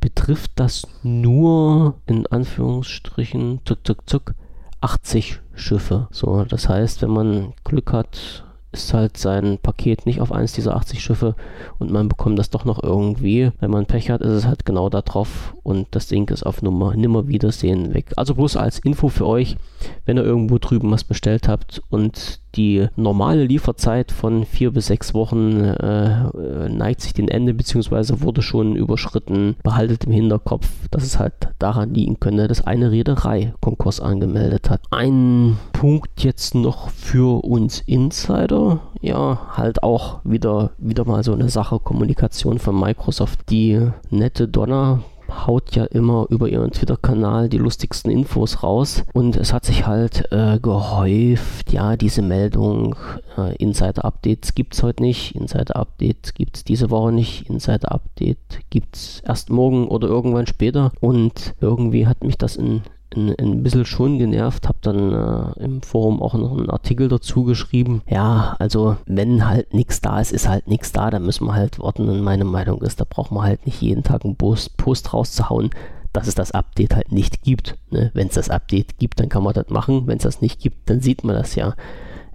betrifft 0.00 0.52
das 0.56 0.86
nur 1.02 1.94
in 2.06 2.26
Anführungsstrichen 2.26 3.60
zuck, 3.64 3.78
zuck, 3.84 4.08
zuck 4.08 4.34
80 4.80 5.40
Schiffe. 5.54 6.08
So, 6.10 6.44
das 6.44 6.68
heißt, 6.68 7.02
wenn 7.02 7.10
man 7.10 7.52
Glück 7.64 7.92
hat, 7.92 8.44
ist 8.72 8.92
halt 8.92 9.16
sein 9.16 9.58
Paket 9.62 10.06
nicht 10.06 10.20
auf 10.20 10.32
eins 10.32 10.52
dieser 10.52 10.76
80 10.76 11.02
Schiffe 11.02 11.34
und 11.78 11.90
man 11.90 12.08
bekommt 12.08 12.38
das 12.38 12.50
doch 12.50 12.64
noch 12.64 12.82
irgendwie. 12.82 13.50
Wenn 13.60 13.70
man 13.70 13.86
Pech 13.86 14.10
hat, 14.10 14.20
ist 14.20 14.32
es 14.32 14.46
halt 14.46 14.66
genau 14.66 14.88
da 14.88 15.02
drauf 15.02 15.54
und 15.62 15.88
das 15.92 16.08
Ding 16.08 16.28
ist 16.30 16.44
auf 16.44 16.62
Nummer 16.62 16.94
nimmer 16.94 17.28
Wiedersehen 17.28 17.94
weg. 17.94 18.12
Also 18.16 18.34
bloß 18.34 18.56
als 18.56 18.78
Info 18.80 19.08
für 19.08 19.26
euch, 19.26 19.56
wenn 20.04 20.16
ihr 20.16 20.24
irgendwo 20.24 20.58
drüben 20.58 20.90
was 20.90 21.04
bestellt 21.04 21.48
habt 21.48 21.82
und 21.88 22.40
die 22.54 22.88
normale 22.96 23.44
Lieferzeit 23.44 24.10
von 24.10 24.44
vier 24.44 24.72
bis 24.72 24.86
sechs 24.86 25.14
Wochen 25.14 25.60
äh, 25.60 26.68
neigt 26.68 27.00
sich 27.02 27.12
dem 27.12 27.28
Ende 27.28 27.54
bzw. 27.54 28.20
wurde 28.20 28.42
schon 28.42 28.74
überschritten. 28.74 29.56
Behaltet 29.62 30.04
im 30.04 30.12
Hinterkopf, 30.12 30.68
dass 30.90 31.04
es 31.04 31.18
halt 31.18 31.34
daran 31.58 31.94
liegen 31.94 32.18
könnte, 32.20 32.48
dass 32.48 32.66
eine 32.66 32.90
Reederei 32.90 33.54
Konkurs 33.60 34.00
angemeldet 34.00 34.70
hat. 34.70 34.80
Ein 34.90 35.58
Punkt 35.72 36.24
jetzt 36.24 36.54
noch 36.54 36.90
für 36.90 37.44
uns 37.44 37.80
Insider. 37.86 38.57
Ja, 39.00 39.38
halt 39.56 39.82
auch 39.82 40.20
wieder, 40.24 40.70
wieder 40.78 41.04
mal 41.04 41.22
so 41.22 41.32
eine 41.32 41.48
Sache 41.48 41.78
Kommunikation 41.78 42.58
von 42.58 42.78
Microsoft. 42.78 43.50
Die 43.50 43.80
nette 44.10 44.48
Donner 44.48 45.00
haut 45.46 45.74
ja 45.76 45.84
immer 45.84 46.26
über 46.30 46.48
ihren 46.48 46.70
Twitter-Kanal 46.70 47.48
die 47.48 47.58
lustigsten 47.58 48.10
Infos 48.10 48.62
raus. 48.62 49.04
Und 49.12 49.36
es 49.36 49.52
hat 49.52 49.64
sich 49.64 49.86
halt 49.86 50.30
äh, 50.32 50.58
gehäuft, 50.58 51.72
ja, 51.72 51.96
diese 51.96 52.22
Meldung, 52.22 52.96
äh, 53.36 53.54
Insider-Updates 53.56 54.54
gibt 54.54 54.74
es 54.74 54.82
heute 54.82 55.02
nicht, 55.02 55.34
Insider-Update 55.34 56.34
gibt 56.34 56.56
es 56.56 56.64
diese 56.64 56.90
Woche 56.90 57.12
nicht, 57.12 57.48
Insider-Update 57.48 58.60
es 58.94 59.20
erst 59.26 59.50
morgen 59.50 59.88
oder 59.88 60.08
irgendwann 60.08 60.46
später. 60.46 60.92
Und 61.00 61.54
irgendwie 61.60 62.06
hat 62.06 62.24
mich 62.24 62.38
das 62.38 62.56
in 62.56 62.82
ein, 63.14 63.34
ein 63.38 63.62
bisschen 63.62 63.84
schon 63.84 64.18
genervt, 64.18 64.68
habe 64.68 64.78
dann 64.82 65.12
äh, 65.12 65.64
im 65.64 65.82
Forum 65.82 66.22
auch 66.22 66.34
noch 66.34 66.56
einen 66.56 66.70
Artikel 66.70 67.08
dazu 67.08 67.44
geschrieben. 67.44 68.02
Ja, 68.08 68.56
also 68.58 68.96
wenn 69.06 69.48
halt 69.48 69.72
nichts 69.74 70.00
da 70.00 70.20
ist, 70.20 70.32
ist 70.32 70.48
halt 70.48 70.68
nichts 70.68 70.92
da, 70.92 71.10
da 71.10 71.18
müssen 71.18 71.46
wir 71.46 71.54
halt 71.54 71.78
warten. 71.78 72.08
Und 72.08 72.20
meine 72.22 72.44
Meinung 72.44 72.82
ist, 72.82 73.00
da 73.00 73.04
braucht 73.08 73.32
man 73.32 73.44
halt 73.44 73.66
nicht 73.66 73.80
jeden 73.80 74.02
Tag 74.02 74.24
einen 74.24 74.36
Post, 74.36 74.76
Post 74.76 75.12
rauszuhauen, 75.12 75.70
dass 76.12 76.26
es 76.26 76.34
das 76.34 76.52
Update 76.52 76.94
halt 76.94 77.12
nicht 77.12 77.42
gibt. 77.42 77.76
Ne? 77.90 78.10
Wenn 78.14 78.28
es 78.28 78.34
das 78.34 78.50
Update 78.50 78.98
gibt, 78.98 79.20
dann 79.20 79.28
kann 79.28 79.42
man 79.42 79.54
das 79.54 79.68
machen. 79.68 80.06
Wenn 80.06 80.18
es 80.18 80.24
das 80.24 80.40
nicht 80.40 80.60
gibt, 80.60 80.90
dann 80.90 81.00
sieht 81.00 81.24
man 81.24 81.36
das 81.36 81.54
ja. 81.54 81.74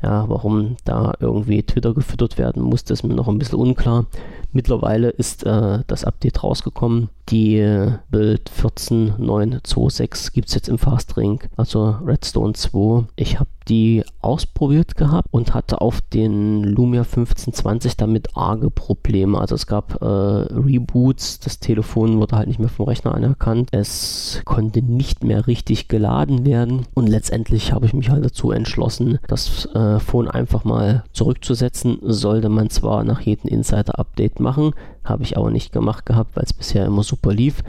Ja, 0.03 0.27
warum 0.27 0.75
da 0.83 1.13
irgendwie 1.19 1.63
Twitter 1.63 1.93
gefüttert 1.93 2.37
werden 2.37 2.61
muss, 2.61 2.81
ist 2.83 3.03
mir 3.03 3.13
noch 3.13 3.29
ein 3.29 3.39
bisschen 3.39 3.59
unklar. 3.59 4.05
Mittlerweile 4.51 5.09
ist 5.09 5.45
äh, 5.45 5.79
das 5.87 6.03
Update 6.03 6.43
rausgekommen. 6.43 7.07
Die 7.29 7.57
äh, 7.57 7.93
Build 8.11 8.51
14.926 8.51 10.33
gibt 10.33 10.49
es 10.49 10.55
jetzt 10.55 10.67
im 10.67 10.77
Fastring, 10.77 11.39
also 11.55 11.95
Redstone 12.05 12.51
2. 12.53 13.05
Ich 13.15 13.39
habe 13.39 13.49
die 13.67 14.03
ausprobiert 14.21 14.95
gehabt 14.95 15.27
und 15.31 15.53
hatte 15.53 15.81
auf 15.81 16.01
den 16.01 16.63
Lumia 16.63 17.01
1520 17.01 17.97
damit 17.97 18.35
arge 18.35 18.69
Probleme. 18.69 19.39
Also 19.39 19.55
es 19.55 19.67
gab 19.67 20.01
äh, 20.01 20.05
Reboots, 20.05 21.39
das 21.39 21.59
Telefon 21.59 22.19
wurde 22.19 22.37
halt 22.37 22.47
nicht 22.47 22.59
mehr 22.59 22.69
vom 22.69 22.85
Rechner 22.85 23.13
anerkannt, 23.13 23.69
es 23.71 24.41
konnte 24.45 24.81
nicht 24.81 25.23
mehr 25.23 25.47
richtig 25.47 25.87
geladen 25.87 26.45
werden 26.45 26.85
und 26.93 27.07
letztendlich 27.07 27.71
habe 27.71 27.85
ich 27.85 27.93
mich 27.93 28.09
halt 28.09 28.25
dazu 28.25 28.51
entschlossen, 28.51 29.19
das 29.27 29.65
äh, 29.73 29.99
Phone 29.99 30.29
einfach 30.29 30.63
mal 30.63 31.03
zurückzusetzen. 31.13 31.99
Sollte 32.01 32.49
man 32.49 32.69
zwar 32.69 33.03
nach 33.03 33.21
jedem 33.21 33.49
Insider-Update 33.49 34.39
machen, 34.39 34.71
habe 35.03 35.23
ich 35.23 35.37
aber 35.37 35.51
nicht 35.51 35.71
gemacht 35.71 36.05
gehabt, 36.05 36.35
weil 36.35 36.43
es 36.43 36.53
bisher 36.53 36.85
immer 36.85 37.03
super 37.03 37.33
lief. 37.33 37.63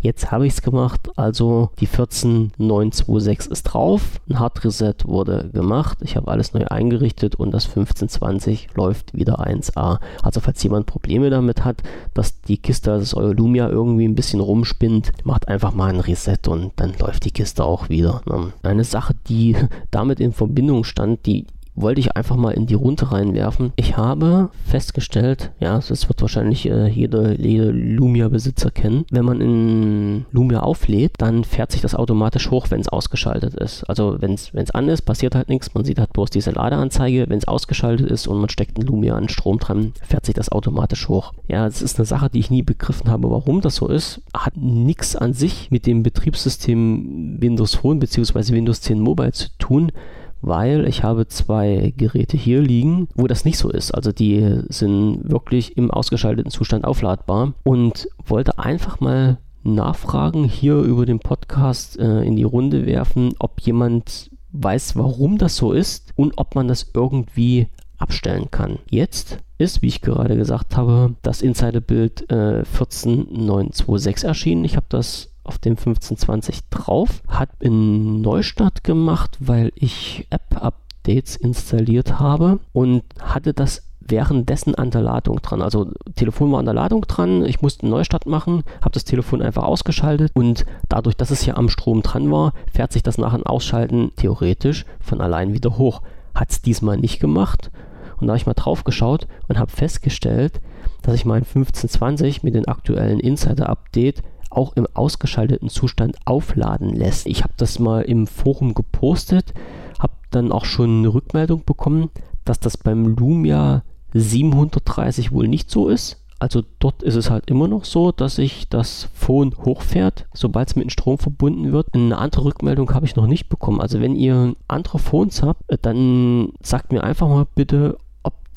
Jetzt 0.00 0.30
habe 0.30 0.46
ich 0.46 0.52
es 0.52 0.62
gemacht, 0.62 1.10
also 1.16 1.70
die 1.80 1.86
14926 1.86 3.50
ist 3.50 3.64
drauf, 3.64 4.20
ein 4.28 4.38
Hard 4.38 4.64
Reset 4.64 4.94
wurde 5.04 5.50
gemacht, 5.52 5.98
ich 6.02 6.16
habe 6.16 6.30
alles 6.30 6.54
neu 6.54 6.64
eingerichtet 6.66 7.34
und 7.34 7.50
das 7.50 7.66
1520 7.66 8.68
läuft 8.74 9.14
wieder 9.14 9.40
1A. 9.40 9.98
Also 10.22 10.40
falls 10.40 10.62
jemand 10.62 10.86
Probleme 10.86 11.30
damit 11.30 11.64
hat, 11.64 11.82
dass 12.14 12.40
die 12.42 12.58
Kiste, 12.58 12.90
das 12.90 13.14
euer 13.14 13.34
Lumia 13.34 13.68
irgendwie 13.68 14.06
ein 14.06 14.14
bisschen 14.14 14.40
rumspinnt, 14.40 15.10
macht 15.24 15.48
einfach 15.48 15.74
mal 15.74 15.90
ein 15.92 16.00
Reset 16.00 16.48
und 16.48 16.72
dann 16.76 16.94
läuft 16.98 17.24
die 17.24 17.32
Kiste 17.32 17.64
auch 17.64 17.88
wieder. 17.88 18.22
Ne? 18.26 18.52
Eine 18.62 18.84
Sache, 18.84 19.14
die 19.28 19.56
damit 19.90 20.20
in 20.20 20.32
Verbindung 20.32 20.84
stand, 20.84 21.26
die 21.26 21.46
wollte 21.80 22.00
ich 22.00 22.16
einfach 22.16 22.36
mal 22.36 22.52
in 22.52 22.66
die 22.66 22.74
Runde 22.74 23.10
reinwerfen. 23.12 23.72
Ich 23.76 23.96
habe 23.96 24.50
festgestellt, 24.66 25.52
ja, 25.60 25.76
das 25.76 26.08
wird 26.08 26.20
wahrscheinlich 26.20 26.66
äh, 26.66 26.88
jeder, 26.88 27.38
jeder 27.38 27.72
Lumia-Besitzer 27.72 28.70
kennen, 28.70 29.04
wenn 29.10 29.24
man 29.24 29.40
in 29.40 30.26
Lumia 30.32 30.60
auflädt, 30.60 31.12
dann 31.18 31.44
fährt 31.44 31.72
sich 31.72 31.80
das 31.80 31.94
automatisch 31.94 32.50
hoch, 32.50 32.66
wenn 32.70 32.80
es 32.80 32.88
ausgeschaltet 32.88 33.54
ist. 33.54 33.84
Also 33.84 34.16
wenn 34.20 34.34
es 34.34 34.70
an 34.72 34.88
ist, 34.88 35.02
passiert 35.02 35.34
halt 35.34 35.48
nichts, 35.48 35.74
man 35.74 35.84
sieht 35.84 35.98
halt 35.98 36.12
bloß 36.12 36.30
diese 36.30 36.50
Ladeanzeige. 36.50 37.26
Wenn 37.28 37.38
es 37.38 37.48
ausgeschaltet 37.48 38.10
ist 38.10 38.26
und 38.26 38.38
man 38.38 38.48
steckt 38.48 38.78
in 38.78 38.86
Lumia 38.86 39.16
an 39.16 39.28
Strom 39.28 39.58
dran, 39.58 39.92
fährt 40.02 40.26
sich 40.26 40.34
das 40.34 40.50
automatisch 40.50 41.08
hoch. 41.08 41.32
Ja, 41.48 41.66
es 41.66 41.82
ist 41.82 41.98
eine 41.98 42.06
Sache, 42.06 42.30
die 42.30 42.40
ich 42.40 42.50
nie 42.50 42.62
begriffen 42.62 43.10
habe, 43.10 43.30
warum 43.30 43.60
das 43.60 43.76
so 43.76 43.88
ist. 43.88 44.20
Hat 44.34 44.56
nichts 44.56 45.16
an 45.16 45.32
sich 45.32 45.70
mit 45.70 45.86
dem 45.86 46.02
Betriebssystem 46.02 47.40
Windows 47.40 47.74
Phone 47.74 47.98
bzw. 47.98 48.52
Windows 48.52 48.80
10 48.80 49.00
Mobile 49.00 49.32
zu 49.32 49.48
tun 49.58 49.92
weil 50.40 50.86
ich 50.86 51.02
habe 51.02 51.26
zwei 51.28 51.92
Geräte 51.96 52.36
hier 52.36 52.60
liegen, 52.60 53.08
wo 53.14 53.26
das 53.26 53.44
nicht 53.44 53.58
so 53.58 53.70
ist. 53.70 53.92
Also 53.92 54.12
die 54.12 54.60
sind 54.68 55.30
wirklich 55.30 55.76
im 55.76 55.90
ausgeschalteten 55.90 56.50
Zustand 56.50 56.84
aufladbar 56.84 57.54
und 57.64 58.08
wollte 58.26 58.58
einfach 58.58 59.00
mal 59.00 59.38
nachfragen, 59.64 60.44
hier 60.44 60.76
über 60.76 61.06
den 61.06 61.18
Podcast 61.18 61.98
äh, 61.98 62.22
in 62.22 62.36
die 62.36 62.44
Runde 62.44 62.86
werfen, 62.86 63.34
ob 63.38 63.60
jemand 63.60 64.30
weiß, 64.52 64.96
warum 64.96 65.38
das 65.38 65.56
so 65.56 65.72
ist 65.72 66.12
und 66.16 66.38
ob 66.38 66.54
man 66.54 66.68
das 66.68 66.90
irgendwie 66.94 67.68
abstellen 67.98 68.50
kann. 68.50 68.78
Jetzt 68.90 69.38
ist, 69.58 69.82
wie 69.82 69.88
ich 69.88 70.00
gerade 70.00 70.36
gesagt 70.36 70.76
habe, 70.76 71.14
das 71.22 71.42
Insiderbild 71.42 72.30
äh, 72.30 72.64
14926 72.64 74.24
erschienen. 74.24 74.64
Ich 74.64 74.76
habe 74.76 74.86
das 74.88 75.30
auf 75.48 75.58
dem 75.58 75.72
1520 75.72 76.60
drauf, 76.70 77.22
hat 77.26 77.48
in 77.58 78.20
Neustart 78.20 78.84
gemacht, 78.84 79.36
weil 79.40 79.72
ich 79.74 80.26
App-Updates 80.30 81.36
installiert 81.36 82.20
habe 82.20 82.60
und 82.72 83.02
hatte 83.20 83.54
das 83.54 83.82
währenddessen 84.00 84.74
an 84.74 84.90
der 84.90 85.02
Ladung 85.02 85.40
dran. 85.42 85.62
Also 85.62 85.90
Telefon 86.14 86.52
war 86.52 86.58
an 86.60 86.64
der 86.64 86.74
Ladung 86.74 87.02
dran, 87.02 87.44
ich 87.44 87.62
musste 87.62 87.82
einen 87.82 87.90
Neustart 87.90 88.26
machen, 88.26 88.62
habe 88.80 88.92
das 88.92 89.04
Telefon 89.04 89.42
einfach 89.42 89.64
ausgeschaltet 89.64 90.30
und 90.34 90.64
dadurch, 90.88 91.16
dass 91.16 91.30
es 91.30 91.44
ja 91.44 91.56
am 91.56 91.68
Strom 91.68 92.02
dran 92.02 92.30
war, 92.30 92.52
fährt 92.72 92.92
sich 92.92 93.02
das 93.02 93.18
nach 93.18 93.34
dem 93.34 93.46
Ausschalten 93.46 94.12
theoretisch 94.16 94.84
von 95.00 95.20
allein 95.20 95.52
wieder 95.52 95.78
hoch. 95.78 96.02
Hat 96.34 96.50
es 96.50 96.62
diesmal 96.62 96.98
nicht 96.98 97.20
gemacht 97.20 97.70
und 98.18 98.26
da 98.26 98.32
habe 98.32 98.38
ich 98.38 98.46
mal 98.46 98.54
drauf 98.54 98.84
geschaut 98.84 99.26
und 99.48 99.58
habe 99.58 99.70
festgestellt, 99.70 100.60
dass 101.02 101.14
ich 101.14 101.24
mein 101.24 101.42
1520 101.42 102.42
mit 102.42 102.54
dem 102.54 102.68
aktuellen 102.68 103.20
Insider-Update 103.20 104.22
auch 104.58 104.72
im 104.74 104.88
ausgeschalteten 104.92 105.68
Zustand 105.68 106.16
aufladen 106.24 106.90
lässt. 106.90 107.26
Ich 107.28 107.44
habe 107.44 107.54
das 107.56 107.78
mal 107.78 108.02
im 108.02 108.26
Forum 108.26 108.74
gepostet, 108.74 109.54
habe 110.00 110.14
dann 110.30 110.50
auch 110.50 110.64
schon 110.64 110.98
eine 110.98 111.14
Rückmeldung 111.14 111.64
bekommen, 111.64 112.10
dass 112.44 112.58
das 112.58 112.76
beim 112.76 113.16
Lumia 113.16 113.84
730 114.14 115.30
wohl 115.30 115.46
nicht 115.46 115.70
so 115.70 115.88
ist. 115.88 116.24
Also 116.40 116.62
dort 116.80 117.04
ist 117.04 117.14
es 117.14 117.30
halt 117.30 117.48
immer 117.50 117.68
noch 117.68 117.84
so, 117.84 118.10
dass 118.10 118.36
sich 118.36 118.68
das 118.68 119.08
Phone 119.14 119.54
hochfährt, 119.64 120.26
sobald 120.34 120.68
es 120.68 120.76
mit 120.76 120.84
dem 120.86 120.90
Strom 120.90 121.18
verbunden 121.18 121.72
wird. 121.72 121.94
Eine 121.94 122.18
andere 122.18 122.44
Rückmeldung 122.44 122.92
habe 122.94 123.06
ich 123.06 123.14
noch 123.14 123.26
nicht 123.26 123.48
bekommen. 123.48 123.80
Also 123.80 124.00
wenn 124.00 124.16
ihr 124.16 124.54
andere 124.66 124.98
Phones 124.98 125.42
habt, 125.42 125.62
dann 125.82 126.50
sagt 126.62 126.92
mir 126.92 127.04
einfach 127.04 127.28
mal 127.28 127.46
bitte, 127.54 127.98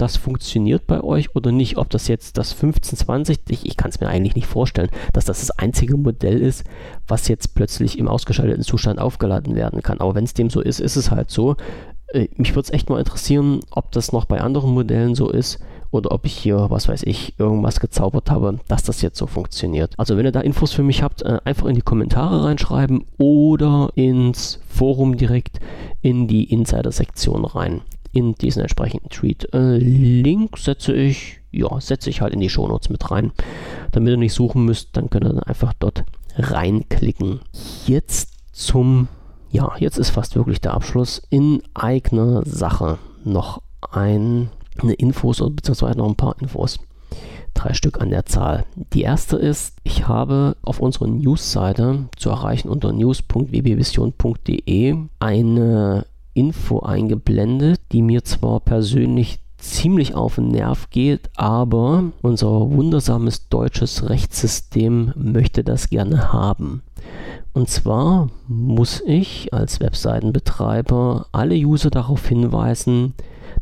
das 0.01 0.17
funktioniert 0.17 0.87
bei 0.87 1.03
euch 1.03 1.35
oder 1.35 1.51
nicht. 1.51 1.77
Ob 1.77 1.89
das 1.91 2.07
jetzt 2.07 2.37
das 2.37 2.53
1520, 2.53 3.39
ich, 3.49 3.65
ich 3.65 3.77
kann 3.77 3.91
es 3.91 3.99
mir 3.99 4.07
eigentlich 4.07 4.35
nicht 4.35 4.47
vorstellen, 4.47 4.89
dass 5.13 5.25
das 5.25 5.39
das 5.39 5.51
einzige 5.51 5.95
Modell 5.95 6.41
ist, 6.41 6.63
was 7.07 7.27
jetzt 7.27 7.53
plötzlich 7.53 7.99
im 7.99 8.07
ausgeschalteten 8.07 8.63
Zustand 8.63 8.99
aufgeladen 8.99 9.55
werden 9.55 9.83
kann. 9.83 9.99
Aber 9.99 10.15
wenn 10.15 10.23
es 10.23 10.33
dem 10.33 10.49
so 10.49 10.59
ist, 10.61 10.79
ist 10.79 10.95
es 10.95 11.11
halt 11.11 11.29
so. 11.29 11.55
Äh, 12.07 12.29
mich 12.35 12.55
würde 12.55 12.65
es 12.67 12.73
echt 12.73 12.89
mal 12.89 12.99
interessieren, 12.99 13.59
ob 13.69 13.91
das 13.91 14.11
noch 14.11 14.25
bei 14.25 14.41
anderen 14.41 14.73
Modellen 14.73 15.13
so 15.13 15.29
ist 15.29 15.59
oder 15.91 16.11
ob 16.11 16.25
ich 16.25 16.33
hier, 16.33 16.67
was 16.69 16.87
weiß 16.87 17.03
ich, 17.03 17.37
irgendwas 17.37 17.79
gezaubert 17.79 18.31
habe, 18.31 18.59
dass 18.67 18.83
das 18.83 19.03
jetzt 19.03 19.17
so 19.17 19.27
funktioniert. 19.27 19.93
Also 19.97 20.17
wenn 20.17 20.25
ihr 20.25 20.31
da 20.31 20.41
Infos 20.41 20.71
für 20.71 20.83
mich 20.83 21.03
habt, 21.03 21.21
äh, 21.21 21.39
einfach 21.43 21.67
in 21.67 21.75
die 21.75 21.81
Kommentare 21.81 22.43
reinschreiben 22.43 23.05
oder 23.19 23.91
ins 23.93 24.59
Forum 24.67 25.17
direkt 25.17 25.59
in 26.01 26.27
die 26.27 26.45
Insider-Sektion 26.45 27.45
rein 27.45 27.81
in 28.11 28.35
diesen 28.35 28.61
entsprechenden 28.61 29.09
Tweet. 29.09 29.53
Äh, 29.53 29.77
Link 29.77 30.57
setze 30.57 30.93
ich, 30.93 31.41
ja, 31.51 31.79
setze 31.79 32.09
ich 32.09 32.21
halt 32.21 32.33
in 32.33 32.39
die 32.39 32.49
Shownotes 32.49 32.89
mit 32.89 33.11
rein. 33.11 33.31
Damit 33.91 34.11
ihr 34.11 34.17
nicht 34.17 34.33
suchen 34.33 34.65
müsst, 34.65 34.89
dann 34.93 35.09
könnt 35.09 35.25
ihr 35.25 35.33
dann 35.33 35.43
einfach 35.43 35.73
dort 35.79 36.03
reinklicken. 36.35 37.41
Jetzt 37.85 38.33
zum, 38.51 39.07
ja, 39.49 39.71
jetzt 39.79 39.97
ist 39.97 40.09
fast 40.09 40.35
wirklich 40.35 40.61
der 40.61 40.73
Abschluss 40.73 41.21
in 41.29 41.61
eigener 41.73 42.43
Sache. 42.45 42.99
Noch 43.23 43.61
ein, 43.91 44.49
eine 44.81 44.93
Infos 44.93 45.41
oder 45.41 45.51
beziehungsweise 45.51 45.97
noch 45.97 46.07
ein 46.07 46.15
paar 46.15 46.35
Infos. 46.41 46.79
Drei 47.53 47.73
Stück 47.73 48.01
an 48.01 48.09
der 48.09 48.25
Zahl. 48.25 48.63
Die 48.93 49.01
erste 49.01 49.35
ist, 49.35 49.75
ich 49.83 50.07
habe 50.07 50.55
auf 50.61 50.79
unserer 50.79 51.07
News-Seite 51.07 52.05
zu 52.15 52.29
erreichen 52.29 52.69
unter 52.69 52.93
news.wbvision.de 52.93 54.95
eine 55.19 56.05
Info 56.33 56.79
eingeblendet, 56.79 57.81
die 57.91 58.01
mir 58.01 58.23
zwar 58.23 58.59
persönlich 58.59 59.39
ziemlich 59.57 60.15
auf 60.15 60.35
den 60.35 60.49
Nerv 60.49 60.89
geht, 60.89 61.29
aber 61.35 62.05
unser 62.21 62.71
wundersames 62.71 63.47
deutsches 63.49 64.09
Rechtssystem 64.09 65.13
möchte 65.15 65.63
das 65.63 65.89
gerne 65.89 66.33
haben. 66.33 66.81
Und 67.53 67.69
zwar 67.69 68.29
muss 68.47 69.01
ich 69.05 69.53
als 69.53 69.79
Webseitenbetreiber 69.79 71.27
alle 71.31 71.55
User 71.55 71.89
darauf 71.89 72.27
hinweisen, 72.27 73.13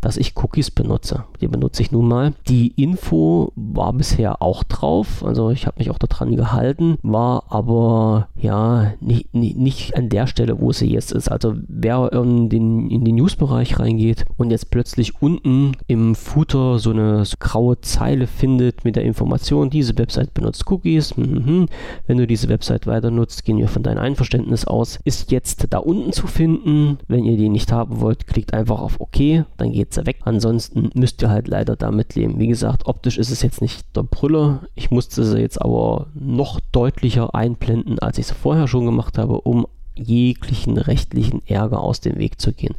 dass 0.01 0.17
ich 0.17 0.35
Cookies 0.37 0.71
benutze. 0.71 1.25
Die 1.41 1.47
benutze 1.47 1.81
ich 1.81 1.91
nun 1.91 2.07
mal. 2.07 2.33
Die 2.47 2.67
Info 2.81 3.51
war 3.55 3.93
bisher 3.93 4.41
auch 4.41 4.63
drauf, 4.63 5.23
also 5.23 5.49
ich 5.49 5.65
habe 5.67 5.79
mich 5.79 5.89
auch 5.89 5.97
daran 5.97 6.35
gehalten, 6.35 6.97
war 7.01 7.43
aber 7.49 8.27
ja 8.35 8.93
nicht, 8.99 9.33
nicht, 9.33 9.57
nicht 9.57 9.97
an 9.97 10.09
der 10.09 10.27
Stelle, 10.27 10.59
wo 10.59 10.71
sie 10.71 10.87
jetzt 10.87 11.11
ist. 11.11 11.29
Also 11.29 11.53
wer 11.67 12.11
in 12.13 12.49
den, 12.49 12.89
in 12.89 13.03
den 13.05 13.15
Newsbereich 13.15 13.79
reingeht 13.79 14.25
und 14.37 14.51
jetzt 14.51 14.71
plötzlich 14.71 15.21
unten 15.21 15.73
im 15.87 16.15
Footer 16.15 16.79
so 16.79 16.91
eine 16.91 17.25
so 17.25 17.35
graue 17.39 17.79
Zeile 17.81 18.27
findet 18.27 18.85
mit 18.85 18.95
der 18.95 19.03
Information, 19.03 19.69
diese 19.69 19.97
Website 19.97 20.33
benutzt 20.33 20.69
Cookies, 20.69 21.15
mhm. 21.17 21.67
wenn 22.07 22.17
du 22.17 22.27
diese 22.27 22.49
Website 22.49 22.87
weiter 22.87 23.11
nutzt, 23.11 23.45
gehen 23.45 23.57
wir 23.57 23.67
von 23.67 23.83
deinem 23.83 23.99
Einverständnis 23.99 24.65
aus, 24.65 24.99
ist 25.03 25.31
jetzt 25.31 25.67
da 25.69 25.79
unten 25.79 26.13
zu 26.13 26.27
finden. 26.27 26.99
Wenn 27.07 27.25
ihr 27.25 27.37
die 27.37 27.49
nicht 27.49 27.71
haben 27.71 28.01
wollt, 28.01 28.27
klickt 28.27 28.53
einfach 28.53 28.81
auf 28.81 28.99
OK, 28.99 29.45
dann 29.57 29.71
geht 29.71 29.88
sie 29.93 30.05
weg. 30.05 30.19
Ansonsten 30.23 30.89
müsst 30.93 31.21
ihr 31.21 31.29
halt 31.29 31.47
leider 31.47 31.75
damit 31.75 32.15
leben. 32.15 32.39
Wie 32.39 32.47
gesagt, 32.47 32.85
optisch 32.85 33.17
ist 33.17 33.31
es 33.31 33.41
jetzt 33.41 33.61
nicht 33.61 33.85
der 33.95 34.03
Brüller. 34.03 34.63
Ich 34.75 34.91
musste 34.91 35.23
sie 35.23 35.39
jetzt 35.39 35.61
aber 35.61 36.07
noch 36.13 36.59
deutlicher 36.71 37.33
einblenden, 37.35 37.99
als 37.99 38.17
ich 38.17 38.25
es 38.25 38.31
vorher 38.31 38.67
schon 38.67 38.85
gemacht 38.85 39.17
habe, 39.17 39.41
um 39.41 39.65
jeglichen 39.99 40.77
rechtlichen 40.77 41.41
Ärger 41.45 41.81
aus 41.81 41.99
dem 41.99 42.17
Weg 42.17 42.39
zu 42.39 42.53
gehen. 42.53 42.75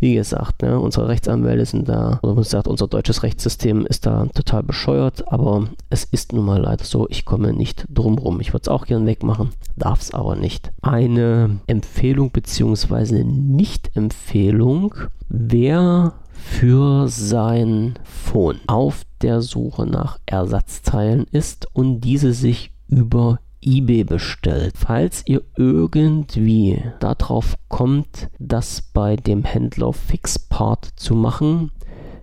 Wie 0.00 0.14
gesagt, 0.14 0.62
ne, 0.62 0.78
unsere 0.80 1.08
Rechtsanwälte 1.08 1.66
sind 1.66 1.88
da, 1.88 2.18
oder 2.22 2.34
man 2.34 2.44
sagt, 2.44 2.68
unser 2.68 2.88
deutsches 2.88 3.22
Rechtssystem 3.22 3.86
ist 3.86 4.06
da 4.06 4.26
total 4.34 4.62
bescheuert, 4.62 5.30
aber 5.30 5.68
es 5.90 6.04
ist 6.04 6.32
nun 6.32 6.46
mal 6.46 6.60
leider 6.60 6.84
so, 6.84 7.06
ich 7.08 7.24
komme 7.24 7.52
nicht 7.52 7.86
drum 7.88 8.18
rum. 8.18 8.40
Ich 8.40 8.52
würde 8.52 8.62
es 8.62 8.68
auch 8.68 8.86
gern 8.86 9.06
wegmachen, 9.06 9.50
darf 9.76 10.00
es 10.00 10.14
aber 10.14 10.36
nicht. 10.36 10.72
Eine 10.80 11.60
Empfehlung 11.66 12.30
bzw. 12.30 13.24
Nicht-Empfehlung, 13.24 14.94
wer 15.28 16.14
für 16.32 17.08
sein 17.08 17.94
Phone 18.04 18.60
auf 18.66 19.02
der 19.20 19.40
Suche 19.40 19.86
nach 19.86 20.18
Ersatzteilen 20.26 21.26
ist 21.30 21.68
und 21.72 22.00
diese 22.00 22.32
sich 22.32 22.72
über 22.88 23.38
eBay 23.62 24.04
bestellt. 24.04 24.74
Falls 24.76 25.22
ihr 25.26 25.42
irgendwie 25.56 26.82
darauf 27.00 27.56
kommt, 27.68 28.28
das 28.38 28.82
bei 28.82 29.16
dem 29.16 29.44
Händler 29.44 29.92
Fixpart 29.92 30.88
zu 30.96 31.14
machen, 31.14 31.70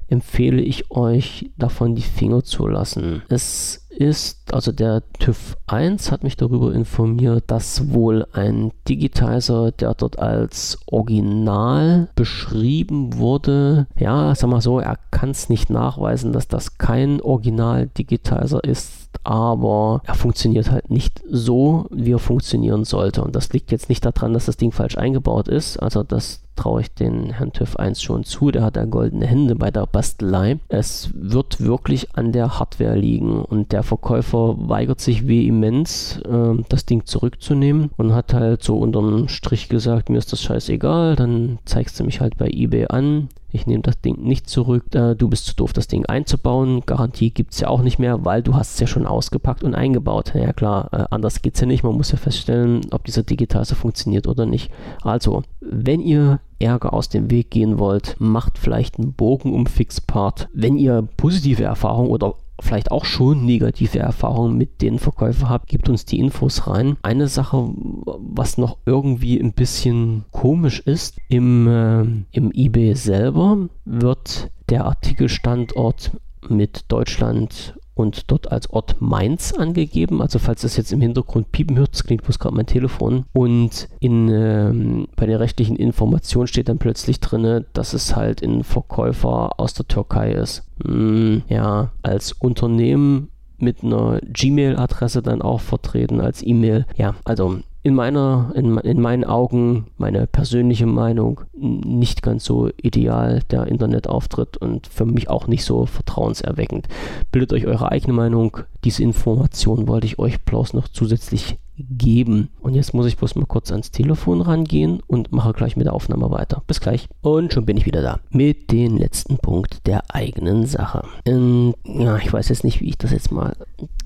empfehle 0.08 0.62
ich 0.62 0.92
euch 0.92 1.52
davon 1.58 1.96
die 1.96 2.02
Finger 2.02 2.44
zu 2.44 2.68
lassen. 2.68 3.24
Es 3.30 3.79
ist, 3.90 4.54
also 4.54 4.72
der 4.72 5.04
TÜV 5.20 5.58
1 5.68 6.12
hat 6.12 6.24
mich 6.24 6.38
darüber 6.38 6.74
informiert, 6.74 7.46
dass 7.48 7.92
wohl 7.92 8.26
ein 8.34 8.72
Digitizer, 8.88 9.72
der 9.72 9.94
dort 9.96 10.20
als 10.20 10.80
Original 10.86 12.10
beschrieben 12.16 13.18
wurde, 13.18 13.88
ja, 13.98 14.34
sag 14.36 14.50
mal 14.50 14.62
so, 14.62 14.80
er 14.80 14.98
kann 15.12 15.32
es 15.32 15.50
nicht 15.50 15.70
nachweisen, 15.70 16.32
dass 16.32 16.48
das 16.48 16.78
kein 16.78 17.22
Original-Digitizer 17.22 18.64
ist, 18.64 19.10
aber 19.24 20.02
er 20.06 20.16
funktioniert 20.16 20.72
halt 20.72 20.90
nicht 20.90 21.22
so, 21.30 21.88
wie 21.90 22.14
er 22.14 22.20
funktionieren 22.20 22.86
sollte. 22.86 23.24
Und 23.24 23.36
das 23.36 23.52
liegt 23.54 23.72
jetzt 23.72 23.90
nicht 23.90 24.06
daran, 24.06 24.34
dass 24.34 24.46
das 24.46 24.58
Ding 24.58 24.72
falsch 24.72 24.98
eingebaut 24.98 25.48
ist, 25.48 25.78
also 25.78 26.04
das 26.04 26.42
traue 26.60 26.82
ich 26.82 26.94
den 26.94 27.32
Herrn 27.32 27.54
TÜV 27.54 27.78
1 27.78 28.02
schon 28.02 28.26
zu, 28.26 28.52
der 28.52 28.64
hat 28.64 28.76
da 28.76 28.84
goldene 28.84 29.26
Hände 29.26 29.56
bei 29.56 29.72
der 29.72 29.86
Bastelei. 29.86 30.60
Es 30.68 31.10
wird 31.14 31.62
wirklich 31.62 32.16
an 32.16 32.34
der 32.34 32.60
Hardware 32.60 32.98
liegen 32.98 33.46
und 33.46 33.72
der 33.72 33.82
Verkäufer 33.82 34.56
weigert 34.58 35.00
sich 35.00 35.26
vehement, 35.26 36.22
äh, 36.26 36.62
das 36.68 36.86
Ding 36.86 37.06
zurückzunehmen 37.06 37.92
und 37.96 38.14
hat 38.14 38.34
halt 38.34 38.62
so 38.62 38.78
unterm 38.78 39.30
Strich 39.30 39.70
gesagt, 39.70 40.10
mir 40.10 40.18
ist 40.18 40.34
das 40.34 40.42
scheißegal, 40.42 41.16
dann 41.16 41.60
zeigst 41.64 41.98
du 42.00 42.04
mich 42.04 42.20
halt 42.20 42.38
bei 42.38 42.50
eBay 42.50 42.88
an, 42.90 43.30
ich 43.52 43.66
nehme 43.66 43.82
das 43.82 44.00
Ding 44.00 44.22
nicht 44.22 44.50
zurück, 44.50 44.94
äh, 44.94 45.16
du 45.16 45.28
bist 45.28 45.46
zu 45.46 45.56
doof, 45.56 45.74
das 45.74 45.88
Ding 45.88 46.06
einzubauen. 46.06 46.82
Garantie 46.86 47.32
gibt 47.32 47.54
es 47.54 47.60
ja 47.60 47.68
auch 47.68 47.82
nicht 47.82 47.98
mehr, 47.98 48.24
weil 48.26 48.44
du 48.44 48.56
hast 48.56 48.74
es 48.74 48.80
ja 48.80 48.88
schon 48.88 49.08
ausgepackt 49.08 49.64
und 49.64 49.74
eingebaut. 49.74 50.34
Ja 50.36 50.54
klar, 50.54 50.90
äh, 50.92 51.06
anders 51.10 51.42
geht 51.42 51.56
es 51.56 51.62
ja 51.62 51.68
nicht. 51.68 51.84
Man 51.84 51.96
muss 51.96 52.12
ja 52.12 52.18
feststellen, 52.18 52.82
ob 52.92 53.06
dieser 53.06 53.24
Digitaler 53.24 53.66
funktioniert 53.66 54.28
oder 54.28 54.46
nicht. 54.46 54.72
Also, 55.02 55.42
wenn 55.62 56.00
ihr 56.02 56.40
Ärger 56.60 56.94
aus 56.94 57.10
dem 57.10 57.32
Weg 57.32 57.52
gehen 57.52 57.80
wollt, 57.80 58.16
macht 58.20 58.58
vielleicht 58.58 59.00
einen 59.00 59.14
Bogen 59.14 59.54
um 59.54 59.66
Fixpart. 59.66 60.50
Wenn 60.54 60.78
ihr 60.78 61.08
positive 61.18 61.64
Erfahrungen 61.64 62.10
oder 62.10 62.36
vielleicht 62.62 62.92
auch 62.92 63.06
schon 63.06 63.46
negative 63.46 64.00
Erfahrungen 64.00 64.58
mit 64.58 64.82
den 64.82 65.00
Verkäufern 65.00 65.50
habt, 65.50 65.68
gebt 65.70 65.90
uns 65.90 66.06
die 66.06 66.20
Infos 66.20 66.68
rein. 66.68 66.98
Eine 67.02 67.28
Sache, 67.28 67.72
was 67.76 68.58
noch 68.58 68.78
irgendwie 68.86 69.40
ein 69.40 69.54
bisschen 69.54 70.26
komisch 70.32 70.82
ist, 70.82 71.18
im, 71.30 71.68
äh, 71.68 72.02
im 72.32 72.52
eBay 72.54 72.96
selber 72.96 73.70
wird 73.86 74.52
der 74.70 74.86
Artikelstandort 74.86 76.12
mit 76.48 76.86
Deutschland 76.88 77.76
und 78.00 78.32
dort 78.32 78.52
als 78.52 78.70
Ort 78.70 79.02
Mainz 79.02 79.52
angegeben. 79.52 80.22
Also 80.22 80.40
falls 80.40 80.62
das 80.62 80.78
jetzt 80.78 80.94
im 80.94 81.02
Hintergrund 81.02 81.52
piepen 81.52 81.78
hört, 81.78 81.94
das 81.94 82.06
klingt 82.06 82.24
bloß 82.24 82.40
gerade 82.40 82.56
mein 82.56 82.66
Telefon. 82.66 83.26
Und 83.34 83.90
in, 84.00 84.30
ähm, 84.30 85.08
bei 85.18 85.26
den 85.26 85.36
rechtlichen 85.36 85.76
Informationen 85.76 86.48
steht 86.48 86.70
dann 86.70 86.78
plötzlich 86.78 87.20
drin, 87.20 87.66
dass 87.74 87.94
es 87.94 88.16
halt 88.16 88.42
ein 88.42 88.64
Verkäufer 88.64 89.60
aus 89.60 89.74
der 89.74 89.88
Türkei 89.88 90.32
ist. 90.32 90.64
Hm, 90.86 91.42
ja, 91.50 91.92
als 92.02 92.32
Unternehmen 92.32 93.28
mit 93.58 93.84
einer 93.84 94.22
Gmail-Adresse 94.22 95.22
dann 95.22 95.42
auch 95.42 95.60
vertreten 95.60 96.22
als 96.22 96.42
E-Mail. 96.42 96.86
Ja, 96.96 97.16
also 97.26 97.60
in 97.82 97.96
meiner, 97.96 98.52
in, 98.56 98.78
in 98.80 99.02
meinen 99.02 99.24
Augen, 99.24 99.88
meine 99.98 100.28
persönliche 100.28 100.86
Meinung, 100.86 101.42
nicht 101.54 102.22
ganz 102.22 102.44
so 102.44 102.70
ideal 102.82 103.42
der 103.52 103.68
Internetauftritt 103.68 104.58
und 104.58 104.88
für 104.88 105.06
mich 105.06 105.30
auch 105.30 105.48
nicht 105.48 105.64
so 105.64 105.86
vertrauenserweckend. 105.86 106.88
Bildet 107.32 107.54
euch 107.54 107.66
eure 107.66 107.92
eigene 107.92 108.14
Meinung. 108.14 108.58
Diese 108.84 109.04
Information 109.04 109.88
wollte 109.88 110.08
ich 110.08 110.20
euch 110.20 110.42
bloß 110.42 110.74
noch 110.74 110.90
zusätzlich 110.90 111.58
geben. 111.90 112.50
Und 112.60 112.74
jetzt 112.74 112.94
muss 112.94 113.06
ich 113.06 113.18
bloß 113.18 113.36
mal 113.36 113.46
kurz 113.46 113.72
ans 113.72 113.92
Telefon 113.92 114.42
rangehen 114.42 115.02
und 115.08 115.32
mache 115.32 115.54
gleich 115.54 115.76
mit 115.76 115.86
der 115.86 115.94
Aufnahme 115.94 116.32
weiter. 116.32 116.64
Bis 116.68 116.80
gleich. 116.80 117.08
Und 117.22 117.54
schon 117.54 117.66
bin 117.66 117.78
ich 117.78 117.86
wieder 117.86 118.02
da. 118.02 118.20
Mit 118.30 118.72
dem 118.72 118.98
letzten 118.98 119.38
Punkt 119.38 119.88
der 119.88 120.04
eigenen 120.14 120.66
Sache. 120.66 121.04
Ähm, 121.26 121.74
ja, 121.86 122.18
ich 122.18 122.32
weiß 122.32 122.50
jetzt 122.50 122.64
nicht, 122.64 122.82
wie 122.82 122.90
ich 122.90 122.98
das 122.98 123.12
jetzt 123.12 123.32
mal 123.32 123.56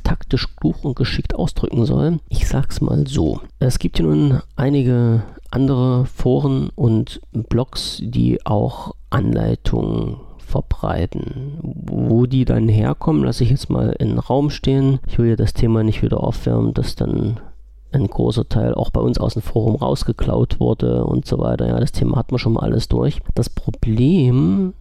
taktisch 0.03 0.55
klug 0.55 0.83
und 0.83 0.95
geschickt 0.95 1.35
ausdrücken 1.35 1.85
soll. 1.85 2.19
Ich 2.29 2.47
sag's 2.47 2.81
mal 2.81 3.07
so. 3.07 3.41
Es 3.59 3.79
gibt 3.79 3.99
ja 3.99 4.05
nun 4.05 4.41
einige 4.55 5.23
andere 5.51 6.05
Foren 6.05 6.69
und 6.75 7.21
Blogs, 7.31 8.01
die 8.03 8.45
auch 8.45 8.95
Anleitungen 9.09 10.17
verbreiten. 10.37 11.57
Wo 11.61 12.25
die 12.25 12.45
dann 12.45 12.67
herkommen, 12.67 13.23
lasse 13.23 13.43
ich 13.43 13.49
jetzt 13.49 13.69
mal 13.69 13.95
in 13.97 14.09
den 14.09 14.19
Raum 14.19 14.49
stehen. 14.49 14.99
Ich 15.07 15.17
will 15.17 15.29
ja 15.29 15.35
das 15.35 15.53
Thema 15.53 15.83
nicht 15.83 16.01
wieder 16.03 16.23
aufwärmen, 16.23 16.73
dass 16.73 16.95
dann 16.95 17.39
ein 17.93 18.07
großer 18.07 18.47
Teil 18.49 18.73
auch 18.73 18.89
bei 18.89 19.01
uns 19.01 19.17
aus 19.17 19.33
dem 19.33 19.41
Forum 19.41 19.75
rausgeklaut 19.75 20.59
wurde 20.59 21.05
und 21.05 21.25
so 21.25 21.39
weiter. 21.39 21.67
Ja, 21.67 21.79
das 21.79 21.91
Thema 21.91 22.17
hat 22.17 22.31
man 22.31 22.39
schon 22.39 22.53
mal 22.53 22.63
alles 22.63 22.87
durch. 22.87 23.19
Das 23.35 23.49
Problem, 23.49 24.73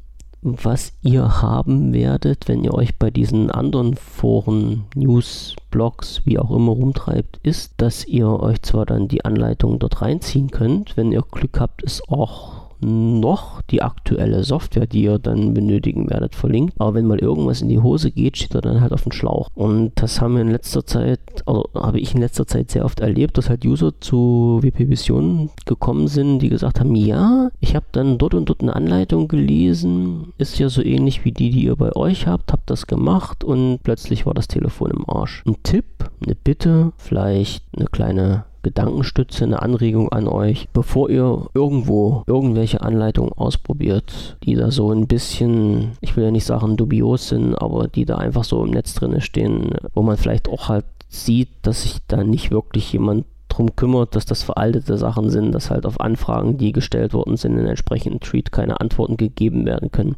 was 0.43 0.93
ihr 1.03 1.41
haben 1.41 1.93
werdet, 1.93 2.49
wenn 2.49 2.65
ihr 2.65 2.75
euch 2.75 2.99
bei 2.99 3.11
diesen 3.11 3.51
anderen 3.51 3.95
Foren, 3.95 4.85
News, 4.95 5.55
Blogs, 5.71 6.23
wie 6.25 6.39
auch 6.39 6.51
immer 6.51 6.73
rumtreibt, 6.73 7.39
ist, 7.45 7.75
dass 7.77 8.05
ihr 8.05 8.29
euch 8.29 8.61
zwar 8.63 8.85
dann 8.85 9.07
die 9.07 9.25
Anleitung 9.25 9.79
dort 9.79 10.03
reinziehen 10.03 10.51
könnt, 10.51 10.97
wenn 10.97 11.13
ihr 11.13 11.23
Glück 11.31 11.61
habt, 11.61 11.83
ist 11.83 12.09
auch 12.09 12.62
noch 12.83 13.63
die 13.63 13.83
aktuelle 13.83 14.45
Software, 14.45 14.87
die 14.87 15.05
ihr 15.05 15.19
dann 15.19 15.55
benötigen 15.55 16.11
werdet, 16.11 16.35
verlinkt. 16.35 16.75
Aber 16.79 16.95
wenn 16.95 17.07
mal 17.07 17.19
irgendwas 17.19 17.63
in 17.63 17.69
die 17.69 17.81
Hose 17.81 18.11
geht, 18.11 18.37
steht 18.37 18.55
er 18.55 18.61
dann 18.61 18.81
halt 18.81 18.93
auf 18.93 19.03
dem 19.03 19.13
Schlauch. 19.13 19.49
Und 19.55 19.93
das 19.97 20.21
haben 20.21 20.35
wir 20.35 20.43
in 20.43 20.51
letzter 20.51 20.85
Zeit, 20.85 21.21
oder 21.47 21.69
habe 21.75 22.01
ich 22.01 22.15
in 22.15 22.21
letzter 22.21 22.47
Zeit 22.47 22.71
sehr 22.71 22.85
oft 22.85 23.01
erlebt, 23.01 23.39
dass 23.39 23.49
halt 23.49 23.65
User 23.65 23.93
zu 24.01 24.59
WP 24.63 24.89
Vision 24.89 25.51
gekommen 25.67 26.09
sind, 26.09 26.41
die 26.41 26.49
gesagt 26.49 26.81
haben, 26.81 26.95
ja, 26.95 27.51
ich 27.61 27.75
habe 27.75 27.87
dann 27.93 28.19
dort 28.19 28.35
und 28.35 28.49
dort 28.49 28.63
eine 28.63 28.75
Anleitung 28.75 29.29
gelesen, 29.29 30.33
ist 30.39 30.59
ja 30.59 30.69
so 30.69 30.83
ähnlich 30.83 31.25
wie 31.25 31.33
die, 31.33 31.51
die 31.51 31.65
ihr 31.65 31.77
bei 31.77 31.95
euch 31.95 32.27
habt, 32.27 32.53
habt 32.53 32.71
das 32.71 32.87
gemacht 32.87 33.45
und 33.45 33.81
plötzlich 33.83 34.27
war 34.27 34.35
das 34.35 34.49
Telefon 34.49 34.91
im 34.91 35.09
Arsch. 35.09 35.43
Ein 35.47 35.57
Tipp, 35.63 36.11
eine 36.25 36.35
Bitte, 36.35 36.93
vielleicht 36.97 37.65
eine 37.77 37.87
kleine 37.87 38.45
Gedankenstütze, 38.63 39.45
eine 39.45 39.63
Anregung 39.63 40.11
an 40.11 40.29
euch, 40.29 40.69
bevor 40.73 41.11
ihr 41.11 41.47
irgendwo 41.55 42.23
irgendwelche 42.27 42.83
Anleitungen 42.83 43.33
ausprobiert, 43.33 44.37
die 44.45 44.55
da 44.55 44.71
so 44.71 44.93
ein 44.93 45.07
bisschen, 45.07 45.93
ich 46.01 46.17
will 46.17 46.25
ja 46.25 46.31
nicht 46.31 46.45
sagen 46.45 46.77
dubios 46.77 47.29
sind, 47.29 47.55
aber 47.55 47.89
die 47.89 48.05
da 48.05 48.17
einfach 48.17 48.45
so 48.45 48.65
im 48.65 48.71
Netz 48.71 48.95
drin 48.95 49.21
stehen, 49.21 49.75
wo 49.95 50.03
man 50.03 50.17
vielleicht 50.17 50.49
auch 50.49 50.69
halt 50.69 50.85
sieht, 51.09 51.49
dass 51.63 51.83
sich 51.83 51.99
da 52.09 52.25
nicht 52.25 52.51
wirklich 52.51 52.93
jemand 52.93 53.27
drum 53.49 53.77
kümmert, 53.77 54.17
dass 54.17 54.25
das 54.25 54.43
veraltete 54.43 54.97
Sachen 54.97 55.29
sind, 55.29 55.53
dass 55.53 55.71
halt 55.71 55.85
auf 55.85 56.01
Anfragen, 56.01 56.57
die 56.57 56.73
gestellt 56.73 57.13
worden 57.13 57.37
sind, 57.37 57.59
in 57.59 57.67
entsprechenden 57.67 58.21
Tweet 58.21 58.51
keine 58.51 58.81
Antworten 58.81 59.19
gegeben 59.19 59.67
werden 59.67 59.93
können. 59.93 60.17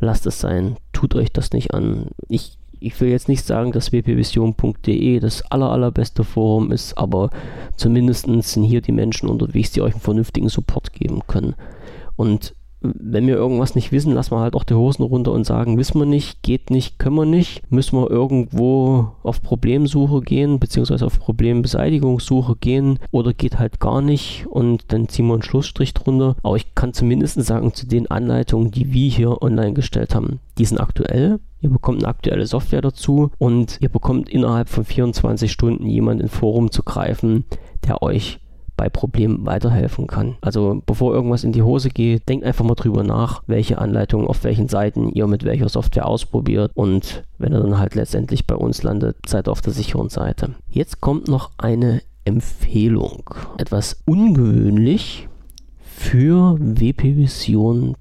Lasst 0.00 0.26
es 0.26 0.40
sein, 0.40 0.76
tut 0.92 1.14
euch 1.14 1.32
das 1.32 1.52
nicht 1.52 1.74
an. 1.74 2.08
Ich 2.28 2.58
ich 2.82 3.00
will 3.00 3.08
jetzt 3.08 3.28
nicht 3.28 3.44
sagen, 3.44 3.72
dass 3.72 3.92
wpvision.de 3.92 5.20
das 5.20 5.42
aller, 5.50 5.70
allerbeste 5.70 6.24
Forum 6.24 6.72
ist, 6.72 6.96
aber 6.98 7.30
zumindest 7.76 8.26
sind 8.26 8.64
hier 8.64 8.80
die 8.80 8.92
Menschen 8.92 9.28
unterwegs, 9.28 9.70
die 9.72 9.80
euch 9.80 9.92
einen 9.92 10.00
vernünftigen 10.00 10.48
Support 10.48 10.92
geben 10.92 11.20
können. 11.26 11.54
Und 12.16 12.54
wenn 12.82 13.26
wir 13.26 13.36
irgendwas 13.36 13.74
nicht 13.74 13.92
wissen, 13.92 14.12
lassen 14.12 14.32
wir 14.32 14.40
halt 14.40 14.54
auch 14.54 14.64
die 14.64 14.74
Hosen 14.74 15.04
runter 15.04 15.32
und 15.32 15.44
sagen, 15.44 15.78
wissen 15.78 15.98
wir 16.00 16.06
nicht, 16.06 16.42
geht 16.42 16.70
nicht, 16.70 16.98
können 16.98 17.16
wir 17.16 17.24
nicht, 17.24 17.62
müssen 17.70 17.98
wir 17.98 18.10
irgendwo 18.10 19.12
auf 19.22 19.42
Problemsuche 19.42 20.20
gehen, 20.20 20.58
beziehungsweise 20.58 21.06
auf 21.06 21.18
Problembeseitigungssuche 21.18 22.56
gehen 22.56 22.98
oder 23.10 23.32
geht 23.32 23.58
halt 23.58 23.80
gar 23.80 24.02
nicht 24.02 24.46
und 24.48 24.92
dann 24.92 25.08
ziehen 25.08 25.26
wir 25.26 25.34
einen 25.34 25.42
Schlussstrich 25.42 25.94
drunter. 25.94 26.36
Aber 26.42 26.56
ich 26.56 26.74
kann 26.74 26.92
zumindest 26.92 27.42
sagen, 27.42 27.72
zu 27.74 27.86
den 27.86 28.10
Anleitungen, 28.10 28.70
die 28.70 28.92
wir 28.92 29.10
hier 29.10 29.42
online 29.42 29.74
gestellt 29.74 30.14
haben, 30.14 30.40
die 30.58 30.64
sind 30.64 30.80
aktuell, 30.80 31.38
Ihr 31.62 31.70
bekommt 31.70 32.02
eine 32.02 32.08
aktuelle 32.08 32.44
Software 32.44 32.80
dazu 32.80 33.30
und 33.38 33.78
ihr 33.80 33.88
bekommt 33.88 34.28
innerhalb 34.28 34.68
von 34.68 34.84
24 34.84 35.50
Stunden 35.50 35.86
jemanden 35.86 36.24
in 36.24 36.28
Forum 36.28 36.72
zu 36.72 36.82
greifen, 36.82 37.44
der 37.86 38.02
euch 38.02 38.40
bei 38.82 38.88
Problemen 38.88 39.46
weiterhelfen 39.46 40.08
kann. 40.08 40.34
Also 40.40 40.82
bevor 40.84 41.14
irgendwas 41.14 41.44
in 41.44 41.52
die 41.52 41.62
Hose 41.62 41.88
geht, 41.88 42.28
denkt 42.28 42.44
einfach 42.44 42.64
mal 42.64 42.74
drüber 42.74 43.04
nach, 43.04 43.44
welche 43.46 43.78
Anleitungen 43.78 44.26
auf 44.26 44.42
welchen 44.42 44.66
Seiten 44.66 45.08
ihr 45.10 45.28
mit 45.28 45.44
welcher 45.44 45.68
Software 45.68 46.08
ausprobiert 46.08 46.72
und 46.74 47.22
wenn 47.38 47.52
ihr 47.52 47.60
dann 47.60 47.78
halt 47.78 47.94
letztendlich 47.94 48.44
bei 48.44 48.56
uns 48.56 48.82
landet, 48.82 49.18
seid 49.24 49.48
auf 49.48 49.60
der 49.60 49.72
sicheren 49.72 50.08
Seite. 50.08 50.56
Jetzt 50.68 51.00
kommt 51.00 51.28
noch 51.28 51.52
eine 51.58 52.02
Empfehlung. 52.24 53.30
Etwas 53.56 54.02
ungewöhnlich 54.04 55.28
für 55.78 56.56
wpvision.de, 56.58 58.00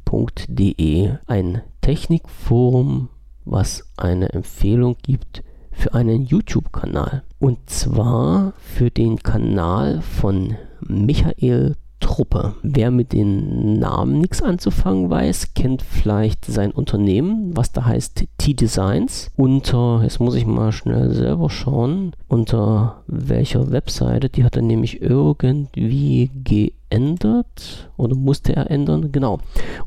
ein 1.28 1.62
Technikforum 1.82 3.10
was 3.46 3.88
eine 3.98 4.34
Empfehlung 4.34 4.96
gibt 5.04 5.44
für 5.72 5.94
einen 5.94 6.26
YouTube-Kanal. 6.26 7.22
Und 7.40 7.70
zwar 7.70 8.54
für 8.58 8.90
den 8.92 9.18
Kanal 9.18 10.02
von 10.02 10.56
Michael 10.88 11.76
Truppe. 12.02 12.56
Wer 12.62 12.92
mit 12.92 13.14
den 13.14 13.80
Namen 13.80 14.20
nichts 14.20 14.42
anzufangen 14.42 15.10
weiß, 15.10 15.54
kennt 15.54 15.82
vielleicht 15.82 16.44
sein 16.44 16.72
Unternehmen, 16.72 17.56
was 17.56 17.72
da 17.72 17.86
heißt 17.86 18.26
T-Designs. 18.38 19.32
Unter, 19.38 20.02
jetzt 20.04 20.20
muss 20.20 20.36
ich 20.36 20.46
mal 20.46 20.74
schnell 20.74 21.14
selber 21.14 21.50
schauen, 21.50 22.12
unter 22.28 23.04
welcher 23.08 23.72
Webseite, 23.72 24.28
die 24.30 24.44
hat 24.44 24.58
er 24.58 24.64
nämlich 24.64 25.02
irgendwie 25.02 26.30
geändert 26.44 27.90
oder 27.96 28.16
musste 28.16 28.54
er 28.56 28.70
ändern, 28.70 29.14
genau. 29.14 29.40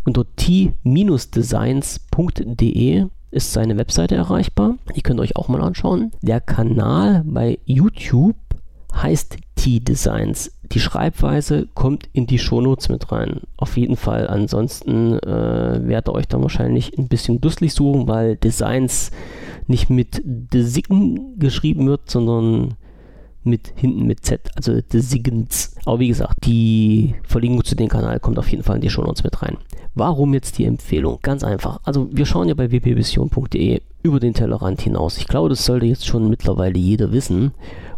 Unter 0.04 0.24
t-designs.de 0.36 1.34
ist 3.34 3.52
seine 3.52 3.76
Webseite 3.76 4.14
erreichbar. 4.14 4.76
Die 4.94 5.02
könnt 5.02 5.18
ihr 5.18 5.24
euch 5.24 5.36
auch 5.36 5.48
mal 5.48 5.60
anschauen. 5.60 6.12
Der 6.22 6.40
Kanal 6.40 7.24
bei 7.26 7.58
YouTube 7.64 8.36
heißt 8.94 9.36
T-Designs. 9.56 10.52
Die 10.72 10.80
Schreibweise 10.80 11.68
kommt 11.74 12.08
in 12.12 12.26
die 12.26 12.38
Shownotes 12.38 12.88
mit 12.88 13.10
rein. 13.12 13.40
Auf 13.56 13.76
jeden 13.76 13.96
Fall. 13.96 14.28
Ansonsten 14.28 15.18
äh, 15.20 15.80
werdet 15.86 16.08
ihr 16.08 16.14
euch 16.14 16.28
dann 16.28 16.42
wahrscheinlich 16.42 16.98
ein 16.98 17.08
bisschen 17.08 17.40
dusselig 17.40 17.74
suchen, 17.74 18.08
weil 18.08 18.36
Designs 18.36 19.10
nicht 19.66 19.90
mit 19.90 20.20
Design 20.24 21.34
geschrieben 21.38 21.86
wird, 21.86 22.10
sondern 22.10 22.74
mit 23.42 23.72
hinten 23.76 24.06
mit 24.06 24.24
Z, 24.24 24.50
also 24.56 24.80
Designs. 24.80 25.76
Aber 25.84 26.00
wie 26.00 26.08
gesagt, 26.08 26.46
die 26.46 27.14
Verlinkung 27.24 27.64
zu 27.64 27.76
dem 27.76 27.88
Kanal 27.88 28.20
kommt 28.20 28.38
auf 28.38 28.48
jeden 28.48 28.62
Fall 28.62 28.76
in 28.76 28.82
die 28.82 28.90
Shownotes 28.90 29.22
mit 29.22 29.42
rein. 29.42 29.58
Warum 29.94 30.34
jetzt 30.34 30.58
die 30.58 30.64
Empfehlung? 30.64 31.18
Ganz 31.22 31.44
einfach. 31.44 31.80
Also 31.84 32.08
wir 32.10 32.26
schauen 32.26 32.48
ja 32.48 32.54
bei 32.54 32.70
wpvision.de 32.70 33.80
über 34.02 34.20
den 34.20 34.34
Tellerrand 34.34 34.80
hinaus. 34.80 35.18
Ich 35.18 35.28
glaube, 35.28 35.50
das 35.50 35.64
sollte 35.64 35.86
jetzt 35.86 36.06
schon 36.06 36.28
mittlerweile 36.28 36.78
jeder 36.78 37.12
wissen. 37.12 37.52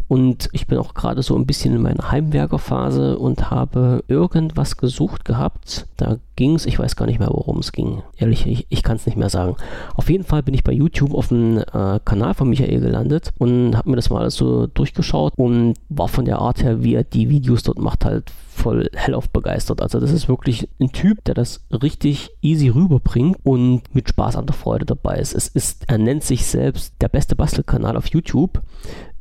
Und 0.07 0.47
ich 0.53 0.67
bin 0.67 0.77
auch 0.77 0.93
gerade 0.93 1.21
so 1.21 1.35
ein 1.35 1.45
bisschen 1.45 1.75
in 1.75 1.81
meiner 1.81 2.11
Heimwerkerphase 2.11 3.17
und 3.17 3.51
habe 3.51 4.03
irgendwas 4.07 4.77
gesucht 4.77 5.25
gehabt. 5.25 5.87
Da 5.97 6.17
ging 6.35 6.55
es, 6.55 6.65
ich 6.65 6.79
weiß 6.79 6.95
gar 6.95 7.07
nicht 7.07 7.19
mehr, 7.19 7.29
worum 7.29 7.59
es 7.59 7.73
ging. 7.73 8.03
Ehrlich, 8.15 8.47
ich, 8.47 8.67
ich 8.69 8.83
kann 8.83 8.95
es 8.95 9.05
nicht 9.05 9.17
mehr 9.17 9.29
sagen. 9.29 9.55
Auf 9.95 10.09
jeden 10.09 10.23
Fall 10.23 10.43
bin 10.43 10.53
ich 10.53 10.63
bei 10.63 10.71
YouTube 10.71 11.13
auf 11.13 11.27
dem 11.27 11.57
äh, 11.57 11.99
Kanal 12.05 12.33
von 12.35 12.49
Michael 12.49 12.79
gelandet 12.79 13.31
und 13.37 13.75
habe 13.75 13.89
mir 13.89 13.95
das 13.97 14.09
mal 14.09 14.21
alles 14.21 14.35
so 14.35 14.67
durchgeschaut 14.67 15.33
und 15.35 15.73
war 15.89 16.07
von 16.07 16.25
der 16.25 16.39
Art 16.39 16.63
her, 16.63 16.83
wie 16.83 16.95
er 16.95 17.03
die 17.03 17.29
Videos 17.29 17.63
dort 17.63 17.79
macht, 17.79 18.05
halt 18.05 18.31
voll 18.57 18.89
hellauf 18.93 19.29
begeistert. 19.29 19.81
Also 19.81 19.99
das 19.99 20.11
ist 20.11 20.27
wirklich 20.27 20.67
ein 20.79 20.91
Typ, 20.91 21.23
der 21.25 21.35
das 21.35 21.61
richtig 21.71 22.31
easy 22.41 22.69
rüberbringt 22.69 23.37
und 23.43 23.83
mit 23.93 24.09
Spaß 24.09 24.35
an 24.35 24.47
der 24.47 24.55
Freude 24.55 24.85
dabei 24.85 25.17
ist. 25.17 25.33
Es 25.33 25.47
ist, 25.47 25.83
er 25.87 25.97
nennt 25.97 26.23
sich 26.23 26.45
selbst 26.45 26.95
der 26.99 27.09
beste 27.09 27.35
Bastelkanal 27.35 27.95
auf 27.95 28.07
YouTube. 28.07 28.61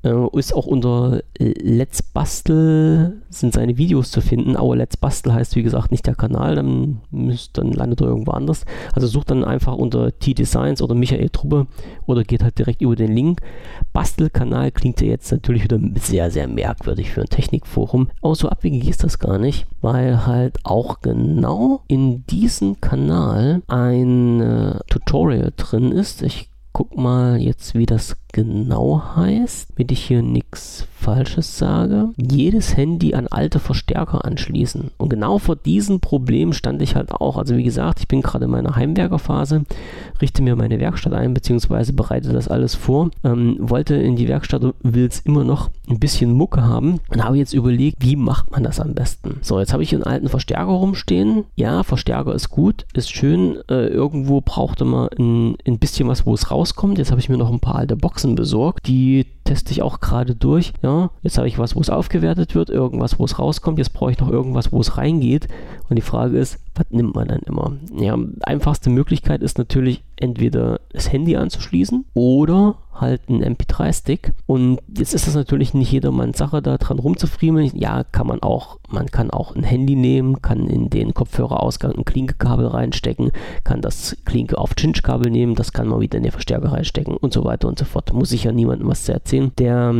Äh, 0.06 0.38
ist 0.38 0.54
auch 0.54 0.66
unter 0.66 1.20
Let's 1.38 2.00
Bastel 2.02 3.22
sind 3.28 3.54
seine 3.54 3.76
Videos 3.76 4.12
zu 4.12 4.20
finden, 4.20 4.56
aber 4.56 4.76
Let's 4.76 4.96
Bastel 4.96 5.34
heißt 5.34 5.56
wie 5.56 5.64
gesagt 5.64 5.90
nicht 5.90 6.06
der 6.06 6.14
Kanal, 6.14 6.54
dann, 6.54 7.00
müsst, 7.10 7.58
dann 7.58 7.72
landet 7.72 8.00
er 8.00 8.08
irgendwo 8.08 8.30
anders. 8.30 8.64
Also 8.92 9.08
sucht 9.08 9.30
dann 9.30 9.42
einfach 9.42 9.74
unter 9.74 10.16
T-Designs 10.16 10.80
oder 10.80 10.94
Michael 10.94 11.30
Truppe 11.30 11.66
oder 12.06 12.22
geht 12.22 12.44
halt 12.44 12.58
direkt 12.58 12.82
über 12.82 12.94
den 12.94 13.12
Link. 13.12 13.40
Bastelkanal 13.92 14.70
klingt 14.70 15.00
ja 15.00 15.08
jetzt 15.08 15.32
natürlich 15.32 15.64
wieder 15.64 15.80
sehr, 15.96 16.30
sehr 16.30 16.46
merkwürdig 16.46 17.10
für 17.10 17.22
ein 17.22 17.28
Technikforum, 17.28 18.08
aber 18.22 18.36
so 18.36 18.48
abwegig 18.48 18.88
ist 18.88 19.02
das 19.02 19.18
gar 19.18 19.38
nicht, 19.38 19.66
weil 19.80 20.24
halt 20.26 20.58
auch 20.62 21.00
genau 21.00 21.82
in 21.88 22.24
diesem 22.26 22.80
Kanal 22.80 23.62
ein 23.66 24.40
äh, 24.40 24.78
Tutorial 24.88 25.52
drin 25.56 25.90
ist. 25.90 26.22
Ich 26.22 26.48
guck 26.76 26.94
mal 26.94 27.40
jetzt, 27.40 27.74
wie 27.74 27.86
das 27.86 28.18
genau 28.36 29.02
heißt, 29.16 29.70
damit 29.74 29.92
ich 29.92 30.04
hier 30.04 30.20
nichts 30.20 30.86
Falsches 30.94 31.56
sage. 31.56 32.08
Jedes 32.16 32.76
Handy 32.76 33.14
an 33.14 33.28
alte 33.28 33.60
Verstärker 33.60 34.24
anschließen. 34.24 34.90
Und 34.98 35.08
genau 35.08 35.38
vor 35.38 35.56
diesem 35.56 36.00
Problem 36.00 36.52
stand 36.52 36.82
ich 36.82 36.96
halt 36.96 37.12
auch. 37.12 37.38
Also 37.38 37.56
wie 37.56 37.62
gesagt, 37.62 38.00
ich 38.00 38.08
bin 38.08 38.22
gerade 38.22 38.46
in 38.46 38.50
meiner 38.50 38.76
Heimwerkerphase, 38.76 39.64
richte 40.20 40.42
mir 40.42 40.56
meine 40.56 40.80
Werkstatt 40.80 41.14
ein, 41.14 41.32
beziehungsweise 41.32 41.92
bereite 41.92 42.32
das 42.32 42.48
alles 42.48 42.74
vor. 42.74 43.10
Ähm, 43.24 43.56
wollte 43.60 43.94
in 43.94 44.16
die 44.16 44.28
Werkstatt 44.28 44.64
und 44.64 44.74
will 44.82 45.06
es 45.06 45.20
immer 45.20 45.44
noch 45.44 45.70
ein 45.88 46.00
bisschen 46.00 46.32
Mucke 46.32 46.62
haben 46.62 47.00
und 47.08 47.24
habe 47.24 47.38
jetzt 47.38 47.54
überlegt, 47.54 47.98
wie 48.00 48.16
macht 48.16 48.50
man 48.50 48.64
das 48.64 48.80
am 48.80 48.94
besten. 48.94 49.38
So, 49.42 49.60
jetzt 49.60 49.72
habe 49.72 49.82
ich 49.82 49.94
einen 49.94 50.02
alten 50.02 50.28
Verstärker 50.28 50.72
rumstehen. 50.72 51.44
Ja, 51.54 51.84
Verstärker 51.84 52.34
ist 52.34 52.50
gut, 52.50 52.84
ist 52.94 53.12
schön. 53.12 53.58
Äh, 53.70 53.86
irgendwo 53.86 54.40
brauchte 54.40 54.84
man 54.84 55.08
ein, 55.18 55.56
ein 55.66 55.78
bisschen 55.78 56.08
was, 56.08 56.26
wo 56.26 56.34
es 56.34 56.50
rauskommt. 56.50 56.98
Jetzt 56.98 57.12
habe 57.12 57.20
ich 57.20 57.28
mir 57.28 57.38
noch 57.38 57.52
ein 57.52 57.60
paar 57.60 57.76
alte 57.76 57.96
Boxen 57.96 58.25
Boxen 58.26 58.34
besorgt. 58.34 58.86
Die 58.86 59.24
teste 59.46 59.72
ich 59.72 59.82
auch 59.82 60.00
gerade 60.00 60.34
durch. 60.34 60.72
Ja, 60.82 61.10
jetzt 61.22 61.38
habe 61.38 61.48
ich 61.48 61.58
was, 61.58 61.74
wo 61.74 61.80
es 61.80 61.90
aufgewertet 61.90 62.54
wird, 62.54 62.68
irgendwas, 62.68 63.18
wo 63.18 63.24
es 63.24 63.38
rauskommt. 63.38 63.78
Jetzt 63.78 63.94
brauche 63.94 64.12
ich 64.12 64.20
noch 64.20 64.30
irgendwas, 64.30 64.72
wo 64.72 64.80
es 64.80 64.98
reingeht. 64.98 65.48
Und 65.88 65.96
die 65.96 66.02
Frage 66.02 66.38
ist, 66.38 66.58
was 66.74 66.86
nimmt 66.90 67.14
man 67.14 67.28
dann 67.28 67.40
immer? 67.40 67.72
Ja, 67.96 68.18
einfachste 68.42 68.90
Möglichkeit 68.90 69.42
ist 69.42 69.58
natürlich 69.58 70.02
entweder 70.16 70.80
das 70.92 71.12
Handy 71.12 71.36
anzuschließen 71.36 72.04
oder 72.14 72.76
halt 73.00 73.28
ein 73.28 73.44
MP3-Stick. 73.44 74.32
Und 74.46 74.78
jetzt 74.88 75.14
ist 75.14 75.26
das 75.26 75.34
natürlich 75.34 75.74
nicht 75.74 75.92
jedermanns 75.92 76.38
Sache, 76.38 76.62
da 76.62 76.78
dran 76.78 76.98
rumzufriemeln. 76.98 77.72
Ja, 77.74 78.04
kann 78.04 78.26
man 78.26 78.42
auch. 78.42 78.78
Man 78.88 79.06
kann 79.06 79.30
auch 79.30 79.54
ein 79.54 79.62
Handy 79.62 79.94
nehmen, 79.94 80.40
kann 80.40 80.68
in 80.68 80.88
den 80.88 81.12
Kopfhörerausgang 81.12 81.92
ein 81.92 82.04
Klinkekabel 82.04 82.66
reinstecken, 82.66 83.30
kann 83.64 83.82
das 83.82 84.16
Klinke 84.24 84.58
auf 84.58 84.74
Cinch-Kabel 84.74 85.30
nehmen, 85.30 85.54
das 85.54 85.72
kann 85.72 85.88
man 85.88 86.00
wieder 86.00 86.16
in 86.16 86.22
den 86.22 86.32
Verstärker 86.32 86.72
reinstecken 86.72 87.16
und 87.16 87.32
so 87.32 87.44
weiter 87.44 87.68
und 87.68 87.78
so 87.78 87.84
fort. 87.84 88.12
Muss 88.12 88.32
ich 88.32 88.44
ja 88.44 88.52
niemandem 88.52 88.88
was 88.88 89.08
erzählen. 89.08 89.35
Der 89.58 89.94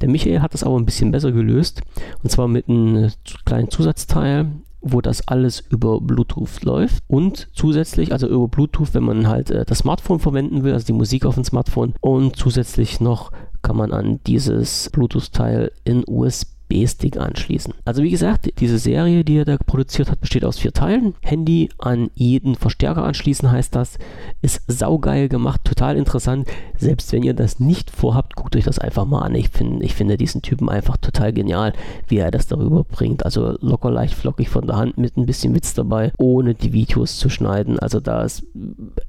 der 0.00 0.10
Michael 0.10 0.42
hat 0.42 0.52
das 0.52 0.64
aber 0.64 0.76
ein 0.76 0.84
bisschen 0.84 1.12
besser 1.12 1.30
gelöst. 1.30 1.82
Und 2.22 2.30
zwar 2.30 2.48
mit 2.48 2.68
einem 2.68 3.12
kleinen 3.44 3.70
Zusatzteil 3.70 4.50
wo 4.82 5.00
das 5.00 5.26
alles 5.28 5.60
über 5.60 6.00
Bluetooth 6.00 6.62
läuft 6.64 7.04
und 7.06 7.48
zusätzlich, 7.52 8.12
also 8.12 8.26
über 8.26 8.48
Bluetooth, 8.48 8.94
wenn 8.94 9.04
man 9.04 9.28
halt 9.28 9.50
äh, 9.50 9.64
das 9.64 9.78
Smartphone 9.78 10.18
verwenden 10.18 10.64
will, 10.64 10.72
also 10.72 10.86
die 10.86 10.92
Musik 10.92 11.24
auf 11.24 11.36
dem 11.36 11.44
Smartphone 11.44 11.94
und 12.00 12.36
zusätzlich 12.36 13.00
noch 13.00 13.30
kann 13.62 13.76
man 13.76 13.92
an 13.92 14.18
dieses 14.26 14.90
Bluetooth-Teil 14.90 15.70
in 15.84 16.02
USB 16.04 16.51
USB-Stick 16.72 17.16
anschließen. 17.16 17.74
Also 17.84 18.02
wie 18.02 18.10
gesagt, 18.10 18.52
diese 18.60 18.78
Serie, 18.78 19.24
die 19.24 19.38
er 19.38 19.44
da 19.44 19.56
produziert 19.56 20.10
hat, 20.10 20.20
besteht 20.20 20.44
aus 20.44 20.58
vier 20.58 20.72
Teilen. 20.72 21.14
Handy 21.22 21.70
an 21.78 22.10
jeden 22.14 22.54
Verstärker 22.54 23.04
anschließen 23.04 23.50
heißt 23.50 23.74
das. 23.74 23.98
Ist 24.40 24.62
saugeil 24.66 25.28
gemacht, 25.28 25.62
total 25.64 25.96
interessant. 25.96 26.48
Selbst 26.76 27.12
wenn 27.12 27.22
ihr 27.22 27.34
das 27.34 27.60
nicht 27.60 27.90
vorhabt, 27.90 28.36
guckt 28.36 28.56
euch 28.56 28.64
das 28.64 28.78
einfach 28.78 29.04
mal 29.04 29.20
an. 29.20 29.34
Ich, 29.34 29.50
find, 29.50 29.82
ich 29.82 29.94
finde 29.94 30.16
diesen 30.16 30.42
Typen 30.42 30.68
einfach 30.68 30.96
total 30.96 31.32
genial, 31.32 31.72
wie 32.08 32.18
er 32.18 32.30
das 32.30 32.46
darüber 32.46 32.84
bringt. 32.84 33.24
Also 33.24 33.56
locker 33.60 33.90
leicht 33.90 34.14
flockig 34.14 34.48
von 34.48 34.66
der 34.66 34.76
Hand 34.76 34.98
mit 34.98 35.16
ein 35.16 35.26
bisschen 35.26 35.54
Witz 35.54 35.74
dabei, 35.74 36.12
ohne 36.18 36.54
die 36.54 36.72
Videos 36.72 37.18
zu 37.18 37.28
schneiden. 37.28 37.78
Also 37.78 38.00
da 38.00 38.22
ist 38.22 38.44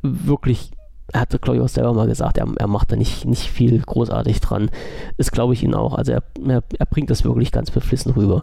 wirklich 0.02 0.72
er 1.14 1.22
hat, 1.22 1.42
glaube 1.42 1.58
ich, 1.58 1.64
auch 1.64 1.70
selber 1.70 1.94
mal 1.94 2.08
gesagt, 2.08 2.38
er, 2.38 2.48
er 2.58 2.68
macht 2.68 2.92
da 2.92 2.96
nicht, 2.96 3.26
nicht 3.26 3.50
viel 3.50 3.80
großartig 3.80 4.42
dran. 4.42 4.70
Das 5.18 5.32
glaube 5.32 5.54
ich 5.54 5.64
ihn 5.64 5.76
auch. 5.76 5.94
Also 5.94 6.12
er, 6.12 6.24
er, 6.46 6.64
er 6.78 6.86
bringt 6.88 7.10
das 7.10 7.24
wirklich 7.24 7.52
ganz 7.52 7.72
beflissen 7.72 8.12
rüber. 8.12 8.42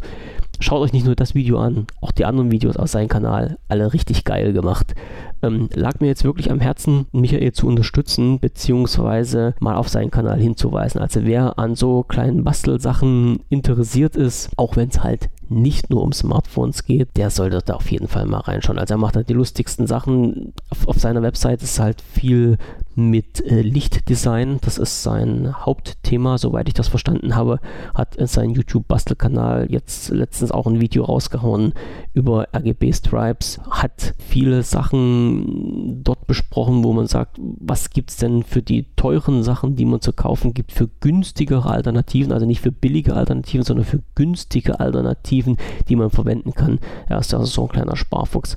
Schaut 0.62 0.82
euch 0.82 0.92
nicht 0.92 1.06
nur 1.06 1.14
das 1.14 1.34
Video 1.34 1.58
an, 1.58 1.86
auch 2.02 2.12
die 2.12 2.26
anderen 2.26 2.50
Videos 2.50 2.76
aus 2.76 2.92
seinem 2.92 3.08
Kanal, 3.08 3.56
alle 3.68 3.94
richtig 3.94 4.24
geil 4.24 4.52
gemacht. 4.52 4.94
Ähm, 5.42 5.70
lag 5.74 6.00
mir 6.00 6.08
jetzt 6.08 6.22
wirklich 6.22 6.50
am 6.50 6.60
Herzen, 6.60 7.06
Michael 7.12 7.52
zu 7.52 7.66
unterstützen, 7.66 8.38
beziehungsweise 8.40 9.54
mal 9.58 9.76
auf 9.76 9.88
seinen 9.88 10.10
Kanal 10.10 10.38
hinzuweisen. 10.38 11.00
Also 11.00 11.24
wer 11.24 11.58
an 11.58 11.76
so 11.76 12.02
kleinen 12.02 12.44
Bastelsachen 12.44 13.40
interessiert 13.48 14.16
ist, 14.16 14.50
auch 14.58 14.76
wenn 14.76 14.90
es 14.90 15.02
halt 15.02 15.30
nicht 15.48 15.88
nur 15.88 16.02
um 16.02 16.12
Smartphones 16.12 16.84
geht, 16.84 17.16
der 17.16 17.30
sollte 17.30 17.60
da 17.64 17.74
auf 17.74 17.90
jeden 17.90 18.06
Fall 18.06 18.26
mal 18.26 18.40
reinschauen. 18.40 18.78
Also 18.78 18.94
er 18.94 18.98
macht 18.98 19.16
halt 19.16 19.30
die 19.30 19.34
lustigsten 19.34 19.86
Sachen. 19.86 20.52
Auf, 20.68 20.86
auf 20.86 20.98
seiner 20.98 21.22
Website 21.22 21.62
ist 21.62 21.80
halt 21.80 22.02
viel 22.02 22.58
mit 23.08 23.44
äh, 23.44 23.62
Lichtdesign. 23.62 24.58
Das 24.60 24.78
ist 24.78 25.02
sein 25.02 25.54
Hauptthema, 25.64 26.38
soweit 26.38 26.68
ich 26.68 26.74
das 26.74 26.88
verstanden 26.88 27.34
habe. 27.34 27.60
Hat 27.94 28.16
in 28.16 28.26
seinem 28.26 28.54
YouTube-Bastelkanal 28.54 29.66
jetzt 29.70 30.10
letztens 30.10 30.50
auch 30.50 30.66
ein 30.66 30.80
Video 30.80 31.04
rausgehauen 31.04 31.72
über 32.12 32.48
RGB-Stripes. 32.54 33.60
Hat 33.70 34.14
viele 34.18 34.62
Sachen 34.62 36.02
dort 36.04 36.26
besprochen, 36.26 36.84
wo 36.84 36.92
man 36.92 37.06
sagt, 37.06 37.38
was 37.38 37.90
gibt 37.90 38.10
es 38.10 38.18
denn 38.18 38.42
für 38.42 38.62
die 38.62 38.86
teuren 38.96 39.42
Sachen, 39.42 39.76
die 39.76 39.84
man 39.84 40.00
zu 40.00 40.12
kaufen 40.12 40.52
gibt, 40.52 40.72
für 40.72 40.88
günstigere 41.00 41.70
Alternativen, 41.70 42.32
also 42.32 42.46
nicht 42.46 42.60
für 42.60 42.72
billige 42.72 43.14
Alternativen, 43.14 43.64
sondern 43.64 43.86
für 43.86 44.02
günstige 44.14 44.80
Alternativen, 44.80 45.56
die 45.88 45.96
man 45.96 46.10
verwenden 46.10 46.52
kann. 46.52 46.78
Er 47.08 47.18
ist 47.18 47.32
also 47.32 47.46
so 47.46 47.62
ein 47.62 47.68
kleiner 47.68 47.96
Sparfuchs. 47.96 48.56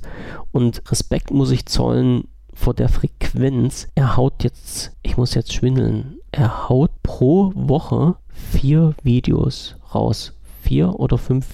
Und 0.52 0.82
Respekt 0.90 1.30
muss 1.30 1.50
ich 1.50 1.66
zollen 1.66 2.24
vor 2.64 2.72
der 2.72 2.88
Frequenz. 2.88 3.88
Er 3.94 4.16
haut 4.16 4.42
jetzt, 4.42 4.92
ich 5.02 5.18
muss 5.18 5.34
jetzt 5.34 5.52
schwindeln, 5.52 6.16
er 6.32 6.70
haut 6.70 6.90
pro 7.02 7.52
Woche 7.54 8.16
vier 8.32 8.94
Videos 9.02 9.76
raus. 9.94 10.32
Vier 10.62 10.98
oder 10.98 11.18
fünf 11.18 11.46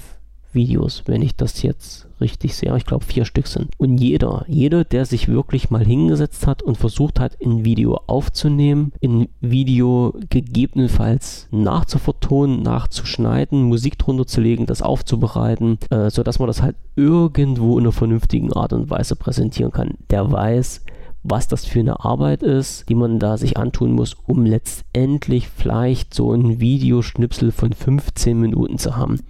Videos, 0.53 1.03
wenn 1.07 1.21
ich 1.21 1.35
das 1.35 1.63
jetzt 1.63 2.07
richtig 2.21 2.55
sehe. 2.55 2.77
Ich 2.77 2.87
glaube, 2.87 3.05
vier 3.05 3.25
Stück 3.25 3.49
sind. 3.49 3.71
Und 3.77 3.99
jeder, 3.99 4.45
jeder, 4.47 4.85
der 4.85 5.05
sich 5.05 5.27
wirklich 5.27 5.71
mal 5.71 5.85
hingesetzt 5.85 6.47
hat 6.47 6.63
und 6.63 6.79
versucht 6.79 7.19
hat, 7.19 7.37
ein 7.45 7.65
Video 7.65 8.01
aufzunehmen, 8.07 8.93
ein 9.03 9.27
Video 9.41 10.15
gegebenenfalls 10.29 11.49
nachzuvertonen, 11.51 12.63
nachzuschneiden, 12.63 13.65
Musik 13.65 13.99
drunter 13.99 14.29
zu 14.29 14.41
legen, 14.41 14.67
das 14.67 14.81
aufzubereiten, 14.81 15.79
äh, 15.91 16.09
sodass 16.09 16.39
man 16.39 16.47
das 16.47 16.63
halt 16.63 16.77
irgendwo 16.95 17.79
in 17.79 17.85
einer 17.85 17.93
vernünftigen 17.93 18.53
Art 18.53 18.73
und 18.73 18.91
Weise 18.91 19.17
präsentieren 19.17 19.73
kann, 19.73 19.95
der 20.09 20.31
weiß, 20.31 20.85
was 21.23 21.49
das 21.49 21.67
für 21.67 21.81
eine 21.81 22.05
Arbeit 22.05 22.43
ist, 22.43 22.89
die 22.89 22.95
man 22.95 23.19
da 23.19 23.37
sich 23.37 23.57
antun 23.57 23.93
muss, 23.93 24.17
um 24.27 24.45
letztendlich 24.45 25.49
vielleicht 25.49 26.15
so 26.15 26.33
ein 26.33 26.61
Videoschnipsel 26.61 27.53
von 27.53 27.73
15 27.73 28.39
Minuten 28.39 28.79
zu 28.79 28.97
haben. 28.97 29.21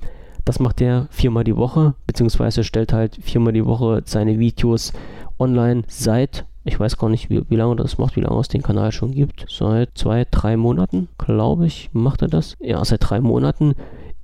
Das 0.44 0.60
macht 0.60 0.80
er 0.80 1.06
viermal 1.10 1.44
die 1.44 1.56
Woche, 1.56 1.94
beziehungsweise 2.06 2.64
stellt 2.64 2.92
halt 2.92 3.18
viermal 3.20 3.52
die 3.52 3.66
Woche 3.66 4.02
seine 4.04 4.38
Videos 4.38 4.92
online 5.38 5.82
seit, 5.88 6.44
ich 6.64 6.78
weiß 6.78 6.96
gar 6.96 7.08
nicht, 7.08 7.30
wie, 7.30 7.42
wie 7.48 7.56
lange 7.56 7.76
das 7.76 7.98
macht, 7.98 8.16
wie 8.16 8.20
lange 8.20 8.40
es 8.40 8.48
den 8.48 8.62
Kanal 8.62 8.92
schon 8.92 9.12
gibt. 9.12 9.46
Seit 9.48 9.90
zwei, 9.94 10.26
drei 10.30 10.56
Monaten, 10.56 11.08
glaube 11.18 11.66
ich, 11.66 11.90
macht 11.92 12.22
er 12.22 12.28
das. 12.28 12.56
Ja, 12.60 12.84
seit 12.84 13.08
drei 13.08 13.20
Monaten 13.20 13.74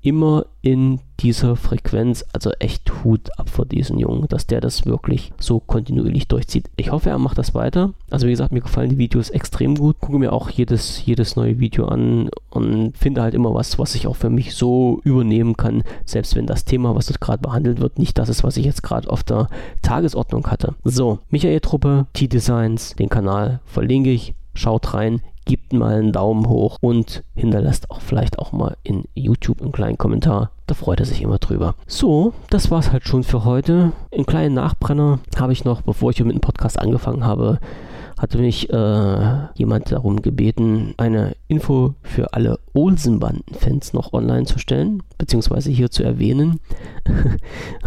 immer 0.06 0.46
in 0.62 1.00
dieser 1.18 1.56
Frequenz. 1.56 2.24
Also 2.32 2.52
echt 2.60 3.02
Hut 3.02 3.28
ab 3.38 3.50
vor 3.50 3.66
diesen 3.66 3.98
Jungen, 3.98 4.28
dass 4.28 4.46
der 4.46 4.60
das 4.60 4.86
wirklich 4.86 5.32
so 5.40 5.58
kontinuierlich 5.58 6.28
durchzieht. 6.28 6.70
Ich 6.76 6.92
hoffe, 6.92 7.10
er 7.10 7.18
macht 7.18 7.38
das 7.38 7.54
weiter. 7.54 7.92
Also 8.08 8.28
wie 8.28 8.30
gesagt, 8.30 8.52
mir 8.52 8.60
gefallen 8.60 8.90
die 8.90 8.98
Videos 8.98 9.30
extrem 9.30 9.74
gut. 9.74 9.98
Gucke 9.98 10.20
mir 10.20 10.32
auch 10.32 10.48
jedes, 10.48 11.04
jedes 11.04 11.34
neue 11.34 11.58
Video 11.58 11.86
an 11.86 12.30
und 12.50 12.96
finde 12.96 13.22
halt 13.22 13.34
immer 13.34 13.52
was, 13.52 13.80
was 13.80 13.96
ich 13.96 14.06
auch 14.06 14.14
für 14.14 14.30
mich 14.30 14.54
so 14.54 15.00
übernehmen 15.02 15.56
kann, 15.56 15.82
selbst 16.04 16.36
wenn 16.36 16.46
das 16.46 16.64
Thema, 16.64 16.94
was 16.94 17.06
dort 17.06 17.20
gerade 17.20 17.42
behandelt 17.42 17.80
wird, 17.80 17.98
nicht 17.98 18.16
das 18.16 18.28
ist, 18.28 18.44
was 18.44 18.56
ich 18.56 18.64
jetzt 18.64 18.84
gerade 18.84 19.10
auf 19.10 19.24
der 19.24 19.48
Tagesordnung 19.82 20.46
hatte. 20.46 20.76
So, 20.84 21.18
Michael 21.30 21.58
Truppe, 21.58 22.06
T-Designs, 22.12 22.94
den 22.94 23.08
Kanal 23.08 23.58
verlinke 23.64 24.10
ich. 24.10 24.34
Schaut 24.56 24.94
rein, 24.94 25.20
gebt 25.44 25.72
mal 25.72 25.94
einen 25.94 26.12
Daumen 26.12 26.48
hoch 26.48 26.78
und 26.80 27.22
hinterlasst 27.34 27.90
auch 27.90 28.00
vielleicht 28.00 28.38
auch 28.38 28.52
mal 28.52 28.76
in 28.82 29.04
YouTube 29.14 29.62
einen 29.62 29.72
kleinen 29.72 29.98
Kommentar. 29.98 30.50
Da 30.66 30.74
freut 30.74 30.98
er 30.98 31.06
sich 31.06 31.22
immer 31.22 31.38
drüber. 31.38 31.74
So, 31.86 32.32
das 32.50 32.70
war's 32.70 32.90
halt 32.90 33.06
schon 33.06 33.22
für 33.22 33.44
heute. 33.44 33.92
Einen 34.12 34.26
kleinen 34.26 34.54
Nachbrenner 34.54 35.20
habe 35.38 35.52
ich 35.52 35.64
noch, 35.64 35.82
bevor 35.82 36.10
ich 36.10 36.16
hier 36.16 36.26
mit 36.26 36.34
dem 36.34 36.40
Podcast 36.40 36.78
angefangen 36.78 37.24
habe, 37.24 37.60
hatte 38.18 38.38
mich 38.38 38.70
äh, 38.70 39.48
jemand 39.55 39.93
darum 39.93 40.22
gebeten, 40.22 40.94
eine 40.97 41.36
Info 41.48 41.94
für 42.02 42.32
alle 42.32 42.59
Olsenbanden-Fans 42.72 43.93
noch 43.93 44.12
online 44.12 44.47
zu 44.47 44.59
stellen, 44.59 45.02
beziehungsweise 45.18 45.70
hier 45.70 45.90
zu 45.90 46.02
erwähnen. 46.02 46.60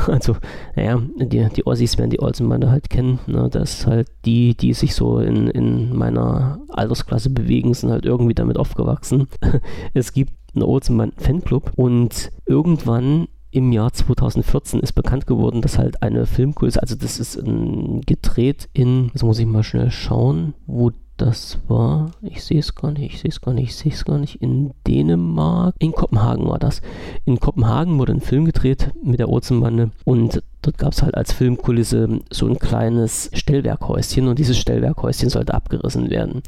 also, 0.08 0.36
naja, 0.76 1.02
die, 1.18 1.48
die 1.56 1.66
Ossis 1.66 1.98
werden 1.98 2.12
die 2.12 2.22
Olsenbande 2.22 2.70
halt 2.70 2.90
kennen. 2.90 3.20
Ne? 3.26 3.50
Das 3.52 3.88
halt 3.88 4.08
die, 4.26 4.56
die 4.56 4.74
sich 4.74 4.94
so 4.94 5.20
in, 5.20 5.48
in 5.48 5.96
meiner 5.96 6.60
Altersklasse 6.70 7.32
bewegen, 7.32 7.74
sind 7.74 7.92
halt 7.92 8.06
irgendwie 8.06 8.36
damit 8.36 8.58
aufgewachsen. 8.58 9.28
es 9.94 10.14
gibt 10.14 10.34
einen 10.54 10.64
Olsenbanden-Fanclub 10.64 11.72
und 11.76 12.32
irgendwann 12.46 13.28
im 13.52 13.72
Jahr 13.72 13.92
2014 13.92 14.80
ist 14.80 14.94
bekannt 14.94 15.28
geworden, 15.28 15.62
dass 15.62 15.78
halt 15.78 16.02
eine 16.04 16.26
Filmkulisse, 16.26 16.82
also 16.82 16.96
das 16.96 17.20
ist 17.20 17.36
ein, 17.38 18.02
gedreht 18.02 18.70
in, 18.74 19.10
das 19.14 19.24
muss 19.24 19.40
ich 19.40 19.46
mal 19.46 19.64
schnell 19.64 19.92
schauen, 19.92 20.54
wo 20.68 20.92
das 21.18 21.60
war, 21.68 22.12
ich 22.22 22.44
sehe 22.44 22.60
es 22.60 22.76
gar 22.76 22.92
nicht, 22.92 23.14
ich 23.14 23.20
sehe 23.20 23.30
es 23.30 23.42
gar 23.42 23.54
nicht, 23.54 23.70
ich 23.70 23.76
sehe 23.76 23.92
es 23.92 24.06
gar 24.06 24.18
nicht, 24.18 24.42
in 24.42 24.72
Dänemark, 24.88 25.76
in 25.80 25.92
Kopenhagen 25.92 26.48
war 26.48 26.60
das. 26.60 26.82
In 27.26 27.40
Kopenhagen 27.40 28.00
wurde 28.00 28.14
ein 28.14 28.22
Film 28.22 28.46
gedreht 28.46 28.94
mit 29.04 29.20
der 29.20 29.30
Olsenbande 29.30 29.92
und 30.06 30.42
Dort 30.62 30.78
gab 30.78 30.94
es 30.94 31.02
halt 31.02 31.16
als 31.16 31.32
Filmkulisse 31.32 32.20
so 32.30 32.48
ein 32.48 32.60
kleines 32.60 33.30
Stellwerkhäuschen 33.34 34.28
und 34.28 34.40
dieses 34.40 34.58
Stellwerkhäuschen 34.58 35.30
sollte 35.30 35.54
abgerissen 35.54 36.10
werden. 36.10 36.42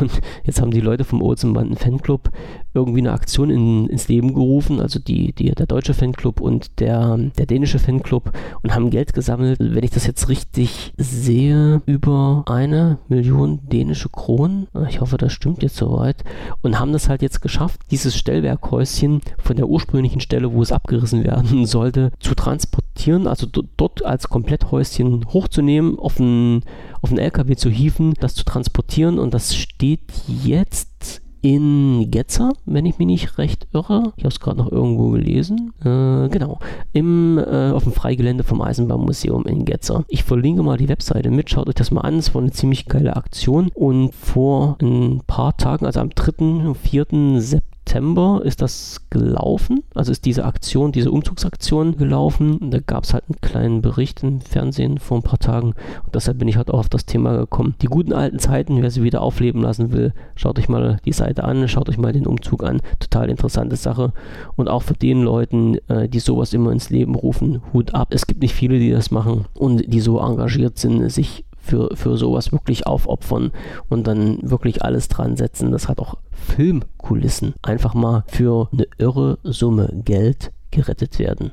Und 0.00 0.10
jetzt 0.44 0.60
haben 0.60 0.70
die 0.70 0.80
Leute 0.80 1.04
vom 1.04 1.22
Olsenbanden 1.22 1.76
Fanclub 1.76 2.30
irgendwie 2.74 3.00
eine 3.00 3.12
Aktion 3.12 3.50
in, 3.50 3.86
ins 3.88 4.08
Leben 4.08 4.34
gerufen, 4.34 4.80
also 4.80 4.98
die, 4.98 5.32
die, 5.32 5.50
der 5.50 5.66
deutsche 5.66 5.94
Fanclub 5.94 6.40
und 6.40 6.80
der, 6.80 7.18
der 7.36 7.46
dänische 7.46 7.78
Fanclub 7.78 8.32
und 8.62 8.74
haben 8.74 8.90
Geld 8.90 9.12
gesammelt, 9.12 9.58
wenn 9.60 9.84
ich 9.84 9.90
das 9.90 10.06
jetzt 10.06 10.28
richtig 10.28 10.94
sehe, 10.96 11.82
über 11.86 12.44
eine 12.46 12.98
Million 13.08 13.60
dänische 13.68 14.08
Kronen. 14.08 14.68
Ich 14.88 15.00
hoffe, 15.00 15.18
das 15.18 15.32
stimmt 15.32 15.62
jetzt 15.62 15.76
soweit. 15.76 16.24
Und 16.62 16.78
haben 16.78 16.92
das 16.92 17.08
halt 17.08 17.22
jetzt 17.22 17.42
geschafft, 17.42 17.80
dieses 17.90 18.16
Stellwerkhäuschen 18.16 19.20
von 19.38 19.56
der 19.56 19.68
ursprünglichen 19.68 20.20
Stelle, 20.20 20.52
wo 20.52 20.62
es 20.62 20.72
abgerissen 20.72 21.24
werden 21.24 21.66
sollte, 21.66 22.12
zu 22.20 22.34
transportieren, 22.34 23.26
also 23.26 23.41
also 23.42 23.62
dort 23.76 24.04
als 24.04 24.28
Kompletthäuschen 24.28 25.26
hochzunehmen, 25.32 25.98
auf 25.98 26.20
einen, 26.20 26.62
auf 27.00 27.10
einen 27.10 27.18
LKW 27.18 27.56
zu 27.56 27.70
hieven, 27.70 28.14
das 28.20 28.34
zu 28.34 28.44
transportieren 28.44 29.18
und 29.18 29.34
das 29.34 29.54
steht 29.54 30.00
jetzt 30.26 31.22
in 31.42 32.08
Getzer, 32.12 32.52
wenn 32.66 32.86
ich 32.86 32.98
mich 32.98 33.06
nicht 33.06 33.36
recht 33.36 33.66
irre. 33.72 34.12
Ich 34.16 34.22
habe 34.22 34.32
es 34.32 34.38
gerade 34.38 34.58
noch 34.58 34.70
irgendwo 34.70 35.10
gelesen. 35.10 35.72
Äh, 35.80 36.28
genau. 36.28 36.60
Im, 36.92 37.36
äh, 37.36 37.72
auf 37.72 37.82
dem 37.82 37.92
Freigelände 37.92 38.44
vom 38.44 38.62
Eisenbahnmuseum 38.62 39.46
in 39.46 39.64
Getzer. 39.64 40.04
Ich 40.06 40.22
verlinke 40.22 40.62
mal 40.62 40.78
die 40.78 40.88
Webseite 40.88 41.32
mit. 41.32 41.50
Schaut 41.50 41.68
euch 41.68 41.74
das 41.74 41.90
mal 41.90 42.02
an. 42.02 42.18
Es 42.18 42.32
war 42.32 42.42
eine 42.42 42.52
ziemlich 42.52 42.86
geile 42.86 43.16
Aktion. 43.16 43.70
Und 43.74 44.14
vor 44.14 44.78
ein 44.80 45.22
paar 45.26 45.56
Tagen, 45.56 45.84
also 45.84 45.98
am 45.98 46.10
3. 46.10 46.64
und 46.64 46.76
4. 46.76 47.06
September, 47.40 47.71
September 47.84 48.40
ist 48.44 48.62
das 48.62 49.00
gelaufen, 49.10 49.82
also 49.94 50.12
ist 50.12 50.24
diese 50.24 50.44
Aktion, 50.44 50.92
diese 50.92 51.10
Umzugsaktion 51.10 51.96
gelaufen. 51.96 52.70
Da 52.70 52.78
gab 52.78 53.04
es 53.04 53.12
halt 53.12 53.24
einen 53.28 53.40
kleinen 53.40 53.82
Bericht 53.82 54.22
im 54.22 54.40
Fernsehen 54.40 54.98
vor 54.98 55.18
ein 55.18 55.22
paar 55.22 55.40
Tagen 55.40 55.74
und 56.04 56.14
deshalb 56.14 56.38
bin 56.38 56.48
ich 56.48 56.56
halt 56.56 56.70
auch 56.70 56.78
auf 56.78 56.88
das 56.88 57.06
Thema 57.06 57.36
gekommen. 57.36 57.74
Die 57.82 57.88
guten 57.88 58.12
alten 58.12 58.38
Zeiten, 58.38 58.80
wer 58.80 58.90
sie 58.90 59.02
wieder 59.02 59.20
aufleben 59.20 59.60
lassen 59.60 59.92
will, 59.92 60.14
schaut 60.36 60.58
euch 60.58 60.68
mal 60.68 61.00
die 61.04 61.12
Seite 61.12 61.44
an, 61.44 61.68
schaut 61.68 61.88
euch 61.90 61.98
mal 61.98 62.12
den 62.12 62.26
Umzug 62.26 62.62
an. 62.62 62.80
Total 63.00 63.28
interessante 63.28 63.76
Sache 63.76 64.12
und 64.56 64.70
auch 64.70 64.82
für 64.82 64.94
den 64.94 65.22
Leuten, 65.22 65.76
äh, 65.88 66.08
die 66.08 66.20
sowas 66.20 66.54
immer 66.54 66.70
ins 66.70 66.88
Leben 66.88 67.14
rufen, 67.14 67.60
Hut 67.74 67.94
ab. 67.94 68.08
Es 68.12 68.26
gibt 68.26 68.42
nicht 68.42 68.54
viele, 68.54 68.78
die 68.78 68.90
das 68.90 69.10
machen 69.10 69.46
und 69.54 69.92
die 69.92 70.00
so 70.00 70.18
engagiert 70.18 70.78
sind, 70.78 71.10
sich 71.10 71.44
für, 71.72 71.96
für 71.96 72.18
sowas 72.18 72.52
wirklich 72.52 72.86
aufopfern 72.86 73.50
und 73.88 74.06
dann 74.06 74.38
wirklich 74.42 74.84
alles 74.84 75.08
dran 75.08 75.36
setzen. 75.36 75.72
Das 75.72 75.88
hat 75.88 76.00
auch 76.00 76.18
Filmkulissen 76.30 77.54
einfach 77.62 77.94
mal 77.94 78.24
für 78.26 78.68
eine 78.72 78.86
irre 78.98 79.38
Summe 79.42 79.88
Geld 80.04 80.52
gerettet 80.70 81.18
werden. 81.18 81.52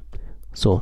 So, 0.52 0.82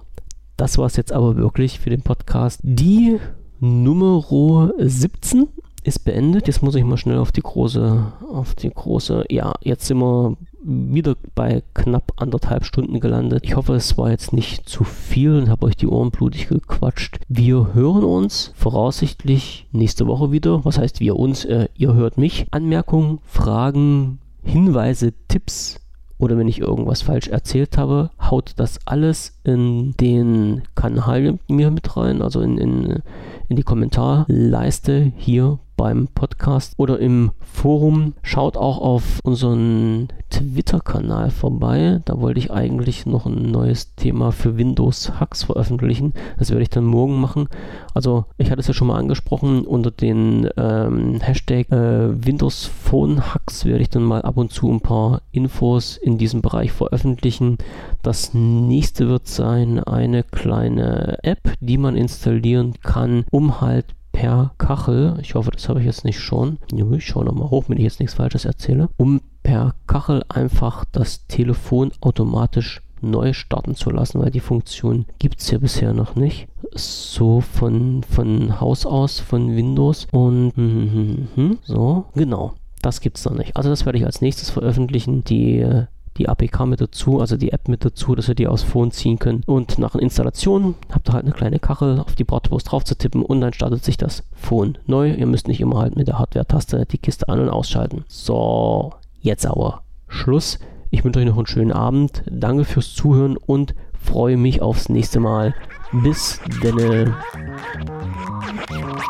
das 0.55 0.79
war 0.79 0.87
es 0.87 0.95
jetzt 0.95 1.13
aber 1.13 1.35
wirklich 1.35 1.79
für 1.79 1.91
den 1.91 2.01
Podcast. 2.01 2.61
Die 2.63 3.19
Nummer 3.59 4.73
17 4.79 5.49
ist 5.83 5.99
beendet. 5.99 6.47
Jetzt 6.47 6.63
muss 6.63 6.73
ich 6.73 6.83
mal 6.83 6.97
schnell 6.97 7.19
auf 7.19 7.31
die 7.31 7.41
große, 7.41 8.13
auf 8.31 8.55
die 8.55 8.71
große, 8.71 9.25
ja, 9.29 9.53
jetzt 9.61 9.85
sind 9.85 9.99
wir 9.99 10.35
wieder 10.67 11.15
bei 11.33 11.63
knapp 11.73 12.13
anderthalb 12.17 12.65
Stunden 12.65 12.99
gelandet. 12.99 13.43
Ich 13.45 13.55
hoffe, 13.55 13.73
es 13.73 13.97
war 13.97 14.11
jetzt 14.11 14.33
nicht 14.33 14.67
zu 14.67 14.83
viel 14.83 15.35
und 15.35 15.49
habe 15.49 15.65
euch 15.65 15.77
die 15.77 15.87
Ohren 15.87 16.11
blutig 16.11 16.49
gequatscht. 16.49 17.19
Wir 17.29 17.73
hören 17.73 18.03
uns 18.03 18.51
voraussichtlich 18.55 19.67
nächste 19.71 20.07
Woche 20.07 20.31
wieder. 20.31 20.65
Was 20.65 20.77
heißt 20.77 20.99
wir 20.99 21.15
uns? 21.15 21.45
Äh, 21.45 21.69
ihr 21.75 21.93
hört 21.93 22.17
mich. 22.17 22.47
Anmerkungen, 22.51 23.19
Fragen, 23.23 24.19
Hinweise, 24.43 25.13
Tipps 25.29 25.79
oder 26.17 26.37
wenn 26.37 26.47
ich 26.47 26.59
irgendwas 26.59 27.01
falsch 27.01 27.27
erzählt 27.27 27.77
habe, 27.77 28.09
haut 28.19 28.53
das 28.57 28.79
alles 28.85 29.39
in 29.43 29.93
den 29.99 30.63
Kanal 30.75 31.37
mir 31.47 31.71
mit 31.71 31.95
rein, 31.95 32.21
also 32.21 32.41
in, 32.41 32.57
in, 32.57 33.03
in 33.49 33.55
die 33.55 33.63
Kommentarleiste 33.63 35.11
hier 35.15 35.59
beim 35.77 36.09
Podcast 36.13 36.73
oder 36.77 36.99
im 36.99 37.31
Forum. 37.39 38.15
Schaut 38.23 38.57
auch 38.57 38.79
auf 38.79 39.19
unseren 39.23 40.09
Twitter-Kanal 40.29 41.29
vorbei. 41.29 42.01
Da 42.03 42.19
wollte 42.19 42.39
ich 42.39 42.51
eigentlich 42.51 43.05
noch 43.05 43.25
ein 43.25 43.51
neues 43.51 43.95
Thema 43.95 44.31
für 44.31 44.57
Windows 44.57 45.19
Hacks 45.19 45.43
veröffentlichen. 45.43 46.13
Das 46.37 46.49
werde 46.49 46.63
ich 46.63 46.69
dann 46.69 46.83
morgen 46.83 47.21
machen. 47.21 47.47
Also 47.93 48.25
ich 48.37 48.51
hatte 48.51 48.59
es 48.59 48.67
ja 48.67 48.73
schon 48.73 48.87
mal 48.87 48.99
angesprochen, 48.99 49.65
unter 49.65 49.91
den 49.91 50.49
ähm, 50.57 51.21
Hashtag 51.21 51.71
äh, 51.71 52.25
Windows 52.25 52.65
Phone 52.65 53.33
Hacks 53.33 53.63
werde 53.65 53.83
ich 53.83 53.89
dann 53.89 54.03
mal 54.03 54.23
ab 54.23 54.37
und 54.37 54.51
zu 54.51 54.69
ein 54.71 54.81
paar 54.81 55.21
Infos 55.31 55.97
in 55.97 56.17
diesem 56.17 56.41
Bereich 56.41 56.71
veröffentlichen. 56.71 57.57
Das 58.01 58.33
nächste 58.33 59.07
wird 59.07 59.27
sein 59.27 59.83
eine 59.83 60.23
kleine 60.23 61.19
App, 61.23 61.53
die 61.59 61.77
man 61.77 61.95
installieren 61.95 62.73
kann, 62.81 63.25
um 63.31 63.61
halt 63.61 63.85
per 64.17 64.51
Kachel, 64.57 65.19
ich 65.21 65.35
hoffe, 65.35 65.51
das 65.51 65.69
habe 65.69 65.79
ich 65.79 65.85
jetzt 65.85 66.03
nicht 66.03 66.19
schon, 66.19 66.57
ich 66.71 67.05
schaue 67.05 67.23
nochmal 67.23 67.51
hoch, 67.51 67.65
wenn 67.67 67.77
ich 67.77 67.83
jetzt 67.83 67.99
nichts 67.99 68.15
Falsches 68.15 68.45
erzähle, 68.45 68.89
um 68.97 69.21
per 69.43 69.75
Kachel 69.85 70.23
einfach 70.27 70.85
das 70.91 71.27
Telefon 71.27 71.91
automatisch 72.01 72.81
neu 72.99 73.33
starten 73.33 73.75
zu 73.75 73.91
lassen, 73.91 74.19
weil 74.19 74.31
die 74.31 74.39
Funktion 74.39 75.05
gibt 75.19 75.39
es 75.39 75.51
ja 75.51 75.59
bisher 75.59 75.93
noch 75.93 76.15
nicht. 76.15 76.47
So 76.73 77.41
von, 77.41 78.01
von 78.09 78.59
Haus 78.59 78.87
aus, 78.87 79.19
von 79.19 79.55
Windows 79.55 80.07
und 80.11 80.51
hm, 80.55 80.91
hm, 80.91 81.27
hm, 81.35 81.57
so, 81.61 82.05
genau. 82.15 82.55
Das 82.81 83.01
gibt 83.01 83.19
es 83.19 83.25
noch 83.25 83.35
nicht. 83.35 83.55
Also 83.55 83.69
das 83.69 83.85
werde 83.85 83.99
ich 83.99 84.05
als 84.05 84.21
nächstes 84.21 84.49
veröffentlichen. 84.49 85.23
Die 85.25 85.85
die 86.17 86.29
APK 86.29 86.65
mit 86.65 86.81
dazu, 86.81 87.19
also 87.19 87.37
die 87.37 87.51
App 87.51 87.67
mit 87.67 87.85
dazu, 87.85 88.15
dass 88.15 88.27
ihr 88.27 88.35
die 88.35 88.47
aus 88.47 88.63
Phone 88.63 88.91
ziehen 88.91 89.19
könnt. 89.19 89.47
Und 89.47 89.79
nach 89.79 89.95
Installation 89.95 90.75
habt 90.91 91.09
ihr 91.09 91.13
halt 91.13 91.25
eine 91.25 91.33
kleine 91.33 91.59
Kachel 91.59 91.99
auf 91.99 92.15
die 92.15 92.23
Bratwurst 92.23 92.71
drauf 92.71 92.83
zu 92.83 92.97
tippen 92.97 93.23
und 93.23 93.41
dann 93.41 93.53
startet 93.53 93.83
sich 93.83 93.97
das 93.97 94.23
Phone 94.33 94.77
neu. 94.85 95.13
Ihr 95.13 95.27
müsst 95.27 95.47
nicht 95.47 95.61
immer 95.61 95.79
halt 95.79 95.95
mit 95.95 96.07
der 96.07 96.19
Hardware-Taste 96.19 96.85
die 96.85 96.97
Kiste 96.97 97.29
an- 97.29 97.39
und 97.39 97.49
ausschalten. 97.49 98.05
So, 98.07 98.93
jetzt 99.21 99.45
aber 99.45 99.81
Schluss. 100.07 100.59
Ich 100.89 101.03
wünsche 101.03 101.19
euch 101.19 101.25
noch 101.25 101.37
einen 101.37 101.47
schönen 101.47 101.71
Abend. 101.71 102.23
Danke 102.29 102.65
fürs 102.65 102.93
Zuhören 102.93 103.37
und 103.37 103.75
freue 103.93 104.37
mich 104.37 104.61
aufs 104.61 104.89
nächste 104.89 105.19
Mal. 105.19 105.53
Bis 105.91 106.39
denne. 106.63 107.15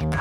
In 0.01 0.09
the 0.09 0.17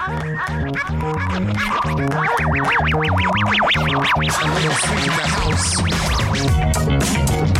house. 7.16 7.55